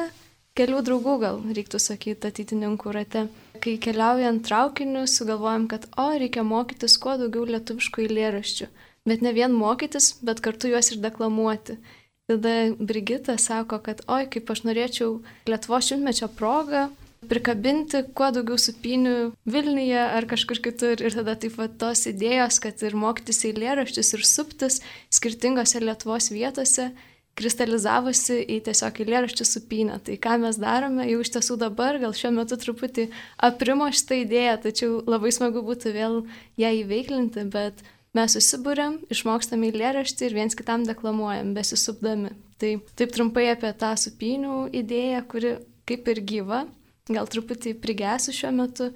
kelių 0.60 0.84
draugų 0.90 1.16
gal 1.24 1.40
reiktų 1.48 1.80
sakyti 1.86 2.34
ateitininkų 2.34 2.96
rate. 3.00 3.24
Kai 3.64 3.78
keliaujant 3.80 4.44
traukiniu, 4.44 5.06
sugalvojom, 5.08 5.72
kad 5.72 5.88
o, 5.96 6.12
reikia 6.20 6.44
mokytis 6.44 7.00
kuo 7.00 7.16
daugiau 7.16 7.48
lietuviškų 7.48 8.10
eilėraščių. 8.10 8.72
Bet 9.08 9.24
ne 9.24 9.32
vien 9.32 9.56
mokytis, 9.56 10.18
bet 10.20 10.44
kartu 10.44 10.76
juos 10.76 10.92
ir 10.92 11.00
deklamuoti. 11.00 11.80
Tada 12.28 12.60
Brigita 12.76 13.40
sako, 13.40 13.80
kad 13.88 14.04
oi, 14.12 14.26
kaip 14.28 14.52
aš 14.52 14.68
norėčiau 14.68 15.22
Lietuvo 15.48 15.80
šimtmečio 15.80 16.28
progą 16.36 16.90
prikabinti 17.26 18.04
kuo 18.18 18.30
daugiau 18.36 18.60
supinių 18.62 19.16
Vilniuje 19.50 20.00
ar 20.00 20.28
kažkur 20.30 20.62
kitur. 20.64 21.02
Ir 21.02 21.16
tada 21.18 21.38
taip 21.40 21.58
pat 21.58 21.78
tos 21.82 22.06
idėjos, 22.10 22.62
kad 22.64 22.82
ir 22.86 22.98
mokytis 22.98 23.44
eilėraščius 23.50 24.14
ir 24.18 24.26
suptis 24.28 24.82
skirtingose 25.14 25.82
Lietuvos 25.84 26.32
vietose 26.34 26.92
kristalizavosi 27.38 28.40
į 28.50 28.62
tiesiog 28.66 29.02
eilėraščių 29.04 29.46
supinę. 29.46 30.00
Tai 30.06 30.16
ką 30.22 30.38
mes 30.42 30.58
darome, 30.62 31.06
jau 31.10 31.20
iš 31.22 31.34
tiesų 31.36 31.60
dabar, 31.62 32.00
gal 32.02 32.16
šiuo 32.18 32.32
metu 32.40 32.58
truputį 32.58 33.10
aprimo 33.50 33.90
šitą 33.94 34.24
idėją, 34.24 34.56
tačiau 34.66 34.98
labai 35.06 35.34
smagu 35.36 35.62
būtų 35.66 35.94
vėl 35.94 36.18
ją 36.58 36.74
įveiklinti, 36.82 37.46
bet 37.54 37.86
mes 38.18 38.34
susibūrėm, 38.34 39.04
išmokstam 39.14 39.68
eilėraštį 39.68 40.26
ir 40.26 40.38
viens 40.40 40.58
kitam 40.58 40.88
deklamuojam, 40.88 41.54
besisupdami. 41.58 42.34
Tai 42.58 42.72
taip 42.98 43.14
trumpai 43.14 43.52
apie 43.52 43.70
tą 43.78 43.94
supinių 44.02 44.64
idėją, 44.74 45.22
kuri 45.30 45.54
kaip 45.88 46.10
ir 46.10 46.24
gyva, 46.26 46.66
gal 47.12 47.30
truputį 47.32 47.76
prigęsiu 47.82 48.36
šiuo 48.36 48.52
metu, 48.56 48.92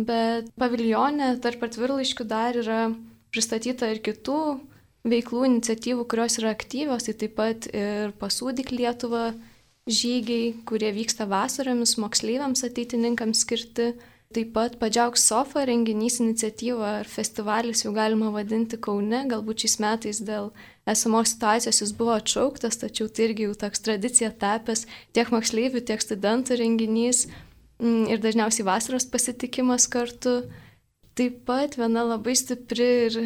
bet 0.00 0.48
paviljonė 0.60 1.34
tarp 1.44 1.64
atvirlaiškių 1.68 2.26
dar 2.28 2.58
yra 2.60 2.80
pristatyta 3.30 3.90
ir 3.92 4.02
kitų 4.04 4.40
veiklų, 5.08 5.46
iniciatyvų, 5.48 6.04
kurios 6.10 6.38
yra 6.40 6.52
aktyvios, 6.54 7.06
tai 7.06 7.16
taip 7.16 7.36
pat 7.38 7.68
ir 7.72 8.12
pasūdyk 8.20 8.72
Lietuvą 8.74 9.30
žygiai, 9.90 10.54
kurie 10.68 10.92
vyksta 10.94 11.26
vasaromis 11.30 11.96
moksleiviams 12.00 12.64
ateitininkams 12.68 13.44
skirti. 13.46 13.92
Taip 14.30 14.52
pat 14.54 14.76
Padžiauks 14.78 15.24
Sofa 15.26 15.64
renginys 15.66 16.20
iniciatyva 16.22 16.90
ar 17.00 17.08
festivalis 17.10 17.80
jau 17.82 17.90
galima 17.90 18.28
vadinti 18.30 18.78
Kaune, 18.78 19.24
galbūt 19.26 19.64
šiais 19.64 19.74
metais 19.82 20.20
dėl 20.22 20.52
esamos 20.86 21.32
situacijos 21.32 21.80
jis 21.82 21.90
buvo 21.98 22.14
atšauktas, 22.14 22.78
tačiau 22.78 23.08
tai 23.10 23.26
irgi 23.26 23.48
jau 23.48 23.56
toks 23.58 23.82
tradicija 23.82 24.30
tapęs 24.30 24.84
tiek 25.16 25.32
moksleivių, 25.34 25.82
tiek 25.82 26.04
studentų 26.04 26.60
renginys 26.62 27.24
ir 27.80 28.20
dažniausiai 28.20 28.66
vasaros 28.66 29.08
pasitikimas 29.10 29.88
kartu. 29.90 30.42
Taip 31.18 31.42
pat 31.48 31.74
viena 31.76 32.04
labai 32.06 32.36
stipri 32.38 32.86
ir, 33.08 33.16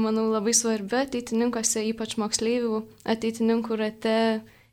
manau, 0.00 0.26
labai 0.32 0.52
svarbi 0.56 0.98
ateitininkose, 1.04 1.84
ypač 1.92 2.16
moksleivių 2.20 2.82
ateitininkų 3.14 3.78
rate 3.78 4.16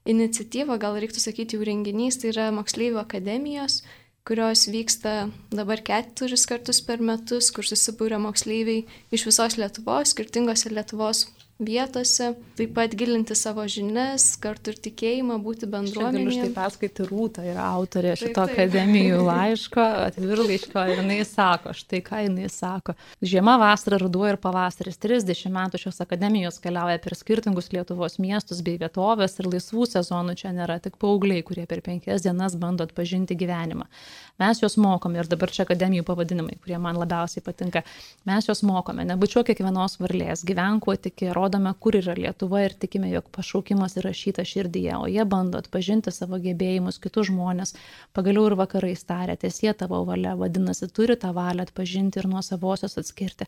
iniciatyva, 0.10 0.80
gal 0.82 0.98
reiktų 1.00 1.22
sakyti 1.22 1.56
jau 1.56 1.68
renginys, 1.68 2.18
tai 2.20 2.34
yra 2.34 2.50
moksleivių 2.56 3.00
akademijos, 3.04 3.84
kurios 4.28 4.66
vyksta 4.72 5.30
dabar 5.54 5.84
keturis 5.86 6.48
kartus 6.50 6.82
per 6.86 7.04
metus, 7.06 7.52
kur 7.54 7.68
susibūrė 7.68 8.20
moksleiviai 8.22 8.84
iš 9.14 9.28
visos 9.30 9.56
Lietuvos, 9.62 10.16
skirtingose 10.16 10.74
Lietuvos 10.74 11.28
vietose, 11.60 12.34
taip 12.56 12.72
pat 12.76 12.94
gilinti 12.96 13.36
savo 13.36 13.66
žinias, 13.68 14.32
kartu 14.40 14.72
ir 14.72 14.78
tikėjimą, 14.80 15.36
būti 15.44 15.68
bendruomenėje. 15.68 16.24
Galiu 16.24 16.36
štai 16.38 16.54
perskaityti 16.56 17.08
Rūtą, 17.10 17.44
yra 17.52 17.66
autorė 17.76 18.14
šito 18.16 18.32
taip, 18.32 18.54
taip. 18.54 18.62
akademijų 18.64 19.18
laiško, 19.28 19.88
atvirlaiško 20.06 20.86
ir 20.94 21.02
jinai 21.02 21.18
sako, 21.28 21.74
štai 21.76 22.00
ką 22.06 22.22
jinai 22.24 22.48
sako. 22.54 22.96
Žiema, 23.20 23.58
vasara, 23.60 24.00
ruduo 24.00 24.24
ir 24.30 24.40
pavasaris. 24.40 25.00
30 25.04 25.52
metų 25.56 25.82
šios 25.84 26.00
akademijos 26.06 26.62
keliauja 26.64 27.02
per 27.04 27.18
skirtingus 27.20 27.68
Lietuvos 27.76 28.16
miestus 28.24 28.64
bei 28.64 28.80
vietovės 28.80 29.36
ir 29.42 29.52
laisvų 29.52 29.90
sezonų 29.92 30.38
čia 30.40 30.54
nėra 30.56 30.80
tik 30.84 30.96
paaugliai, 31.02 31.44
kurie 31.44 31.68
per 31.68 31.84
penkias 31.84 32.24
dienas 32.24 32.56
bando 32.60 32.88
atpažinti 32.88 33.36
gyvenimą. 33.40 33.90
Mes 34.40 34.64
juos 34.64 34.78
mokome 34.80 35.20
ir 35.20 35.28
dabar 35.28 35.52
čia 35.52 35.66
akademijų 35.68 36.08
pavadinimai, 36.08 36.56
kurie 36.64 36.80
man 36.80 36.96
labiausiai 36.96 37.44
patinka. 37.44 37.84
Mes 38.30 38.48
juos 38.48 38.64
mokome, 38.64 39.04
nebučiuok 39.10 39.50
kiekvienos 39.52 40.00
varlės, 40.00 40.46
gyvenk 40.48 40.86
kuo 40.88 40.96
tiki, 40.96 41.28
rodome, 41.50 41.74
kur 41.80 41.96
yra 41.98 42.14
Lietuva 42.18 42.62
ir 42.64 42.74
tikime, 42.78 43.10
jog 43.10 43.30
pašaukimas 43.34 43.98
įrašyta 43.98 44.44
širdyje, 44.46 44.94
o 44.98 45.08
jie 45.10 45.26
bando 45.26 45.58
atpažinti 45.58 46.12
savo 46.14 46.38
gebėjimus, 46.42 47.00
kitus 47.02 47.30
žmonės, 47.30 47.74
pagaliau 48.14 48.46
ir 48.50 48.56
vakarai 48.60 48.94
starė, 48.98 49.36
tiesie 49.40 49.74
tavo 49.74 50.04
valia, 50.06 50.36
vadinasi, 50.38 50.90
turi 50.94 51.18
tą 51.18 51.34
valią 51.34 51.66
atpažinti 51.66 52.22
ir 52.22 52.28
nuo 52.30 52.42
savosios 52.46 52.98
atskirti. 53.02 53.48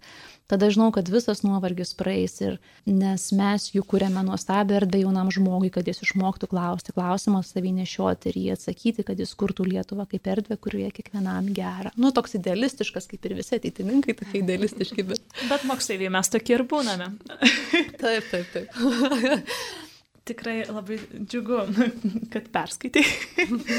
Tada 0.50 0.70
žinau, 0.74 0.90
kad 0.92 1.10
visas 1.10 1.44
nuovargis 1.46 1.94
praeis 1.98 2.40
ir 2.42 2.58
nes 2.86 3.28
mes 3.38 3.70
jų 3.76 3.86
kūrėme 3.86 4.24
nuostabią 4.26 4.82
erdvę 4.82 5.04
jaunam 5.04 5.32
žmogui, 5.32 5.70
kad 5.74 5.88
jis 5.88 6.02
išmoktų 6.08 6.50
klausti, 6.52 6.96
klausimas 6.96 7.54
savį 7.54 7.76
nešioti 7.82 8.32
ir 8.32 8.42
jį 8.42 8.50
atsakyti, 8.56 9.06
kad 9.08 9.20
jis 9.20 9.36
kurtų 9.38 9.68
Lietuvą 9.70 10.08
kaip 10.10 10.28
erdvę, 10.28 10.58
kurioje 10.58 10.90
kiekvienam 10.98 11.52
gera. 11.56 11.94
Nu, 12.00 12.12
toks 12.16 12.36
idealistiškas, 12.40 13.08
kaip 13.12 13.30
ir 13.30 13.38
visi 13.38 13.56
ateitininkai, 13.60 14.18
tokie 14.18 14.42
idealistiški, 14.42 15.06
bet... 15.08 15.24
Bet 15.52 15.64
moksleiviai 15.70 16.12
mes 16.14 16.32
tokie 16.32 16.58
ir 16.58 16.66
būname. 16.68 17.12
taip, 18.00 18.28
taip, 18.32 18.52
taip. 18.54 18.68
Tikrai 20.32 20.60
labai 20.70 21.00
džiugu, 21.26 21.64
kad 22.32 22.50
perskaitai. 22.54 23.04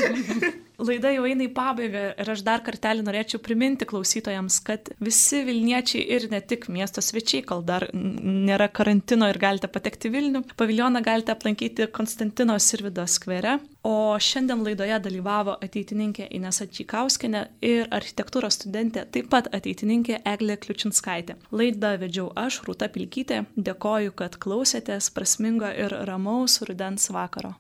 Laida 0.82 1.12
jau 1.14 1.22
eina 1.28 1.44
į 1.46 1.52
pabaigą 1.54 2.02
ir 2.18 2.30
aš 2.32 2.42
dar 2.46 2.62
kartelį 2.66 3.04
norėčiau 3.06 3.38
priminti 3.42 3.86
klausytojams, 3.86 4.58
kad 4.66 4.90
visi 5.02 5.42
Vilniečiai 5.46 6.02
ir 6.16 6.26
ne 6.32 6.40
tik 6.42 6.66
miesto 6.72 7.02
svečiai, 7.04 7.44
kol 7.46 7.62
dar 7.66 7.86
nėra 7.94 8.66
karantino 8.74 9.28
ir 9.30 9.38
galite 9.42 9.70
patekti 9.70 10.10
Vilnių, 10.10 10.42
paviljoną 10.58 11.04
galite 11.06 11.34
aplankyti 11.36 11.86
Konstantino 11.94 12.58
Sirvido 12.58 13.06
skvere. 13.06 13.60
O 13.86 14.18
šiandien 14.18 14.62
laidoje 14.66 14.98
dalyvavo 15.06 15.56
ateitininkė 15.62 16.28
Inesa 16.34 16.66
Čikauskinė 16.66 17.46
ir 17.66 17.86
architektūros 17.94 18.58
studentė, 18.58 19.06
taip 19.06 19.30
pat 19.30 19.50
ateitininkė 19.54 20.20
Eglė 20.34 20.58
Kliučinskaitė. 20.62 21.38
Laidą 21.54 21.96
vedžiau 22.02 22.30
aš, 22.38 22.62
Rūta 22.66 22.90
Pilkytė. 22.90 23.44
Dėkoju, 23.54 24.14
kad 24.18 24.38
klausėtės 24.42 25.10
prasmingo 25.14 25.70
ir 25.70 25.94
ramaus 26.10 26.62
rudens 26.66 27.10
vakaro. 27.14 27.56